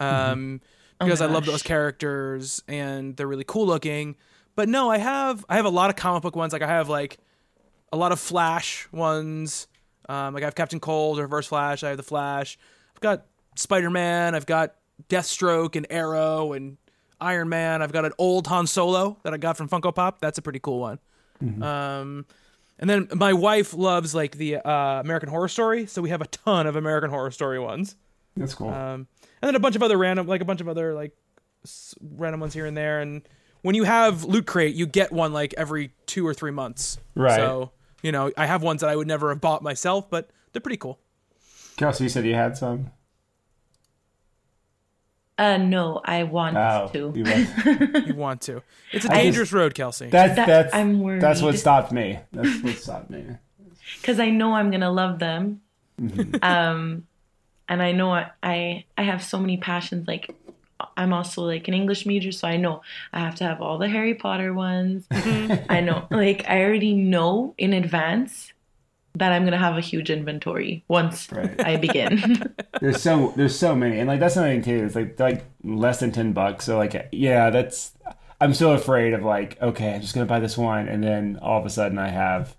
Mm-hmm. 0.00 0.32
Um, 0.32 0.60
because 0.98 1.20
I 1.20 1.26
love 1.26 1.44
those 1.44 1.62
characters 1.62 2.62
and 2.68 3.16
they're 3.16 3.26
really 3.26 3.44
cool 3.44 3.66
looking. 3.66 4.16
But 4.54 4.68
no, 4.68 4.90
I 4.90 4.98
have 4.98 5.44
I 5.48 5.56
have 5.56 5.66
a 5.66 5.70
lot 5.70 5.90
of 5.90 5.96
comic 5.96 6.22
book 6.22 6.34
ones. 6.34 6.52
Like 6.52 6.62
I 6.62 6.68
have 6.68 6.88
like 6.88 7.18
a 7.92 7.96
lot 7.96 8.12
of 8.12 8.20
Flash 8.20 8.88
ones. 8.92 9.66
Um, 10.08 10.34
like 10.34 10.42
I 10.42 10.46
have 10.46 10.54
Captain 10.54 10.80
Cold, 10.80 11.18
Reverse 11.18 11.46
Flash. 11.46 11.84
I 11.84 11.88
have 11.90 11.96
the 11.98 12.02
Flash. 12.02 12.58
I've 12.94 13.00
got 13.00 13.26
Spider 13.56 13.90
Man. 13.90 14.34
I've 14.34 14.46
got 14.46 14.74
Deathstroke 15.08 15.76
and 15.76 15.86
Arrow 15.90 16.52
and 16.54 16.78
Iron 17.20 17.48
Man. 17.48 17.82
I've 17.82 17.92
got 17.92 18.04
an 18.04 18.12
old 18.18 18.46
Han 18.48 18.66
Solo 18.66 19.18
that 19.22 19.32
I 19.34 19.36
got 19.36 19.56
from 19.56 19.68
Funko 19.68 19.94
Pop. 19.94 20.20
That's 20.20 20.38
a 20.38 20.42
pretty 20.42 20.58
cool 20.60 20.80
one. 20.80 20.98
Um, 21.62 22.26
and 22.78 22.88
then 22.90 23.08
my 23.14 23.32
wife 23.32 23.74
loves 23.74 24.14
like 24.14 24.36
the 24.36 24.56
uh, 24.56 25.00
American 25.00 25.28
Horror 25.28 25.48
Story, 25.48 25.86
so 25.86 26.02
we 26.02 26.10
have 26.10 26.20
a 26.22 26.26
ton 26.26 26.66
of 26.66 26.76
American 26.76 27.10
Horror 27.10 27.30
Story 27.30 27.58
ones. 27.58 27.96
That's 28.36 28.54
cool. 28.54 28.68
Um, 28.70 29.06
and 29.42 29.48
then 29.48 29.54
a 29.54 29.60
bunch 29.60 29.76
of 29.76 29.82
other 29.82 29.96
random, 29.98 30.26
like 30.26 30.40
a 30.40 30.44
bunch 30.44 30.60
of 30.60 30.68
other 30.68 30.94
like 30.94 31.12
s- 31.64 31.94
random 32.00 32.40
ones 32.40 32.52
here 32.54 32.66
and 32.66 32.76
there. 32.76 33.00
And 33.00 33.22
when 33.62 33.74
you 33.74 33.84
have 33.84 34.24
Loot 34.24 34.46
Crate, 34.46 34.74
you 34.74 34.86
get 34.86 35.10
one 35.12 35.32
like 35.32 35.54
every 35.56 35.92
two 36.06 36.26
or 36.26 36.34
three 36.34 36.50
months. 36.50 36.98
Right. 37.14 37.36
So 37.36 37.72
you 38.02 38.12
know, 38.12 38.30
I 38.36 38.46
have 38.46 38.62
ones 38.62 38.82
that 38.82 38.90
I 38.90 38.96
would 38.96 39.06
never 39.08 39.30
have 39.30 39.40
bought 39.40 39.62
myself, 39.62 40.08
but 40.10 40.30
they're 40.52 40.60
pretty 40.60 40.76
cool. 40.76 41.00
Kelsey, 41.76 42.04
you 42.04 42.10
said 42.10 42.24
you 42.26 42.34
had 42.34 42.56
some. 42.56 42.90
Uh, 45.38 45.58
no, 45.58 46.00
I 46.04 46.22
want 46.22 46.56
Oh, 46.56 46.88
to. 46.94 47.12
you 47.14 47.24
were- 47.94 47.98
You 48.00 48.14
want 48.14 48.40
to? 48.42 48.62
It's 48.92 49.04
a 49.04 49.12
I 49.12 49.22
dangerous 49.22 49.52
road, 49.52 49.74
Kelsey. 49.74 50.06
That's 50.08 50.34
That- 50.36 50.46
that's 50.46 50.74
I'm 50.74 51.00
worried. 51.00 51.20
that's 51.20 51.42
what 51.42 51.58
stopped 51.58 51.92
me. 51.92 52.18
That's 52.32 52.62
what 52.62 52.74
stopped 52.76 53.10
me. 53.10 53.24
because 54.00 54.18
I 54.18 54.30
know 54.30 54.54
I'm 54.54 54.70
gonna 54.70 54.90
love 54.90 55.18
them. 55.18 55.60
Mm-hmm. 56.00 56.36
Um, 56.42 57.06
and 57.68 57.82
I 57.82 57.92
know 57.92 58.12
I, 58.12 58.30
I 58.42 58.84
I 58.96 59.02
have 59.02 59.22
so 59.22 59.38
many 59.38 59.56
passions. 59.58 60.06
Like 60.08 60.34
I'm 60.96 61.12
also 61.12 61.42
like 61.42 61.68
an 61.68 61.74
English 61.74 62.06
major, 62.06 62.32
so 62.32 62.46
I 62.48 62.56
know 62.56 62.82
I 63.12 63.20
have 63.20 63.34
to 63.36 63.44
have 63.44 63.60
all 63.60 63.78
the 63.78 63.88
Harry 63.88 64.14
Potter 64.14 64.52
ones. 64.54 65.06
Mm-hmm. 65.08 65.70
I 65.70 65.80
know, 65.80 66.06
like 66.10 66.44
I 66.48 66.62
already 66.64 66.94
know 66.94 67.54
in 67.58 67.72
advance 67.72 68.52
that 69.18 69.32
I'm 69.32 69.44
gonna 69.44 69.58
have 69.58 69.76
a 69.76 69.80
huge 69.80 70.10
inventory 70.10 70.84
once 70.88 71.30
Right. 71.32 71.60
I 71.64 71.76
begin. 71.76 72.54
There's 72.80 73.02
so 73.02 73.32
there's 73.36 73.58
so 73.58 73.74
many, 73.74 73.98
and 73.98 74.08
like 74.08 74.20
that's 74.20 74.36
another 74.36 74.52
thing 74.52 74.62
too. 74.62 74.84
It's 74.84 74.94
like 74.94 75.18
like 75.18 75.44
less 75.64 76.00
than 76.00 76.12
ten 76.12 76.32
bucks. 76.32 76.66
So 76.66 76.76
like 76.76 77.08
yeah, 77.12 77.50
that's. 77.50 77.92
I'm 78.38 78.52
still 78.52 78.72
afraid 78.72 79.14
of 79.14 79.22
like 79.22 79.60
okay, 79.62 79.94
I'm 79.94 80.02
just 80.02 80.14
gonna 80.14 80.26
buy 80.26 80.40
this 80.40 80.58
one, 80.58 80.88
and 80.88 81.02
then 81.02 81.38
all 81.40 81.58
of 81.58 81.66
a 81.66 81.70
sudden 81.70 81.98
I 81.98 82.08
have. 82.08 82.56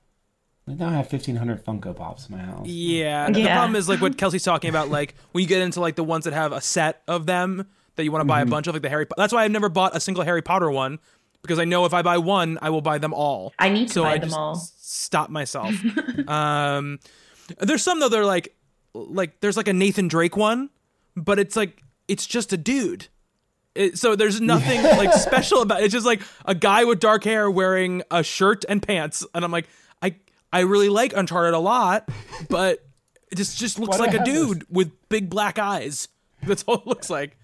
Like 0.66 0.80
now 0.80 0.90
I 0.90 0.96
have 0.96 1.10
1,500 1.10 1.64
Funko 1.64 1.96
Pops 1.96 2.28
in 2.28 2.36
my 2.36 2.44
house. 2.44 2.68
Yeah. 2.68 3.30
The 3.30 3.46
problem 3.46 3.78
is 3.78 3.88
like 3.88 4.02
what 4.02 4.18
Kelsey's 4.18 4.44
talking 4.44 4.70
about. 4.70 4.90
Like 4.90 5.16
when 5.32 5.42
you 5.42 5.48
get 5.48 5.62
into 5.62 5.80
like 5.80 5.96
the 5.96 6.04
ones 6.04 6.26
that 6.26 6.34
have 6.34 6.52
a 6.52 6.60
set 6.60 7.04
of 7.08 7.26
them 7.26 7.68
that 7.96 8.04
you 8.04 8.12
want 8.12 8.20
to 8.22 8.26
buy 8.26 8.42
a 8.42 8.44
mm-hmm. 8.44 8.52
bunch 8.52 8.68
of, 8.68 8.74
like 8.74 8.82
the 8.82 8.90
Harry. 8.90 9.06
Po- 9.06 9.16
That's 9.16 9.32
why 9.32 9.46
I've 9.46 9.52
never 9.52 9.70
bought 9.70 9.96
a 9.96 10.02
single 10.02 10.26
Harry 10.26 10.42
Potter 10.42 10.70
one 10.70 11.00
because 11.42 11.60
I 11.60 11.66
know 11.66 11.86
if 11.86 11.94
I 11.94 12.02
buy 12.02 12.18
one, 12.18 12.60
I 12.62 12.70
will 12.70 12.82
buy 12.82 12.98
them 12.98 13.14
all. 13.14 13.54
I 13.58 13.70
need 13.70 13.88
to 13.88 13.94
so 13.94 14.04
buy 14.04 14.14
I 14.14 14.18
them 14.18 14.30
just 14.30 14.38
all. 14.38 14.56
Stop 14.88 15.30
myself. 15.30 15.74
um, 16.30 17.00
there's 17.60 17.84
some 17.84 18.00
though. 18.00 18.10
They're 18.10 18.26
like, 18.26 18.56
like 18.94 19.40
there's 19.42 19.58
like 19.58 19.68
a 19.68 19.74
Nathan 19.74 20.08
Drake 20.08 20.38
one, 20.38 20.70
but 21.16 21.40
it's 21.40 21.56
like 21.56 21.84
it's 22.08 22.26
just 22.26 22.54
a 22.54 22.58
dude. 22.58 23.08
It, 23.76 23.98
so 24.00 24.16
there's 24.16 24.42
nothing 24.42 24.82
like 24.82 25.14
special 25.20 25.62
about 25.62 25.82
it. 25.82 25.86
It's 25.86 25.94
just 25.94 26.06
like 26.06 26.22
a 26.46 26.56
guy 26.56 26.84
with 26.86 27.00
dark 27.00 27.24
hair 27.24 27.50
wearing 27.52 28.02
a 28.10 28.24
shirt 28.24 28.66
and 28.68 28.82
pants, 28.82 29.26
and 29.36 29.46
I'm 29.46 29.52
like, 29.52 29.68
I 30.02 30.16
I 30.52 30.62
really 30.62 30.90
like 30.90 31.14
Uncharted 31.16 31.54
a 31.54 31.60
lot, 31.60 32.10
but 32.50 32.84
it 33.32 33.36
just 33.36 33.58
just 33.60 33.78
looks 33.78 34.00
Why 34.00 34.06
like 34.08 34.16
a 34.20 34.24
dude 34.24 34.66
with 34.70 34.92
big 35.10 35.30
black 35.30 35.60
eyes. 35.60 36.08
That's 36.44 36.64
all 36.64 36.76
it 36.76 36.88
looks 36.88 37.10
like. 37.10 37.38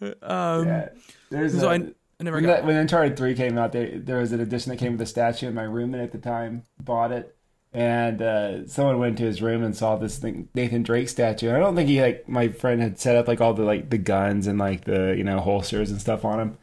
Yeah. 0.00 0.88
There's 1.30 1.58
So 1.58 1.68
a- 1.68 1.72
I, 1.74 1.88
I 2.20 2.24
never 2.24 2.36
when, 2.36 2.44
got. 2.44 2.56
that, 2.56 2.64
when 2.64 2.76
Uncharted 2.76 3.16
3 3.16 3.34
came 3.34 3.58
out, 3.58 3.72
there, 3.72 3.98
there 3.98 4.18
was 4.18 4.32
an 4.32 4.40
edition 4.40 4.70
that 4.70 4.78
came 4.78 4.92
with 4.92 5.00
a 5.02 5.06
statue, 5.06 5.46
and 5.46 5.54
my 5.54 5.64
roommate 5.64 6.00
at 6.00 6.12
the 6.12 6.18
time 6.18 6.64
bought 6.80 7.12
it. 7.12 7.36
And 7.72 8.22
uh, 8.22 8.66
someone 8.66 8.98
went 8.98 9.18
to 9.18 9.24
his 9.24 9.42
room 9.42 9.62
and 9.62 9.76
saw 9.76 9.96
this 9.96 10.16
thing, 10.16 10.48
Nathan 10.54 10.82
Drake 10.82 11.10
statue. 11.10 11.54
I 11.54 11.58
don't 11.58 11.76
think 11.76 11.90
he 11.90 12.00
like 12.00 12.26
my 12.26 12.48
friend 12.48 12.80
had 12.80 12.98
set 12.98 13.16
up 13.16 13.28
like 13.28 13.42
all 13.42 13.52
the 13.52 13.64
like 13.64 13.90
the 13.90 13.98
guns 13.98 14.46
and 14.46 14.58
like 14.58 14.84
the 14.84 15.14
you 15.14 15.24
know 15.24 15.40
holsters 15.40 15.90
and 15.90 16.00
stuff 16.00 16.24
on 16.24 16.40
him, 16.40 16.58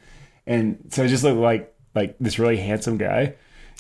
and 0.47 0.89
so 0.89 1.03
it 1.03 1.09
just 1.09 1.23
looked 1.23 1.37
like 1.37 1.71
like 1.93 2.15
this 2.19 2.39
really 2.39 2.57
handsome 2.57 2.97
guy. 2.97 3.35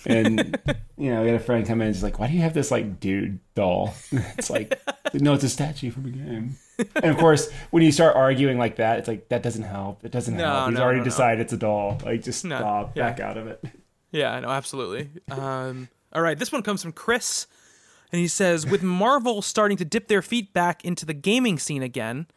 And 0.05 0.59
you 0.97 1.09
know, 1.09 1.21
we 1.21 1.27
had 1.27 1.35
a 1.35 1.43
friend 1.43 1.65
come 1.65 1.81
in 1.81 1.87
and 1.87 1.95
he's 1.95 2.03
like, 2.03 2.19
"Why 2.19 2.27
do 2.27 2.33
you 2.33 2.41
have 2.41 2.53
this 2.53 2.69
like 2.69 2.99
dude 2.99 3.39
doll?" 3.55 3.95
It's 4.11 4.51
like, 4.51 4.79
no, 5.13 5.33
it's 5.33 5.43
a 5.43 5.49
statue 5.49 5.89
from 5.89 6.05
a 6.05 6.09
game. 6.09 6.57
And 6.77 7.05
of 7.05 7.17
course, 7.17 7.49
when 7.71 7.83
you 7.83 7.91
start 7.91 8.15
arguing 8.15 8.57
like 8.57 8.77
that, 8.77 8.99
it's 8.99 9.07
like 9.07 9.29
that 9.29 9.43
doesn't 9.43 9.63
help. 9.63 10.03
It 10.03 10.11
doesn't 10.11 10.35
No, 10.35 10.45
help. 10.45 10.69
He's 10.69 10.77
no, 10.77 10.83
already 10.83 10.99
no, 10.99 11.05
decided 11.05 11.41
it's 11.41 11.53
a 11.53 11.57
doll. 11.57 11.99
Like, 12.03 12.23
just 12.23 12.39
stop, 12.39 12.95
yeah. 12.95 13.09
back 13.09 13.19
out 13.19 13.37
of 13.37 13.47
it. 13.47 13.63
Yeah, 14.11 14.39
no, 14.39 14.49
absolutely. 14.49 15.09
Um, 15.31 15.89
all 16.11 16.21
right, 16.21 16.37
this 16.37 16.51
one 16.51 16.61
comes 16.61 16.83
from 16.83 16.91
Chris, 16.91 17.47
and 18.11 18.19
he 18.19 18.27
says, 18.27 18.65
"With 18.65 18.83
Marvel 18.83 19.41
starting 19.41 19.77
to 19.77 19.85
dip 19.85 20.07
their 20.07 20.21
feet 20.21 20.53
back 20.53 20.85
into 20.85 21.05
the 21.05 21.13
gaming 21.15 21.57
scene 21.57 21.81
again, 21.81 22.27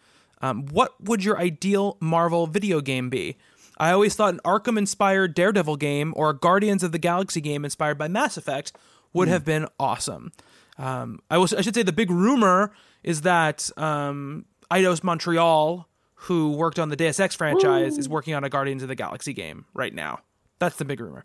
um, 0.40 0.66
what 0.66 0.98
would 1.02 1.22
your 1.24 1.38
ideal 1.38 1.96
Marvel 2.00 2.46
video 2.46 2.80
game 2.80 3.10
be? 3.10 3.36
I 3.78 3.90
always 3.90 4.14
thought 4.14 4.32
an 4.32 4.40
Arkham-inspired 4.44 5.34
Daredevil 5.34 5.76
game 5.76 6.14
or 6.16 6.30
a 6.30 6.34
Guardians 6.34 6.82
of 6.82 6.92
the 6.92 6.98
Galaxy 6.98 7.42
game 7.42 7.62
inspired 7.64 7.98
by 7.98 8.08
Mass 8.08 8.38
Effect 8.38 8.72
would 9.12 9.28
have 9.28 9.44
been 9.44 9.66
awesome. 9.78 10.32
Um, 10.78 11.20
I 11.30 11.38
was, 11.38 11.54
I 11.54 11.60
should 11.62 11.74
say, 11.74 11.82
the 11.82 11.92
big 11.92 12.10
rumor 12.10 12.72
is 13.02 13.22
that 13.22 13.70
um, 13.76 14.44
Eidos 14.70 15.02
Montreal, 15.02 15.88
who 16.14 16.52
worked 16.52 16.78
on 16.78 16.88
the 16.88 16.96
Deus 16.96 17.18
Ex 17.20 17.34
franchise, 17.34 17.98
is 17.98 18.08
working 18.08 18.34
on 18.34 18.44
a 18.44 18.48
Guardians 18.48 18.82
of 18.82 18.88
the 18.88 18.94
Galaxy 18.94 19.32
game 19.32 19.64
right 19.74 19.94
now. 19.94 20.20
That's 20.58 20.76
the 20.76 20.84
big 20.84 21.00
rumor 21.00 21.24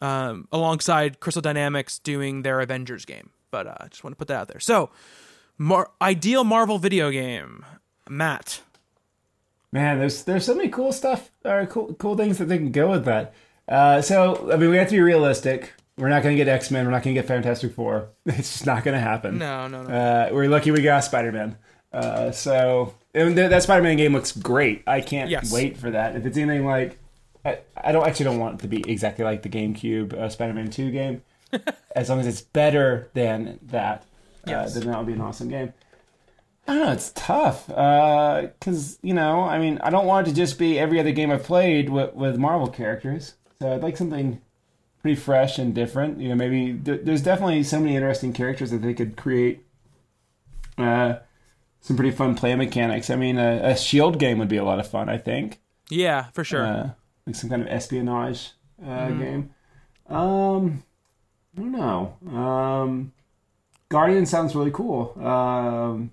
um, 0.00 0.48
alongside 0.52 1.20
Crystal 1.20 1.42
Dynamics 1.42 1.98
doing 1.98 2.42
their 2.42 2.60
Avengers 2.60 3.04
game. 3.04 3.30
But 3.50 3.66
uh, 3.66 3.74
I 3.80 3.88
just 3.88 4.04
want 4.04 4.12
to 4.12 4.16
put 4.16 4.28
that 4.28 4.36
out 4.36 4.48
there. 4.48 4.60
So, 4.60 4.90
Mar- 5.58 5.90
ideal 6.02 6.44
Marvel 6.44 6.78
video 6.78 7.10
game, 7.10 7.64
Matt. 8.08 8.60
Man, 9.72 9.98
there's 9.98 10.22
there's 10.24 10.44
so 10.44 10.54
many 10.54 10.68
cool 10.68 10.92
stuff 10.92 11.30
or 11.44 11.66
cool 11.66 11.94
cool 11.94 12.16
things 12.16 12.38
that 12.38 12.46
they 12.46 12.58
can 12.58 12.72
go 12.72 12.90
with 12.90 13.04
that. 13.04 13.34
Uh, 13.68 14.00
so 14.00 14.50
I 14.52 14.56
mean, 14.56 14.70
we 14.70 14.76
have 14.76 14.88
to 14.88 14.94
be 14.94 15.00
realistic. 15.00 15.72
We're 15.98 16.08
not 16.10 16.22
going 16.22 16.36
to 16.36 16.44
get 16.44 16.48
X 16.50 16.70
Men. 16.70 16.84
We're 16.84 16.90
not 16.92 17.02
going 17.02 17.14
to 17.14 17.20
get 17.22 17.26
Fantastic 17.28 17.72
Four. 17.74 18.08
It's 18.26 18.52
just 18.52 18.66
not 18.66 18.84
going 18.84 18.94
to 18.94 19.00
happen. 19.00 19.38
No, 19.38 19.66
no, 19.68 19.82
no. 19.82 19.94
Uh, 19.94 20.28
we're 20.32 20.48
lucky 20.48 20.70
we 20.70 20.82
got 20.82 21.04
Spider 21.04 21.32
Man. 21.32 21.56
Uh, 21.92 22.30
so 22.32 22.94
and 23.14 23.34
th- 23.34 23.48
that 23.50 23.62
Spider 23.62 23.82
Man 23.82 23.96
game 23.96 24.12
looks 24.12 24.32
great. 24.32 24.82
I 24.86 25.00
can't 25.00 25.30
Yes. 25.30 25.50
wait 25.52 25.78
for 25.78 25.90
that. 25.90 26.14
If 26.16 26.26
it's 26.26 26.36
anything 26.36 26.66
like, 26.66 26.98
I, 27.44 27.60
I 27.76 27.92
don't 27.92 28.06
actually 28.06 28.24
don't 28.24 28.38
want 28.38 28.58
it 28.60 28.62
to 28.62 28.68
be 28.68 28.88
exactly 28.90 29.24
like 29.24 29.42
the 29.42 29.48
GameCube 29.48 30.12
uh, 30.12 30.28
Spider 30.28 30.52
Man 30.52 30.70
Two 30.70 30.90
game. 30.90 31.22
as 31.96 32.10
long 32.10 32.20
as 32.20 32.26
it's 32.26 32.42
better 32.42 33.08
than 33.14 33.58
that, 33.62 34.04
Yes. 34.46 34.76
uh, 34.76 34.80
then 34.80 34.88
that 34.90 34.98
would 34.98 35.06
be 35.06 35.12
an 35.14 35.20
awesome 35.22 35.48
game. 35.48 35.72
I 36.68 36.74
don't 36.74 36.86
know. 36.86 36.92
It's 36.92 37.12
tough 37.14 37.68
because 37.68 38.98
you 39.00 39.14
know, 39.14 39.42
I 39.44 39.58
mean, 39.58 39.78
I 39.82 39.88
don't 39.90 40.06
want 40.06 40.26
it 40.26 40.30
to 40.30 40.36
just 40.36 40.58
be 40.58 40.78
every 40.78 40.98
other 41.00 41.12
game 41.12 41.30
I've 41.30 41.44
played 41.44 41.88
with, 41.88 42.12
with 42.14 42.36
Marvel 42.36 42.68
characters. 42.68 43.34
So 43.60 43.72
I'd 43.72 43.82
like 43.82 43.96
something 43.96 44.42
pretty 45.06 45.20
fresh 45.20 45.56
and 45.56 45.72
different. 45.72 46.20
You 46.20 46.30
know, 46.30 46.34
maybe 46.34 46.72
there, 46.72 46.98
there's 46.98 47.22
definitely 47.22 47.62
so 47.62 47.78
many 47.78 47.94
interesting 47.94 48.32
characters 48.32 48.72
that 48.72 48.82
they 48.82 48.92
could 48.92 49.16
create. 49.16 49.64
Uh, 50.76 51.18
some 51.80 51.94
pretty 51.94 52.10
fun 52.10 52.34
play 52.34 52.56
mechanics. 52.56 53.08
I 53.08 53.14
mean, 53.14 53.38
a, 53.38 53.60
a 53.62 53.76
Shield 53.76 54.18
game 54.18 54.38
would 54.40 54.48
be 54.48 54.56
a 54.56 54.64
lot 54.64 54.80
of 54.80 54.88
fun. 54.88 55.08
I 55.08 55.16
think, 55.18 55.60
yeah, 55.88 56.24
for 56.32 56.42
sure. 56.42 56.66
uh, 56.66 56.90
like 57.24 57.36
some 57.36 57.48
kind 57.48 57.62
of 57.62 57.68
espionage 57.68 58.50
uh, 58.84 59.10
game. 59.10 59.50
Um, 60.08 60.82
I 61.56 61.60
don't 61.60 61.70
know. 61.72 62.16
Um, 62.28 63.12
Guardian 63.88 64.26
sounds 64.26 64.56
really 64.56 64.72
cool. 64.72 65.16
Um, 65.24 66.10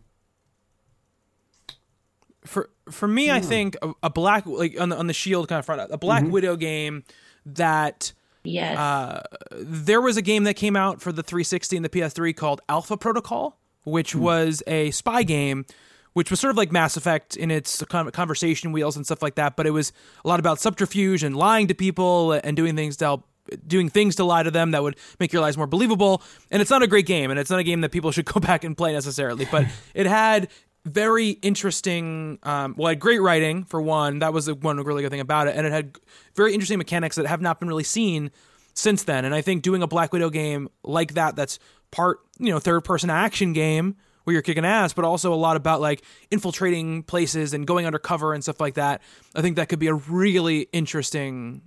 for 2.46 2.70
for 2.92 3.08
me, 3.08 3.32
I 3.32 3.40
think 3.40 3.76
a, 3.82 3.92
a 4.04 4.10
black 4.12 4.46
like 4.46 4.80
on 4.80 4.90
the 4.90 4.98
on 5.00 5.08
the 5.08 5.14
Shield 5.14 5.48
kind 5.48 5.58
of 5.58 5.66
front, 5.66 5.82
a 5.92 5.98
Black 5.98 6.24
Widow 6.26 6.56
game 6.58 7.04
that 7.48 8.14
Yes. 8.44 8.78
Uh, 8.78 9.22
there 9.52 10.02
was 10.02 10.18
a 10.18 10.22
game 10.22 10.44
that 10.44 10.56
came 10.56 10.76
out 10.76 11.02
for 11.02 11.12
the 11.12 11.24
360 11.24 11.78
and 11.78 11.86
the 11.86 11.90
PS3 11.90 12.36
called 12.36 12.62
Alpha 12.68 12.98
Protocol, 12.98 13.60
which 13.84 14.16
was 14.16 14.62
a 14.68 14.92
spy 14.92 15.24
game, 15.24 15.66
which 16.14 16.30
was 16.30 16.40
sort 16.40 16.52
of 16.52 16.58
like 16.58 16.72
Mass 16.72 16.98
Effect 16.98 17.36
in 17.36 17.52
its 17.52 17.84
conversation 17.84 18.72
wheels 18.72 18.96
and 18.96 19.06
stuff 19.06 19.22
like 19.22 19.36
that. 19.36 19.56
But 19.56 19.66
it 19.66 19.72
was 19.72 19.92
a 20.24 20.28
lot 20.28 20.40
about 20.40 20.60
subterfuge 20.60 21.24
and 21.24 21.36
lying 21.36 21.68
to 21.68 21.74
people 21.74 22.34
and 22.34 22.56
doing 22.56 22.76
things 22.76 22.98
to 22.98 23.06
help. 23.06 23.28
Doing 23.68 23.90
things 23.90 24.16
to 24.16 24.24
lie 24.24 24.42
to 24.42 24.52
them 24.52 24.72
that 24.72 24.84
would 24.84 24.96
make 25.20 25.34
your 25.34 25.42
lies 25.42 25.58
more 25.58 25.68
believable, 25.68 26.24
and 26.50 26.62
it's 26.62 26.72
not 26.72 26.82
a 26.82 26.88
great 26.88 27.06
game, 27.06 27.30
and 27.30 27.38
it's 27.38 27.50
not 27.50 27.60
a 27.60 27.64
game 27.64 27.82
that 27.82 27.92
people 27.92 28.10
should 28.12 28.24
go 28.34 28.40
back 28.40 28.64
and 28.64 28.78
play 28.78 28.94
necessarily. 28.94 29.46
But 29.52 29.66
it 29.94 30.06
had 30.06 30.48
very 30.86 31.30
interesting, 31.30 32.40
um, 32.44 32.76
well, 32.78 32.88
it 32.88 32.92
had 32.92 33.00
great 33.00 33.22
writing 33.22 33.64
for 33.64 33.82
one. 33.82 34.20
That 34.20 34.34
was 34.34 34.46
the 34.46 34.56
one 34.56 34.78
really 34.78 35.02
good 35.02 35.12
thing 35.12 35.20
about 35.20 35.48
it, 35.48 35.56
and 35.56 35.66
it 35.66 35.72
had 35.72 35.96
very 36.36 36.54
interesting 36.54 36.78
mechanics 36.78 37.16
that 37.16 37.26
have 37.26 37.42
not 37.42 37.60
been 37.60 37.70
really 37.70 37.84
seen 37.84 38.32
since 38.74 39.04
then. 39.04 39.26
And 39.26 39.34
I 39.34 39.42
think 39.42 39.64
doing 39.64 39.82
a 39.82 39.88
Black 39.88 40.12
Widow 40.12 40.30
game 40.30 40.70
like 40.84 41.14
that, 41.14 41.36
that's 41.36 41.60
part, 41.92 42.20
you 42.40 42.52
know, 42.52 42.60
third 42.60 42.82
person 42.84 43.10
action 43.10 43.54
game 43.54 43.96
where 44.24 44.34
you're 44.34 44.42
kicking 44.42 44.66
ass, 44.66 44.94
but 44.94 45.06
also 45.06 45.34
a 45.34 45.36
lot 45.36 45.58
about 45.58 45.82
like 45.82 46.02
infiltrating 46.32 47.04
places 47.04 47.54
and 47.54 47.68
going 47.68 47.86
undercover 47.86 48.34
and 48.34 48.44
stuff 48.44 48.60
like 48.60 48.76
that. 48.76 49.02
I 49.36 49.42
think 49.42 49.58
that 49.58 49.70
could 49.70 49.80
be 49.80 49.88
a 49.88 49.94
really 49.94 50.68
interesting 50.72 51.62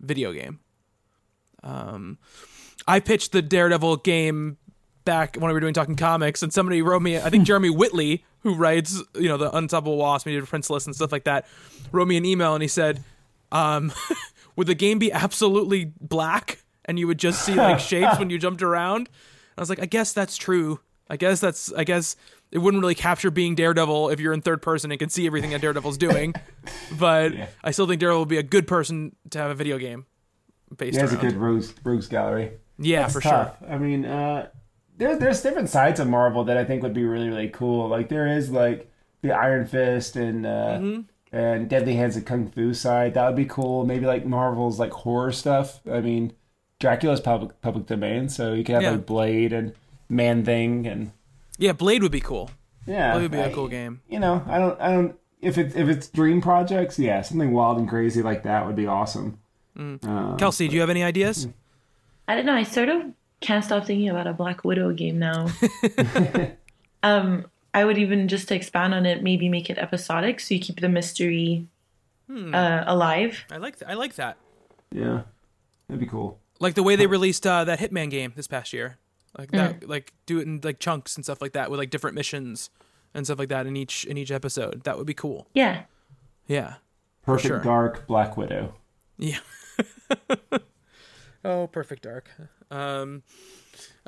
video 0.00 0.32
game. 0.32 0.60
Um, 1.62 2.18
I 2.86 3.00
pitched 3.00 3.32
the 3.32 3.42
Daredevil 3.42 3.98
game 3.98 4.58
back 5.08 5.36
when 5.36 5.48
we 5.48 5.54
were 5.54 5.60
doing 5.60 5.72
Talking 5.72 5.96
Comics, 5.96 6.42
and 6.42 6.52
somebody 6.52 6.82
wrote 6.82 7.00
me, 7.00 7.16
I 7.16 7.30
think 7.30 7.44
Jeremy 7.46 7.70
Whitley, 7.70 8.26
who 8.40 8.54
writes, 8.54 9.02
you 9.14 9.26
know, 9.26 9.38
the 9.38 9.56
Unstoppable 9.56 9.96
Wasp, 9.96 10.26
Media 10.26 10.42
Princeless, 10.42 10.84
and 10.84 10.94
stuff 10.94 11.10
like 11.10 11.24
that, 11.24 11.46
wrote 11.92 12.06
me 12.06 12.18
an 12.18 12.26
email 12.26 12.52
and 12.52 12.60
he 12.60 12.68
said, 12.68 13.02
um, 13.50 13.90
would 14.56 14.66
the 14.66 14.74
game 14.74 14.98
be 14.98 15.10
absolutely 15.10 15.94
black 15.98 16.62
and 16.84 16.98
you 16.98 17.06
would 17.06 17.18
just 17.18 17.42
see 17.42 17.54
like 17.54 17.80
shapes 17.80 18.18
when 18.18 18.28
you 18.28 18.38
jumped 18.38 18.62
around? 18.62 19.08
I 19.56 19.62
was 19.62 19.70
like, 19.70 19.80
I 19.80 19.86
guess 19.86 20.12
that's 20.12 20.36
true. 20.36 20.78
I 21.08 21.16
guess 21.16 21.40
that's, 21.40 21.72
I 21.72 21.84
guess 21.84 22.14
it 22.52 22.58
wouldn't 22.58 22.82
really 22.82 22.94
capture 22.94 23.30
being 23.30 23.54
Daredevil 23.54 24.10
if 24.10 24.20
you're 24.20 24.34
in 24.34 24.42
third 24.42 24.60
person 24.60 24.92
and 24.92 25.00
can 25.00 25.08
see 25.08 25.26
everything 25.26 25.50
that 25.52 25.62
Daredevil's 25.62 25.96
doing. 25.96 26.34
but 26.98 27.32
I 27.64 27.70
still 27.70 27.86
think 27.86 28.00
Daredevil 28.00 28.20
would 28.20 28.28
be 28.28 28.36
a 28.36 28.42
good 28.42 28.66
person 28.66 29.16
to 29.30 29.38
have 29.38 29.50
a 29.50 29.54
video 29.54 29.78
game 29.78 30.04
based 30.76 30.96
he 30.96 31.00
has 31.00 31.14
a 31.14 31.16
good 31.16 31.36
rogues, 31.36 31.72
rogues 31.82 32.08
gallery. 32.08 32.52
yeah, 32.78 33.02
That's 33.02 33.14
for 33.14 33.20
sure. 33.22 33.52
I 33.66 33.78
mean, 33.78 34.04
uh, 34.04 34.48
there's 34.98 35.18
there's 35.18 35.42
different 35.42 35.70
sides 35.70 35.98
of 36.00 36.08
Marvel 36.08 36.44
that 36.44 36.56
I 36.56 36.64
think 36.64 36.82
would 36.82 36.94
be 36.94 37.04
really 37.04 37.28
really 37.28 37.48
cool. 37.48 37.88
Like 37.88 38.08
there 38.08 38.26
is 38.26 38.50
like 38.50 38.90
the 39.22 39.32
Iron 39.32 39.66
Fist 39.66 40.16
and 40.16 40.44
uh, 40.46 40.78
Mm-hmm. 40.78 41.00
and 41.36 41.68
Deadly 41.68 41.94
Hands 41.94 42.16
of 42.16 42.24
Kung 42.24 42.48
Fu 42.50 42.74
side. 42.74 43.14
That 43.14 43.26
would 43.26 43.36
be 43.36 43.44
cool. 43.46 43.84
Maybe 43.86 44.06
like 44.06 44.26
Marvel's 44.26 44.78
like 44.78 44.92
horror 44.92 45.32
stuff. 45.32 45.80
I 45.90 46.00
mean, 46.00 46.32
Dracula's 46.78 47.20
public 47.20 47.60
public 47.62 47.86
domain, 47.86 48.28
so 48.28 48.52
you 48.52 48.64
could 48.64 48.74
have 48.74 48.82
Yeah. 48.82 48.90
like 48.92 49.06
Blade 49.06 49.52
and 49.52 49.72
Man 50.08 50.44
Thing 50.44 50.86
and 50.86 51.12
Yeah, 51.58 51.72
Blade 51.72 52.02
would 52.02 52.12
be 52.12 52.20
cool. 52.20 52.50
yeah, 52.86 53.12
Blade 53.12 53.22
would 53.22 53.30
be 53.32 53.38
a 53.38 53.46
I- 53.48 53.52
cool 53.52 53.68
game. 53.68 54.00
You 54.08 54.20
know, 54.20 54.42
I 54.46 54.58
don't 54.58 54.80
I 54.80 54.92
don't 54.92 55.16
if 55.40 55.56
it's 55.58 55.74
if 55.76 55.88
it's 55.88 56.08
dream 56.08 56.40
projects, 56.40 56.98
yeah, 56.98 57.22
something 57.22 57.52
wild 57.52 57.78
and 57.78 57.88
crazy 57.88 58.22
like 58.22 58.42
that 58.44 58.66
would 58.66 58.76
be 58.76 58.86
awesome. 58.86 59.38
Uh, 59.78 60.34
Kelsey, 60.36 60.66
do 60.66 60.74
you 60.74 60.80
have 60.80 60.90
any 60.90 61.04
ideas? 61.04 61.46
I 62.26 62.34
don't 62.34 62.46
know. 62.46 62.54
I 62.54 62.64
sort 62.64 62.88
of 62.88 63.02
can't 63.40 63.64
stop 63.64 63.86
thinking 63.86 64.08
about 64.08 64.26
a 64.26 64.32
Black 64.32 64.64
Widow 64.64 64.92
game 64.92 65.18
now. 65.18 65.48
um, 67.02 67.46
I 67.74 67.84
would 67.84 67.98
even 67.98 68.28
just 68.28 68.48
to 68.48 68.54
expand 68.54 68.94
on 68.94 69.06
it, 69.06 69.22
maybe 69.22 69.48
make 69.48 69.70
it 69.70 69.78
episodic, 69.78 70.40
so 70.40 70.54
you 70.54 70.60
keep 70.60 70.80
the 70.80 70.88
mystery 70.88 71.66
uh, 72.30 72.84
alive. 72.86 73.44
I 73.50 73.58
like 73.58 73.78
th- 73.78 73.90
I 73.90 73.94
like 73.94 74.14
that. 74.14 74.36
yeah, 74.92 75.22
that'd 75.88 76.00
be 76.00 76.06
cool. 76.06 76.38
Like 76.60 76.74
the 76.74 76.82
way 76.82 76.96
they 76.96 77.06
released 77.06 77.46
uh, 77.46 77.64
that 77.64 77.78
Hitman 77.78 78.10
game 78.10 78.32
this 78.34 78.46
past 78.46 78.72
year. 78.72 78.98
Like 79.36 79.52
that 79.52 79.88
like 79.88 80.12
do 80.26 80.38
it 80.40 80.46
in 80.46 80.60
like 80.64 80.80
chunks 80.80 81.14
and 81.14 81.24
stuff 81.24 81.40
like 81.40 81.52
that 81.52 81.70
with 81.70 81.78
like 81.78 81.90
different 81.90 82.16
missions 82.16 82.70
and 83.14 83.26
stuff 83.26 83.38
like 83.38 83.50
that 83.50 83.66
in 83.66 83.76
each 83.76 84.04
in 84.04 84.16
each 84.16 84.32
episode. 84.32 84.82
That 84.84 84.98
would 84.98 85.06
be 85.06 85.14
cool. 85.14 85.46
Yeah. 85.54 85.82
Yeah. 86.46 86.74
Perfect 87.22 87.46
sure. 87.46 87.60
Dark 87.60 88.06
Black 88.06 88.36
Widow. 88.36 88.74
Yeah. 89.18 89.38
oh, 91.44 91.66
perfect 91.66 92.02
dark. 92.02 92.30
Um 92.70 93.22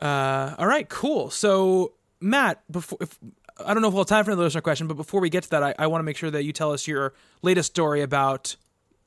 uh 0.02 0.54
all 0.58 0.66
right, 0.66 0.86
cool. 0.90 1.30
So 1.30 1.94
Matt, 2.20 2.62
before 2.70 2.98
if 3.00 3.18
I 3.64 3.72
don't 3.72 3.80
know 3.80 3.88
if 3.88 3.94
we'll 3.94 4.02
have 4.02 4.08
time 4.08 4.24
for 4.26 4.32
another 4.32 4.44
listener 4.44 4.60
question, 4.60 4.86
but 4.86 4.98
before 4.98 5.22
we 5.22 5.30
get 5.30 5.44
to 5.44 5.50
that, 5.50 5.62
I, 5.62 5.74
I 5.78 5.86
want 5.86 6.00
to 6.00 6.04
make 6.04 6.18
sure 6.18 6.30
that 6.30 6.44
you 6.44 6.52
tell 6.52 6.70
us 6.70 6.86
your 6.86 7.14
latest 7.40 7.70
story 7.70 8.02
about 8.02 8.56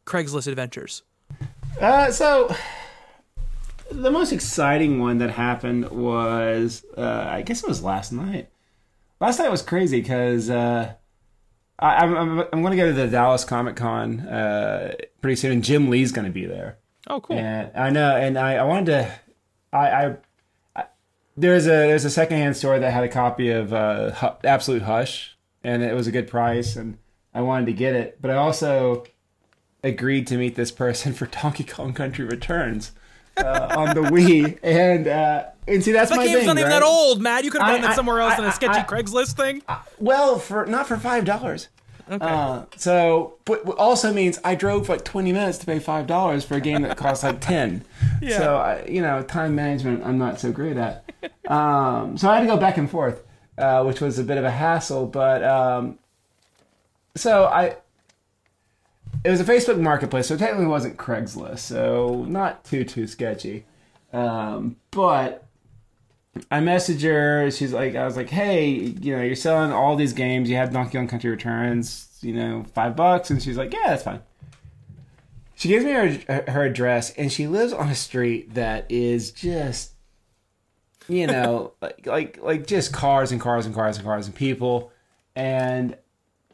Craigslist 0.07 0.47
adventures. 0.47 1.03
Uh, 1.79 2.09
so 2.09 2.55
the 3.91 4.09
most 4.09 4.31
exciting 4.31 4.99
one 4.99 5.19
that 5.19 5.29
happened 5.29 5.89
was 5.91 6.83
uh, 6.97 7.27
I 7.29 7.43
guess 7.43 7.63
it 7.63 7.67
was 7.67 7.83
last 7.83 8.11
night. 8.11 8.49
Last 9.19 9.39
night 9.39 9.51
was 9.51 9.61
crazy 9.61 10.01
because 10.01 10.49
uh, 10.49 10.93
I, 11.79 11.95
I'm 11.97 12.15
I'm, 12.15 12.39
I'm 12.51 12.61
going 12.61 12.71
to 12.71 12.77
go 12.77 12.87
to 12.87 12.93
the 12.93 13.07
Dallas 13.07 13.45
Comic 13.45 13.75
Con 13.75 14.21
uh, 14.21 14.95
pretty 15.21 15.35
soon, 15.35 15.51
and 15.51 15.63
Jim 15.63 15.89
Lee's 15.89 16.11
going 16.11 16.25
to 16.25 16.31
be 16.31 16.45
there. 16.45 16.77
Oh, 17.07 17.19
cool. 17.21 17.37
And 17.37 17.71
I 17.75 17.89
know, 17.89 18.15
and 18.15 18.37
I, 18.37 18.55
I 18.55 18.63
wanted 18.63 18.85
to, 18.87 19.11
I, 19.73 19.87
I, 20.05 20.15
I 20.75 20.83
there's 21.35 21.65
a 21.65 21.69
there's 21.69 22.05
a 22.05 22.09
secondhand 22.09 22.55
store 22.55 22.79
that 22.79 22.91
had 22.91 23.03
a 23.03 23.09
copy 23.09 23.49
of 23.49 23.73
uh, 23.73 24.35
Absolute 24.43 24.83
Hush, 24.83 25.37
and 25.63 25.83
it 25.83 25.93
was 25.95 26.07
a 26.07 26.11
good 26.11 26.27
price, 26.27 26.75
and 26.75 26.97
I 27.33 27.41
wanted 27.41 27.65
to 27.67 27.73
get 27.73 27.95
it, 27.95 28.19
but 28.21 28.31
I 28.31 28.35
also 28.35 29.03
agreed 29.83 30.27
to 30.27 30.37
meet 30.37 30.55
this 30.55 30.71
person 30.71 31.11
for 31.13 31.25
Donkey 31.25 31.63
Kong 31.65 31.93
Country 31.93 32.23
Returns, 32.25 32.91
uh, 33.37 33.67
on 33.75 33.95
the 33.95 34.01
Wii, 34.09 34.59
and 34.63 35.07
uh, 35.07 35.45
and 35.67 35.83
see 35.83 35.91
that's 35.91 36.09
That 36.11 36.17
my 36.17 36.25
game's 36.25 36.39
thing. 36.39 36.45
not 36.47 36.57
even 36.57 36.71
right? 36.71 36.79
that 36.79 36.83
old, 36.85 37.21
Matt. 37.21 37.43
You 37.43 37.51
could 37.51 37.61
have 37.61 37.69
I- 37.69 37.73
gotten 37.73 37.89
that 37.89 37.95
somewhere 37.95 38.21
else 38.21 38.33
I- 38.33 38.37
than 38.37 38.45
a 38.45 38.51
sketchy 38.53 38.79
I- 38.79 38.83
Craigslist 38.83 39.33
thing. 39.35 39.61
Well, 39.99 40.39
for 40.39 40.65
not 40.65 40.87
for 40.87 40.95
five 40.97 41.25
dollars. 41.25 41.67
Okay. 42.09 42.25
Uh, 42.25 42.63
so, 42.75 43.35
but 43.45 43.65
also 43.77 44.11
means 44.11 44.39
I 44.43 44.55
drove 44.55 44.89
like 44.89 45.05
twenty 45.05 45.31
minutes 45.31 45.57
to 45.59 45.65
pay 45.65 45.79
five 45.79 46.07
dollars 46.07 46.43
for 46.43 46.55
a 46.55 46.61
game 46.61 46.81
that 46.81 46.97
costs 46.97 47.23
like 47.23 47.39
ten. 47.41 47.83
Yeah. 48.21 48.37
So, 48.37 48.55
I, 48.55 48.85
you 48.85 49.01
know, 49.01 49.21
time 49.21 49.53
management 49.53 50.05
I'm 50.05 50.17
not 50.17 50.39
so 50.39 50.49
great 50.53 50.77
at. 50.77 51.11
Um, 51.49 52.17
so 52.17 52.29
I 52.29 52.35
had 52.35 52.41
to 52.41 52.47
go 52.47 52.55
back 52.55 52.77
and 52.77 52.89
forth, 52.89 53.21
uh, 53.57 53.83
which 53.83 53.99
was 53.99 54.17
a 54.17 54.23
bit 54.23 54.37
of 54.37 54.45
a 54.45 54.51
hassle. 54.51 55.07
But 55.07 55.43
um, 55.43 55.99
so 57.15 57.43
I, 57.45 57.75
it 59.25 59.29
was 59.29 59.41
a 59.41 59.43
Facebook 59.43 59.77
Marketplace, 59.77 60.27
so 60.27 60.35
it 60.35 60.37
technically 60.37 60.67
wasn't 60.67 60.95
Craigslist, 60.97 61.59
so 61.59 62.23
not 62.29 62.63
too 62.63 62.85
too 62.85 63.07
sketchy. 63.07 63.65
Um, 64.13 64.77
but 64.91 65.42
I 66.49 66.59
messaged 66.59 67.03
her. 67.03 67.51
She's 67.51 67.73
like, 67.73 67.95
I 67.95 68.05
was 68.05 68.17
like, 68.17 68.29
hey, 68.29 68.69
you 68.71 69.15
know, 69.15 69.21
you're 69.21 69.35
selling 69.35 69.71
all 69.71 69.95
these 69.95 70.13
games. 70.13 70.49
You 70.49 70.55
have 70.55 70.73
Donkey 70.73 70.97
Kong 70.97 71.07
Country 71.07 71.29
Returns, 71.29 72.17
you 72.21 72.33
know, 72.33 72.65
five 72.73 72.95
bucks. 72.95 73.29
And 73.29 73.41
she's 73.41 73.57
like, 73.57 73.71
yeah, 73.73 73.87
that's 73.87 74.03
fine. 74.03 74.21
She 75.55 75.69
gives 75.69 75.85
me 75.85 75.91
her, 75.91 76.43
her 76.51 76.63
address, 76.63 77.11
and 77.11 77.31
she 77.31 77.47
lives 77.47 77.71
on 77.71 77.87
a 77.89 77.95
street 77.95 78.55
that 78.55 78.91
is 78.91 79.31
just, 79.31 79.93
you 81.07 81.27
know, 81.27 81.73
like 81.81 82.05
like 82.05 82.39
like 82.41 82.67
just 82.67 82.91
cars 82.91 83.31
and 83.31 83.39
cars 83.39 83.65
and 83.65 83.75
cars 83.75 83.97
and 83.97 84.05
cars 84.05 84.25
and 84.25 84.35
people. 84.35 84.91
And 85.35 85.95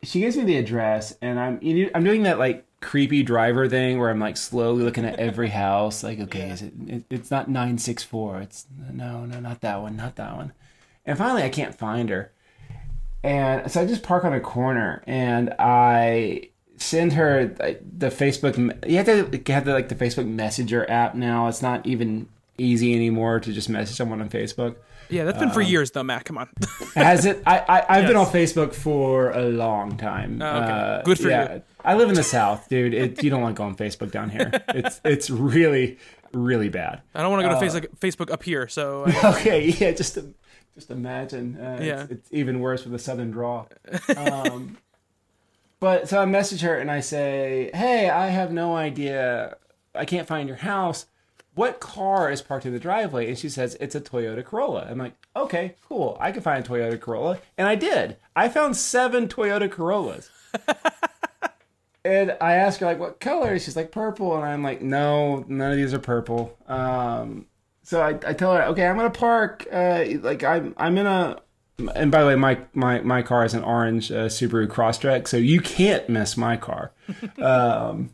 she 0.03 0.19
gives 0.19 0.35
me 0.35 0.43
the 0.43 0.57
address, 0.57 1.15
and 1.21 1.39
I'm 1.39 1.59
you 1.61 1.85
know, 1.85 1.91
I'm 1.95 2.03
doing 2.03 2.23
that 2.23 2.37
like 2.37 2.65
creepy 2.81 3.23
driver 3.23 3.67
thing 3.67 3.99
where 3.99 4.09
I'm 4.09 4.19
like 4.19 4.37
slowly 4.37 4.83
looking 4.83 5.05
at 5.05 5.19
every 5.19 5.49
house. 5.63 6.03
Like, 6.03 6.19
okay, 6.19 6.49
is 6.49 6.61
it, 6.61 6.73
it? 6.87 7.03
It's 7.09 7.31
not 7.31 7.49
nine 7.49 7.77
six 7.77 8.03
four. 8.03 8.39
It's 8.41 8.65
no, 8.91 9.25
no, 9.25 9.39
not 9.39 9.61
that 9.61 9.81
one, 9.81 9.95
not 9.95 10.15
that 10.15 10.35
one. 10.35 10.53
And 11.05 11.17
finally, 11.17 11.43
I 11.43 11.49
can't 11.49 11.75
find 11.75 12.09
her, 12.09 12.31
and 13.23 13.71
so 13.71 13.81
I 13.81 13.85
just 13.85 14.03
park 14.03 14.23
on 14.25 14.33
a 14.33 14.39
corner 14.39 15.01
and 15.07 15.53
I 15.57 16.49
send 16.77 17.13
her 17.13 17.45
the 17.47 18.09
Facebook. 18.09 18.57
You 18.87 18.97
have 18.97 19.05
to 19.05 19.53
have 19.53 19.65
the 19.65 19.73
like 19.73 19.89
the 19.89 19.95
Facebook 19.95 20.27
Messenger 20.27 20.89
app 20.89 21.15
now. 21.15 21.47
It's 21.47 21.61
not 21.61 21.85
even 21.85 22.27
easy 22.57 22.93
anymore 22.93 23.39
to 23.39 23.53
just 23.53 23.69
message 23.69 23.97
someone 23.97 24.21
on 24.21 24.29
Facebook. 24.29 24.75
Yeah, 25.09 25.23
that's 25.25 25.37
been 25.39 25.51
for 25.51 25.61
years, 25.61 25.91
though, 25.91 26.03
Matt. 26.03 26.25
Come 26.25 26.37
on. 26.37 26.49
Has 26.95 27.25
it? 27.25 27.41
I, 27.45 27.59
I 27.59 27.85
I've 27.97 28.07
been 28.07 28.15
on 28.15 28.27
Facebook 28.27 28.73
for 28.73 29.31
a 29.31 29.43
long 29.49 29.97
time. 29.97 30.41
Oh, 30.41 30.45
okay. 30.45 30.71
Uh, 30.71 31.01
Good 31.03 31.19
for 31.19 31.29
yeah. 31.29 31.53
you. 31.55 31.61
I 31.83 31.95
live 31.95 32.09
in 32.09 32.15
the 32.15 32.23
South, 32.23 32.67
dude. 32.69 32.93
It, 32.93 33.23
you 33.23 33.29
don't 33.29 33.41
want 33.41 33.55
to 33.55 33.57
go 33.57 33.63
on 33.65 33.75
Facebook 33.75 34.11
down 34.11 34.29
here. 34.29 34.51
It's 34.69 35.01
it's 35.03 35.29
really 35.29 35.97
really 36.33 36.69
bad. 36.69 37.01
I 37.15 37.21
don't 37.21 37.31
want 37.31 37.43
to 37.43 37.49
go 37.49 37.59
to 37.59 37.65
Uh, 37.65 37.69
Facebook, 37.69 37.97
Facebook 37.99 38.31
up 38.31 38.43
here, 38.43 38.67
so 38.67 39.05
uh, 39.05 39.33
Okay, 39.39 39.67
yeah, 39.69 39.91
just 39.91 40.17
just 40.75 40.91
imagine. 40.91 41.57
Uh, 41.59 41.79
Yeah. 41.81 42.03
it's, 42.03 42.11
it's 42.11 42.29
even 42.31 42.59
worse 42.59 42.85
with 42.85 42.93
a 42.93 42.99
southern 42.99 43.31
draw. 43.31 43.65
Um, 44.15 44.77
but 45.79 46.07
so 46.09 46.21
I 46.21 46.25
message 46.25 46.61
her 46.61 46.75
and 46.77 46.91
I 46.91 46.99
say, 46.99 47.71
"Hey, 47.73 48.09
I 48.09 48.27
have 48.27 48.51
no 48.51 48.75
idea. 48.75 49.57
I 49.95 50.05
can't 50.05 50.27
find 50.27 50.47
your 50.47 50.57
house. 50.57 51.05
What 51.59 51.79
car 51.79 52.31
is 52.31 52.41
parked 52.41 52.65
in 52.65 52.73
the 52.73 52.79
driveway?" 52.79 53.27
And 53.27 53.37
she 53.37 53.49
says, 53.49 53.75
"It's 53.79 53.95
a 53.95 54.01
Toyota 54.01 54.43
Corolla." 54.45 54.87
I'm 54.89 54.97
like, 54.97 55.13
"Okay, 55.35 55.75
cool. 55.87 56.17
I 56.19 56.31
can 56.31 56.41
find 56.41 56.65
a 56.65 56.67
Toyota 56.67 56.99
Corolla." 56.99 57.39
And 57.57 57.67
I 57.67 57.75
did. 57.75 58.17
I 58.35 58.49
found 58.49 58.77
seven 58.77 59.27
Toyota 59.27 59.69
Corollas. 59.69 60.29
And 62.05 62.37
I 62.39 62.53
asked 62.53 62.79
her 62.79 62.85
like, 62.85 62.99
"What 62.99 63.19
color?" 63.19 63.59
She's 63.59 63.75
like, 63.75 63.91
"Purple." 63.91 64.35
And 64.35 64.45
I'm 64.45 64.63
like, 64.63 64.81
"No, 64.81 65.43
none 65.47 65.71
of 65.71 65.77
these 65.77 65.93
are 65.93 65.99
purple." 65.99 66.57
Um, 66.67 67.47
so 67.83 68.01
I, 68.01 68.09
I 68.25 68.33
tell 68.33 68.53
her, 68.53 68.63
"Okay, 68.63 68.87
I'm 68.87 68.95
gonna 68.95 69.09
park. 69.09 69.67
Uh, 69.71 70.05
like 70.21 70.43
I'm 70.43 70.73
I'm 70.77 70.97
in 70.97 71.05
a." 71.05 71.41
And 71.95 72.09
by 72.11 72.21
the 72.21 72.27
way, 72.27 72.35
my 72.35 72.57
my 72.73 73.01
my 73.01 73.21
car 73.21 73.43
is 73.43 73.53
an 73.53 73.63
orange 73.63 74.11
uh, 74.11 74.27
Subaru 74.27 74.67
Crosstrek, 74.67 75.27
so 75.27 75.35
you 75.35 75.59
can't 75.59 76.07
miss 76.07 76.37
my 76.37 76.55
car. 76.55 76.93
um, 77.41 78.13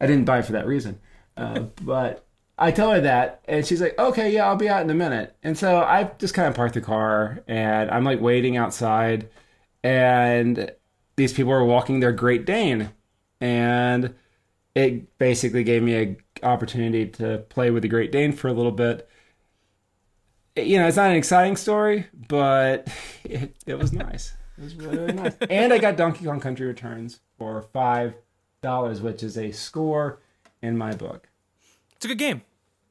I 0.00 0.06
didn't 0.06 0.24
buy 0.24 0.40
it 0.40 0.46
for 0.46 0.52
that 0.52 0.66
reason, 0.66 0.98
uh, 1.36 1.60
but 1.82 2.26
I 2.56 2.70
tell 2.70 2.90
her 2.92 3.00
that, 3.00 3.42
and 3.46 3.66
she's 3.66 3.80
like, 3.80 3.98
"Okay, 3.98 4.32
yeah, 4.32 4.46
I'll 4.46 4.56
be 4.56 4.68
out 4.68 4.82
in 4.82 4.90
a 4.90 4.94
minute." 4.94 5.36
And 5.42 5.58
so 5.58 5.82
I 5.82 6.10
just 6.18 6.34
kind 6.34 6.48
of 6.48 6.54
park 6.54 6.72
the 6.72 6.80
car, 6.80 7.42
and 7.48 7.90
I'm 7.90 8.04
like 8.04 8.20
waiting 8.20 8.56
outside, 8.56 9.28
and 9.82 10.70
these 11.16 11.32
people 11.32 11.52
are 11.52 11.64
walking 11.64 12.00
their 12.00 12.12
Great 12.12 12.44
Dane, 12.46 12.90
and 13.40 14.14
it 14.74 15.18
basically 15.18 15.64
gave 15.64 15.82
me 15.82 15.96
a 15.96 16.16
opportunity 16.44 17.06
to 17.06 17.38
play 17.48 17.70
with 17.70 17.82
the 17.82 17.88
Great 17.88 18.12
Dane 18.12 18.32
for 18.32 18.48
a 18.48 18.52
little 18.52 18.72
bit. 18.72 19.08
You 20.56 20.78
know, 20.78 20.86
it's 20.86 20.96
not 20.96 21.10
an 21.10 21.16
exciting 21.16 21.56
story, 21.56 22.06
but 22.28 22.88
it, 23.24 23.56
it 23.66 23.78
was 23.78 23.92
nice. 23.92 24.34
It 24.58 24.64
was 24.64 24.76
really, 24.76 24.98
really 24.98 25.12
nice. 25.12 25.36
And 25.50 25.72
I 25.72 25.78
got 25.78 25.96
Donkey 25.96 26.24
Kong 26.24 26.38
Country 26.38 26.66
Returns 26.66 27.18
for 27.36 27.62
five 27.72 28.14
dollars, 28.62 29.00
which 29.02 29.22
is 29.24 29.36
a 29.36 29.50
score 29.50 30.20
in 30.64 30.76
my 30.76 30.94
book. 30.94 31.28
it's 31.96 32.04
a 32.04 32.08
good 32.08 32.18
game. 32.18 32.42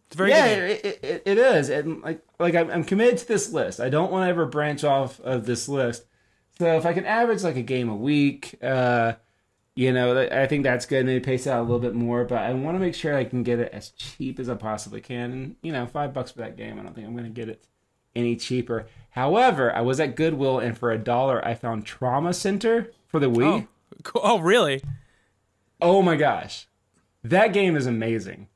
It's 0.08 0.16
very 0.16 0.30
yeah, 0.30 0.46
it, 0.46 1.00
it, 1.04 1.24
it, 1.26 1.38
is. 1.38 1.70
And 1.70 2.02
like, 2.04 2.22
like 2.40 2.54
I'm, 2.54 2.70
I'm 2.70 2.84
committed 2.84 3.18
to 3.20 3.28
this 3.28 3.52
list. 3.52 3.80
I 3.80 3.90
don't 3.90 4.12
want 4.12 4.26
to 4.26 4.30
ever 4.30 4.46
branch 4.46 4.84
off 4.84 5.20
of 5.22 5.46
this 5.46 5.68
list. 5.68 6.06
So 6.60 6.78
if 6.78 6.86
I 6.86 6.94
can 6.94 7.06
average 7.06 7.44
like 7.44 7.56
a 7.56 7.64
game 7.64 7.90
a 7.90 7.96
week, 7.96 8.56
uh, 8.62 9.14
you 9.76 9.92
know, 9.92 10.22
I 10.32 10.46
think 10.46 10.64
that's 10.64 10.86
good. 10.86 11.06
Maybe 11.08 11.20
pace 11.20 11.48
out 11.48 11.60
a 11.60 11.64
little 11.64 11.80
bit 11.80 11.96
more, 11.96 12.26
but 12.26 12.38
I 12.38 12.54
want 12.54 12.76
to 12.76 12.80
make 12.80 12.94
sure 12.94 13.18
I 13.18 13.24
can 13.24 13.42
get 13.42 13.60
it 13.60 13.72
as 13.74 13.90
cheap 13.90 14.40
as 14.40 14.50
I 14.50 14.54
possibly 14.54 15.02
can. 15.02 15.32
And 15.32 15.56
you 15.64 15.72
know, 15.72 15.88
five 15.88 16.14
bucks 16.14 16.30
for 16.30 16.40
that 16.40 16.58
game, 16.58 16.80
I 16.80 16.84
don't 16.84 16.94
think 16.94 17.08
I'm 17.08 17.16
going 17.16 17.26
to 17.26 17.32
get 17.32 17.50
it 17.50 17.66
any 18.16 18.36
cheaper. 18.36 18.86
However, 19.12 19.76
I 19.76 19.82
was 19.82 20.00
at 20.00 20.16
Goodwill 20.16 20.60
and 20.60 20.78
for 20.78 20.92
a 20.92 20.98
dollar, 20.98 21.44
I 21.46 21.56
found 21.56 21.86
Trauma 21.86 22.34
Center 22.34 22.92
for 23.08 23.20
the 23.20 23.32
Wii. 23.32 23.68
Oh, 24.14 24.22
oh, 24.24 24.40
really? 24.40 24.84
Oh 25.82 26.02
my 26.02 26.16
gosh. 26.16 26.68
That 27.24 27.54
game 27.54 27.76
is 27.76 27.86
amazing. 27.86 28.48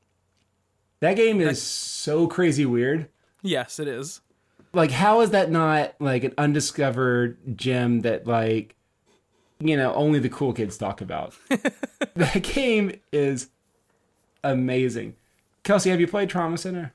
That 1.00 1.16
game 1.16 1.40
is 1.40 1.62
so 1.62 2.26
crazy 2.26 2.66
weird. 2.66 3.08
Yes, 3.42 3.78
it 3.78 3.88
is. 3.88 4.20
Like 4.72 4.90
how 4.90 5.20
is 5.20 5.30
that 5.30 5.50
not 5.50 5.94
like 6.00 6.24
an 6.24 6.34
undiscovered 6.36 7.56
gem 7.56 8.00
that 8.00 8.26
like 8.26 8.76
you 9.60 9.76
know, 9.76 9.92
only 9.94 10.18
the 10.18 10.28
cool 10.28 10.52
kids 10.52 10.78
talk 10.78 11.00
about. 11.00 11.34
that 12.14 12.42
game 12.42 12.92
is 13.12 13.50
amazing. 14.44 15.16
Kelsey, 15.64 15.90
have 15.90 16.00
you 16.00 16.06
played 16.06 16.30
Trauma 16.30 16.58
Center? 16.58 16.92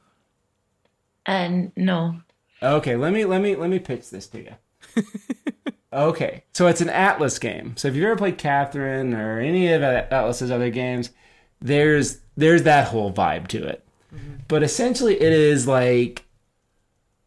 And 1.26 1.72
no. 1.76 2.22
Okay, 2.62 2.96
let 2.96 3.14
me 3.14 3.26
let 3.26 3.42
me 3.42 3.56
let 3.56 3.70
me 3.70 3.80
pitch 3.80 4.10
this 4.10 4.28
to 4.28 4.42
you. 4.42 5.04
okay, 5.94 6.44
so 6.54 6.68
it's 6.68 6.82
an 6.82 6.88
Atlus 6.88 7.40
game. 7.40 7.76
So 7.78 7.88
if 7.88 7.96
you've 7.96 8.06
ever 8.06 8.16
played 8.16 8.38
Catherine 8.38 9.14
or 9.14 9.40
any 9.40 9.72
of 9.72 9.82
Atlus's 9.82 10.52
other 10.52 10.70
games, 10.70 11.12
there's 11.64 12.20
there's 12.36 12.64
that 12.64 12.90
whole 12.90 13.12
vibe 13.12 13.48
to 13.48 13.64
it. 13.66 13.84
But 14.48 14.62
essentially, 14.62 15.20
it 15.20 15.34
is 15.34 15.68
like 15.68 16.26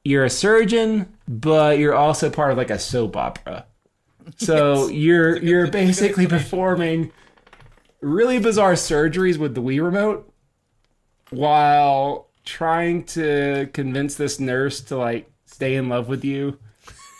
you're 0.04 0.24
a 0.24 0.30
surgeon, 0.30 1.12
but 1.26 1.78
you're 1.78 1.94
also 1.94 2.30
part 2.30 2.52
of 2.52 2.58
like 2.58 2.70
a 2.70 2.78
soap 2.78 3.16
opera. 3.16 3.66
So 4.36 4.88
you're 4.90 5.38
you're 5.38 5.66
basically 5.68 6.28
performing 6.28 7.10
really 8.00 8.38
bizarre 8.38 8.74
surgeries 8.74 9.38
with 9.38 9.54
the 9.54 9.62
Wii 9.62 9.82
remote 9.82 10.32
while 11.30 12.28
trying 12.44 13.04
to 13.04 13.68
convince 13.72 14.14
this 14.14 14.38
nurse 14.38 14.80
to 14.82 14.96
like 14.96 15.30
stay 15.46 15.74
in 15.74 15.88
love 15.88 16.08
with 16.08 16.24
you. 16.24 16.58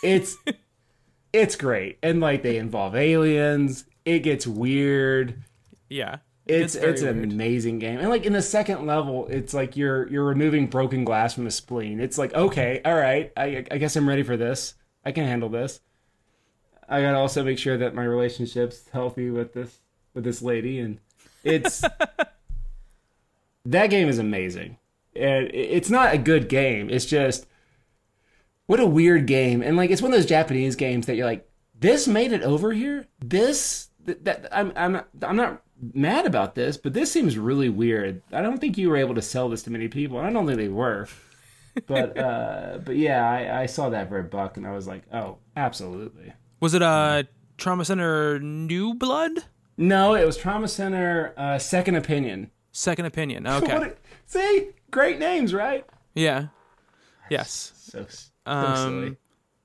It's 0.03 0.37
it's 1.33 1.55
great. 1.55 1.97
And 2.03 2.21
like 2.21 2.43
they 2.43 2.57
involve 2.57 2.95
aliens. 2.95 3.85
It 4.05 4.19
gets 4.19 4.45
weird. 4.47 5.43
Yeah. 5.89 6.17
It's 6.47 6.75
it's 6.75 7.01
an 7.01 7.17
weird. 7.17 7.31
amazing 7.31 7.79
game. 7.79 7.99
And 7.99 8.09
like 8.09 8.25
in 8.25 8.33
the 8.33 8.41
second 8.41 8.85
level, 8.85 9.27
it's 9.27 9.53
like 9.53 9.75
you're 9.77 10.07
you're 10.09 10.25
removing 10.25 10.67
broken 10.67 11.03
glass 11.03 11.33
from 11.33 11.47
a 11.47 11.51
spleen. 11.51 11.99
It's 11.99 12.17
like, 12.17 12.33
okay, 12.33 12.81
all 12.85 12.95
right, 12.95 13.31
I 13.35 13.65
I 13.71 13.77
guess 13.77 13.95
I'm 13.95 14.07
ready 14.07 14.23
for 14.23 14.37
this. 14.37 14.75
I 15.05 15.11
can 15.11 15.25
handle 15.25 15.49
this. 15.49 15.81
I 16.89 17.01
gotta 17.01 17.17
also 17.17 17.43
make 17.43 17.59
sure 17.59 17.77
that 17.77 17.93
my 17.93 18.03
relationship's 18.03 18.87
healthy 18.89 19.29
with 19.29 19.53
this 19.53 19.79
with 20.13 20.23
this 20.23 20.41
lady 20.41 20.79
and 20.79 20.99
it's 21.43 21.83
that 23.65 23.87
game 23.89 24.07
is 24.07 24.19
amazing. 24.19 24.77
And 25.15 25.49
it's 25.53 25.89
not 25.89 26.13
a 26.13 26.17
good 26.17 26.47
game. 26.47 26.89
It's 26.89 27.05
just 27.05 27.47
what 28.67 28.79
a 28.79 28.85
weird 28.85 29.25
game. 29.25 29.61
And 29.61 29.75
like 29.75 29.89
it's 29.89 30.01
one 30.01 30.11
of 30.13 30.17
those 30.17 30.25
Japanese 30.27 30.75
games 30.75 31.05
that 31.07 31.15
you're 31.15 31.25
like, 31.25 31.49
this 31.79 32.07
made 32.07 32.31
it 32.31 32.43
over 32.43 32.71
here. 32.73 33.07
This 33.19 33.89
th- 34.05 34.19
that 34.23 34.47
I'm 34.51 34.71
I'm 34.75 34.91
not, 34.93 35.07
I'm 35.23 35.35
not 35.35 35.61
mad 35.93 36.25
about 36.25 36.55
this, 36.55 36.77
but 36.77 36.93
this 36.93 37.11
seems 37.11 37.37
really 37.37 37.69
weird. 37.69 38.21
I 38.31 38.41
don't 38.41 38.57
think 38.59 38.77
you 38.77 38.89
were 38.89 38.97
able 38.97 39.15
to 39.15 39.21
sell 39.21 39.49
this 39.49 39.63
to 39.63 39.69
many 39.71 39.87
people. 39.87 40.17
I 40.17 40.31
don't 40.31 40.45
think 40.45 40.57
they 40.57 40.67
were. 40.69 41.07
But 41.85 42.17
uh 42.17 42.79
but 42.83 42.95
yeah, 42.95 43.29
I, 43.29 43.61
I 43.61 43.65
saw 43.67 43.89
that 43.89 44.09
for 44.09 44.19
a 44.19 44.23
buck 44.23 44.57
and 44.57 44.65
I 44.65 44.71
was 44.71 44.87
like, 44.87 45.03
oh, 45.13 45.37
absolutely. 45.55 46.33
Was 46.59 46.73
it 46.73 46.81
uh 46.81 47.23
Trauma 47.57 47.85
Center 47.85 48.39
New 48.39 48.93
Blood? 48.95 49.31
No, 49.77 50.15
it 50.15 50.25
was 50.25 50.37
Trauma 50.37 50.67
Center 50.67 51.33
uh, 51.37 51.59
Second 51.59 51.95
Opinion. 51.95 52.49
Second 52.71 53.05
Opinion. 53.05 53.45
Okay. 53.47 53.71
A- 53.75 53.93
see, 54.25 54.69
great 54.89 55.19
names, 55.19 55.53
right? 55.53 55.85
yeah. 56.15 56.47
Yes. 57.29 57.73
So, 57.75 58.05
so 58.09 58.27
Um, 58.45 58.75
silly. 58.75 59.17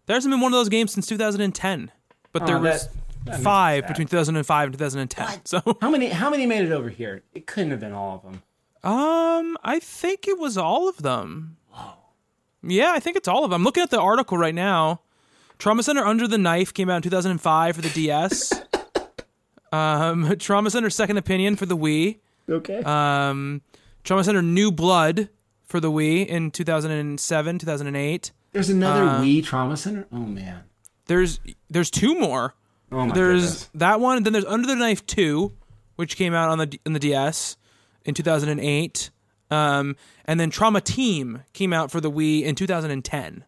There 0.06 0.14
hasn't 0.16 0.32
been 0.32 0.40
one 0.40 0.52
of 0.52 0.58
those 0.58 0.68
games 0.68 0.92
since 0.92 1.06
2010, 1.06 1.90
but 2.32 2.44
there 2.46 2.56
Oh, 2.56 2.60
was 2.60 2.88
that- 2.88 2.92
that 2.92 2.92
makes 2.92 2.96
me 2.96 3.11
five 3.42 3.86
between 3.86 4.06
2005 4.08 4.66
and 4.66 4.72
2010. 4.74 5.40
So, 5.44 5.60
How 5.80 5.90
many? 5.90 6.08
How 6.08 6.30
many 6.30 6.46
made 6.46 6.64
it 6.64 6.72
over 6.72 6.88
here? 6.88 7.22
It 7.34 7.46
couldn't 7.46 7.70
have 7.70 7.80
been 7.80 7.92
all 7.92 8.16
of 8.16 8.22
them. 8.22 8.42
um, 8.84 9.56
I 9.62 9.78
think 9.80 10.26
it 10.28 10.38
was 10.38 10.56
all 10.58 10.88
of 10.88 10.98
them. 10.98 11.56
Yeah, 12.64 12.92
I 12.94 13.00
think 13.00 13.16
it's 13.16 13.26
all 13.26 13.44
of 13.44 13.50
them. 13.50 13.60
I'm 13.60 13.64
looking 13.64 13.82
at 13.82 13.90
the 13.90 14.00
article 14.00 14.38
right 14.38 14.54
now. 14.54 15.00
Trauma 15.58 15.82
Center 15.82 16.04
Under 16.04 16.28
the 16.28 16.38
Knife 16.38 16.72
came 16.72 16.88
out 16.88 16.96
in 16.96 17.02
2005 17.02 17.74
for 17.76 17.82
the 17.82 17.88
DS. 17.90 18.52
um, 19.72 20.36
Trauma 20.38 20.70
Center 20.70 20.90
Second 20.90 21.16
Opinion 21.16 21.56
for 21.56 21.66
the 21.66 21.76
Wii. 21.76 22.18
Okay. 22.48 22.82
Um, 22.84 23.62
Trauma 24.04 24.22
Center 24.24 24.42
New 24.42 24.70
Blood 24.70 25.28
for 25.64 25.80
the 25.80 25.90
Wii 25.90 26.26
in 26.26 26.50
2007, 26.50 27.58
2008. 27.58 28.32
There's 28.52 28.68
another 28.70 29.04
uh, 29.04 29.20
Wii 29.20 29.42
trauma 29.44 29.76
center. 29.76 30.06
Oh 30.12 30.18
man. 30.18 30.64
There's 31.06 31.40
there's 31.70 31.90
two 31.90 32.14
more. 32.18 32.54
Oh 32.92 33.06
my 33.06 33.14
there's 33.14 33.42
goodness. 33.42 33.70
that 33.74 34.00
one, 34.00 34.18
and 34.18 34.26
then 34.26 34.32
there's 34.32 34.44
Under 34.44 34.66
the 34.68 34.76
Knife 34.76 35.04
Two, 35.06 35.52
which 35.96 36.16
came 36.16 36.34
out 36.34 36.50
on 36.50 36.58
the 36.58 36.78
in 36.84 36.92
the 36.92 36.98
DS 37.00 37.56
in 38.04 38.14
2008. 38.14 39.10
Um, 39.50 39.96
and 40.24 40.38
then 40.40 40.50
Trauma 40.50 40.80
Team 40.80 41.42
came 41.52 41.72
out 41.72 41.90
for 41.90 42.00
the 42.00 42.10
Wii 42.10 42.42
in 42.42 42.54
2010. 42.54 43.44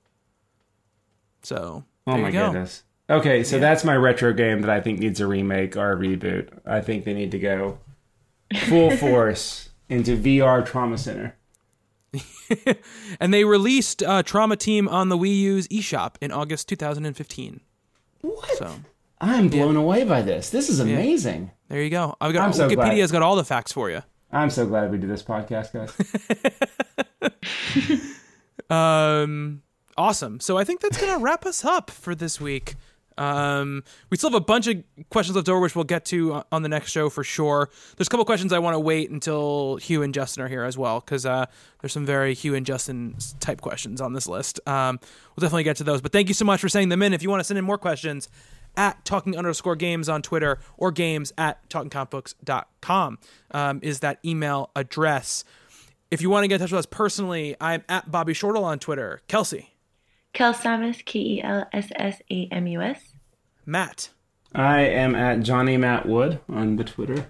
So 1.43 1.85
Oh 2.07 2.17
my 2.19 2.31
go. 2.31 2.47
goodness. 2.53 2.85
Okay, 3.09 3.43
so 3.45 3.59
that's 3.59 3.85
my 3.85 3.95
retro 3.97 4.33
game 4.33 4.63
that 4.63 4.71
I 4.71 4.81
think 4.81 4.99
needs 4.99 5.21
a 5.21 5.27
remake 5.27 5.77
or 5.77 5.93
a 5.93 5.97
reboot. 5.97 6.49
I 6.67 6.81
think 6.81 7.05
they 7.05 7.13
need 7.15 7.31
to 7.33 7.39
go 7.39 7.79
full 8.67 8.91
force 8.97 9.69
into 9.91 10.17
VR 10.17 10.65
trauma 10.65 10.97
center. 10.99 11.37
And 13.21 13.33
they 13.33 13.45
released 13.45 14.03
uh, 14.03 14.23
Trauma 14.23 14.57
Team 14.57 14.87
on 14.89 15.09
the 15.09 15.17
Wii 15.17 15.35
U's 15.37 15.69
eShop 15.69 16.17
in 16.21 16.31
August 16.31 16.69
2015. 16.69 17.61
What? 18.21 18.57
So 18.59 18.77
I'm 19.21 19.49
blown 19.49 19.77
away 19.77 20.05
by 20.05 20.23
this. 20.23 20.51
This 20.51 20.69
is 20.69 20.81
amazing. 20.81 21.51
there 21.69 21.83
you 21.83 21.91
go. 21.91 22.17
I've 22.21 22.33
got 22.33 22.47
I'm 22.47 22.53
so 22.53 22.69
glad. 22.69 22.93
Wikipedia's 22.93 23.13
got 23.13 23.23
all 23.23 23.37
the 23.37 23.45
facts 23.45 23.73
for 23.73 23.91
you. 23.91 24.03
I'm 24.33 24.51
so 24.51 24.67
glad 24.67 24.91
we 24.91 24.99
did 24.99 25.09
this 25.09 25.23
podcast, 25.23 25.73
guys. 25.73 25.93
Um, 28.71 29.63
awesome. 29.97 30.41
So 30.41 30.57
I 30.57 30.65
think 30.65 30.81
that's 30.81 30.99
gonna 30.99 31.19
wrap 31.19 31.45
us 31.45 31.65
up 31.65 31.91
for 31.91 32.15
this 32.15 32.41
week. 32.41 32.77
Um, 33.17 33.85
we 34.11 34.17
still 34.17 34.31
have 34.31 34.41
a 34.41 34.45
bunch 34.45 34.67
of 34.67 34.83
questions 35.11 35.37
left 35.37 35.49
over, 35.49 35.61
which 35.61 35.77
we'll 35.77 35.85
get 35.85 36.05
to 36.07 36.43
on 36.51 36.63
the 36.63 36.69
next 36.69 36.91
show 36.91 37.09
for 37.11 37.23
sure. 37.23 37.71
There's 37.97 38.09
a 38.09 38.11
couple 38.11 38.25
questions 38.25 38.53
I 38.53 38.59
want 38.59 38.75
to 38.75 38.81
wait 38.81 39.11
until 39.11 39.77
Hugh 39.77 40.03
and 40.03 40.13
Justin 40.13 40.43
are 40.43 40.49
here 40.49 40.65
as 40.65 40.77
well, 40.77 41.01
because 41.01 41.25
uh, 41.25 41.47
there's 41.81 41.93
some 41.93 42.07
very 42.07 42.35
Hugh 42.35 42.55
and 42.57 42.67
Justin 42.67 43.17
type 43.39 43.61
questions 43.61 44.01
on 44.01 44.15
this 44.15 44.27
list. 44.27 44.59
Um, 44.67 44.99
we'll 45.37 45.43
definitely 45.43 45.65
get 45.65 45.77
to 45.77 45.85
those. 45.85 46.01
But 46.01 46.11
thank 46.11 46.27
you 46.29 46.35
so 46.35 46.45
much 46.45 46.61
for 46.61 46.69
sending 46.69 46.89
them 46.89 47.03
in. 47.03 47.13
If 47.13 47.23
you 47.23 47.31
want 47.31 47.41
to 47.41 47.45
send 47.45 47.59
in 47.59 47.65
more 47.65 47.79
questions, 47.79 48.29
at 48.77 49.05
talking 49.05 49.37
underscore 49.37 49.77
games 49.77 50.09
on 50.09 50.23
Twitter 50.23 50.59
or 50.77 50.91
games 50.93 51.33
at 51.39 51.69
talkingcomicbooks.com 51.69 53.19
um, 53.51 53.81
is 53.83 54.01
that 54.01 54.19
email 54.25 54.71
address. 54.77 55.45
If 56.11 56.23
you 56.23 56.31
want 56.31 56.45
to 56.45 56.49
get 56.49 56.57
in 56.57 56.61
touch 56.61 56.73
with 56.73 56.81
us 56.81 56.87
personally, 56.87 57.57
I'm 57.61 57.83
at 57.89 58.11
Bobby 58.11 58.35
Shortle 58.35 58.65
on 58.65 58.79
Twitter. 58.79 59.23
Kelsey, 59.29 59.75
Kel 60.33 60.55
Samus, 60.55 61.05
K 61.05 61.19
E 61.19 61.43
L 61.43 61.67
S 61.73 61.89
S 61.97 62.23
A 62.31 62.49
M 62.51 62.67
U 62.67 62.81
S. 62.81 63.15
Matt, 63.67 64.11
I 64.55 64.83
am 64.83 65.15
at 65.15 65.41
Johnny 65.41 65.77
Matt 65.77 66.07
Wood 66.07 66.41
on 66.49 66.77
the 66.77 66.85
Twitter. 66.85 67.27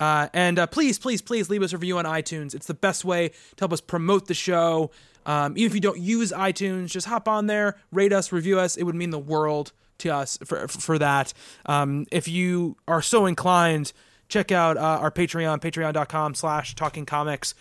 uh, 0.00 0.28
and 0.32 0.58
uh, 0.58 0.66
please, 0.66 0.98
please, 0.98 1.20
please 1.20 1.50
leave 1.50 1.62
us 1.62 1.72
a 1.72 1.76
review 1.76 1.98
on 1.98 2.04
iTunes. 2.04 2.54
It's 2.54 2.66
the 2.66 2.74
best 2.74 3.04
way 3.04 3.28
to 3.28 3.34
help 3.58 3.72
us 3.72 3.80
promote 3.80 4.26
the 4.26 4.34
show. 4.34 4.90
Um, 5.26 5.58
even 5.58 5.66
if 5.66 5.74
you 5.74 5.80
don't 5.80 5.98
use 5.98 6.32
iTunes, 6.32 6.88
just 6.88 7.06
hop 7.08 7.28
on 7.28 7.46
there, 7.48 7.76
rate 7.92 8.12
us, 8.14 8.32
review 8.32 8.58
us. 8.58 8.76
It 8.76 8.84
would 8.84 8.94
mean 8.94 9.10
the 9.10 9.18
world 9.18 9.72
to 9.98 10.10
us 10.10 10.38
for 10.44 10.68
for 10.68 10.98
that. 10.98 11.32
Um, 11.66 12.06
if 12.10 12.28
you 12.28 12.76
are 12.86 13.02
so 13.02 13.26
inclined, 13.26 13.92
check 14.28 14.52
out 14.52 14.76
uh, 14.76 14.80
our 14.80 15.10
Patreon, 15.10 15.60
patreon.com 15.60 16.34
slash 16.34 16.74
talking 16.74 17.06
comics. 17.06 17.54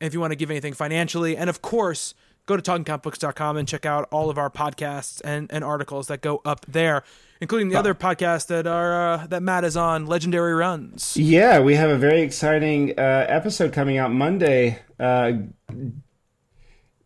if 0.00 0.14
you 0.14 0.20
want 0.20 0.32
to 0.32 0.36
give 0.36 0.50
anything 0.50 0.72
financially. 0.72 1.36
And 1.36 1.50
of 1.50 1.60
course, 1.62 2.14
go 2.46 2.56
to 2.56 2.62
talkingcomicbooks.com 2.62 3.56
and 3.56 3.68
check 3.68 3.86
out 3.86 4.08
all 4.10 4.30
of 4.30 4.38
our 4.38 4.50
podcasts 4.50 5.20
and, 5.24 5.50
and 5.52 5.62
articles 5.62 6.08
that 6.08 6.20
go 6.20 6.40
up 6.44 6.64
there, 6.66 7.04
including 7.40 7.68
the 7.68 7.76
other 7.78 7.94
podcast 7.94 8.48
that 8.48 8.66
are 8.66 9.12
uh, 9.12 9.26
that 9.28 9.42
Matt 9.42 9.64
is 9.64 9.76
on, 9.76 10.06
Legendary 10.06 10.54
Runs. 10.54 11.16
Yeah, 11.16 11.60
we 11.60 11.74
have 11.74 11.90
a 11.90 11.98
very 11.98 12.22
exciting 12.22 12.98
uh, 12.98 13.26
episode 13.28 13.72
coming 13.72 13.98
out 13.98 14.10
Monday. 14.10 14.78
Uh, 14.98 15.32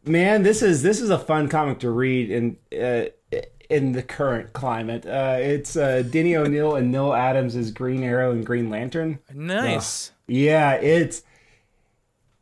man, 0.04 0.42
this 0.42 0.62
is 0.62 0.82
this 0.82 1.00
is 1.00 1.10
a 1.10 1.18
fun 1.18 1.48
comic 1.48 1.80
to 1.80 1.90
read 1.90 2.30
in 2.30 2.56
uh, 2.80 3.10
in 3.74 3.92
the 3.92 4.02
current 4.02 4.52
climate. 4.52 5.04
Uh, 5.06 5.36
it's 5.38 5.76
uh, 5.76 6.02
Denny 6.08 6.36
O'Neil 6.36 6.76
and 6.76 6.90
Neal 6.92 7.12
Adams 7.12 7.56
as 7.56 7.70
Green 7.70 8.02
Arrow 8.02 8.30
and 8.32 8.44
Green 8.46 8.70
Lantern. 8.70 9.18
Nice. 9.32 10.12
Yeah, 10.26 10.72
it's 10.74 11.22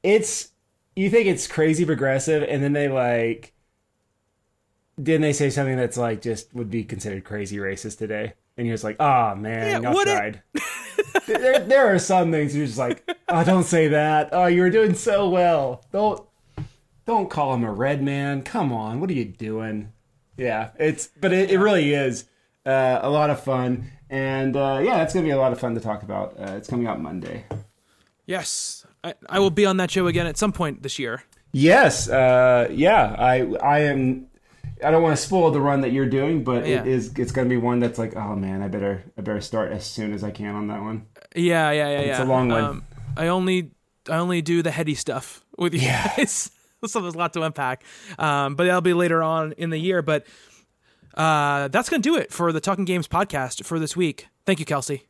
it's 0.02 0.50
you 0.94 1.08
think 1.10 1.26
it's 1.26 1.46
crazy 1.46 1.84
progressive, 1.84 2.42
and 2.42 2.62
then 2.62 2.72
they 2.72 2.88
like 2.88 3.52
then 4.98 5.20
they 5.20 5.32
say 5.32 5.50
something 5.50 5.76
that's 5.76 5.96
like 5.96 6.20
just 6.22 6.54
would 6.54 6.70
be 6.70 6.84
considered 6.84 7.24
crazy 7.24 7.56
racist 7.56 7.98
today, 7.98 8.34
and 8.56 8.66
you're 8.66 8.74
just 8.74 8.84
like, 8.84 8.96
oh 9.00 9.34
man, 9.34 9.82
Yeah, 9.82 9.90
y'all 9.90 9.98
it? 10.00 10.04
tried. 10.04 10.42
there, 11.26 11.58
there 11.60 11.94
are 11.94 11.98
some 11.98 12.30
things 12.30 12.54
you're 12.54 12.66
just 12.66 12.78
like, 12.78 13.08
oh, 13.28 13.42
don't 13.44 13.64
say 13.64 13.88
that. 13.88 14.28
Oh, 14.32 14.46
you 14.46 14.60
were 14.62 14.70
doing 14.70 14.94
so 14.94 15.28
well. 15.28 15.84
Don't 15.92 16.22
don't 17.06 17.30
call 17.30 17.54
him 17.54 17.64
a 17.64 17.72
red 17.72 18.02
man. 18.02 18.42
Come 18.42 18.72
on, 18.72 19.00
what 19.00 19.10
are 19.10 19.14
you 19.14 19.24
doing? 19.24 19.92
Yeah, 20.36 20.70
it's 20.78 21.08
but 21.20 21.32
it, 21.32 21.50
it 21.50 21.58
really 21.58 21.92
is 21.92 22.24
uh, 22.66 23.00
a 23.02 23.10
lot 23.10 23.30
of 23.30 23.42
fun, 23.42 23.90
and 24.08 24.56
uh, 24.56 24.80
yeah, 24.82 25.02
it's 25.02 25.12
gonna 25.14 25.24
be 25.26 25.30
a 25.30 25.38
lot 25.38 25.52
of 25.52 25.60
fun 25.60 25.74
to 25.74 25.80
talk 25.80 26.02
about. 26.02 26.38
Uh, 26.38 26.52
it's 26.56 26.68
coming 26.68 26.86
out 26.86 27.00
Monday. 27.00 27.44
Yes. 28.26 28.86
I, 29.04 29.14
I 29.28 29.38
will 29.40 29.50
be 29.50 29.66
on 29.66 29.78
that 29.78 29.90
show 29.90 30.06
again 30.06 30.26
at 30.26 30.38
some 30.38 30.52
point 30.52 30.82
this 30.82 30.98
year. 30.98 31.24
Yes, 31.52 32.08
uh, 32.08 32.68
yeah, 32.70 33.14
I 33.18 33.42
I 33.62 33.78
am. 33.80 34.28
I 34.84 34.90
don't 34.90 35.02
want 35.02 35.16
to 35.16 35.22
spoil 35.22 35.50
the 35.50 35.60
run 35.60 35.82
that 35.82 35.92
you're 35.92 36.06
doing, 36.08 36.42
but 36.44 36.66
Yeah. 36.66 36.80
it 36.82 36.86
is. 36.88 37.12
It's 37.18 37.30
going 37.30 37.46
to 37.48 37.52
be 37.52 37.56
one 37.56 37.78
that's 37.80 37.98
like, 37.98 38.16
oh 38.16 38.34
man, 38.34 38.62
I 38.62 38.68
better 38.68 39.04
I 39.18 39.20
better 39.22 39.40
start 39.40 39.70
as 39.72 39.84
soon 39.84 40.12
as 40.12 40.24
I 40.24 40.30
can 40.30 40.54
on 40.54 40.68
that 40.68 40.80
one. 40.80 41.06
Yeah, 41.36 41.70
yeah, 41.72 41.90
yeah, 41.90 42.00
yeah. 42.06 42.22
a 42.22 42.24
long 42.24 42.48
one. 42.48 42.64
Um, 42.64 42.84
I 43.16 43.26
only 43.28 43.72
I 44.08 44.16
only 44.16 44.40
do 44.40 44.62
the 44.62 44.70
heady 44.70 44.94
stuff 44.94 45.44
with 45.58 45.74
you 45.74 45.80
Yeah. 45.80 46.12
guys. 46.16 46.50
so 46.86 47.00
there's 47.00 47.14
a 47.14 47.18
lot 47.18 47.32
to 47.34 47.42
unpack. 47.42 47.84
Um, 48.18 48.54
but 48.56 48.64
that'll 48.64 48.80
be 48.80 48.94
later 48.94 49.22
on 49.22 49.52
in 49.52 49.70
the 49.70 49.78
year. 49.78 50.02
But 50.02 50.26
uh, 51.14 51.68
that's 51.68 51.88
gonna 51.88 52.02
do 52.02 52.16
it 52.16 52.32
for 52.32 52.52
the 52.52 52.60
Talking 52.60 52.84
Games 52.84 53.08
podcast 53.08 53.64
for 53.64 53.78
this 53.78 53.96
week. 53.96 54.28
Thank 54.46 54.58
you, 54.60 54.64
Kelsey, 54.66 55.06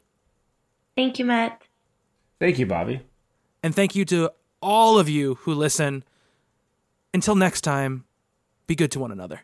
Thank 0.97 1.19
you, 1.19 1.25
Matt. 1.25 1.63
Thank 2.39 2.59
you, 2.59 2.67
Bobby. 2.67 3.01
and 3.63 3.75
thank 3.75 3.95
you 3.95 4.05
to 4.07 4.31
all 4.61 4.99
of 4.99 5.09
you 5.09 5.37
who 5.37 5.55
listen. 5.55 6.05
Until 7.15 7.35
next 7.35 7.61
time, 7.61 8.05
be 8.67 8.75
good 8.75 8.91
to 8.93 8.99
one 8.99 9.13
another. 9.13 9.43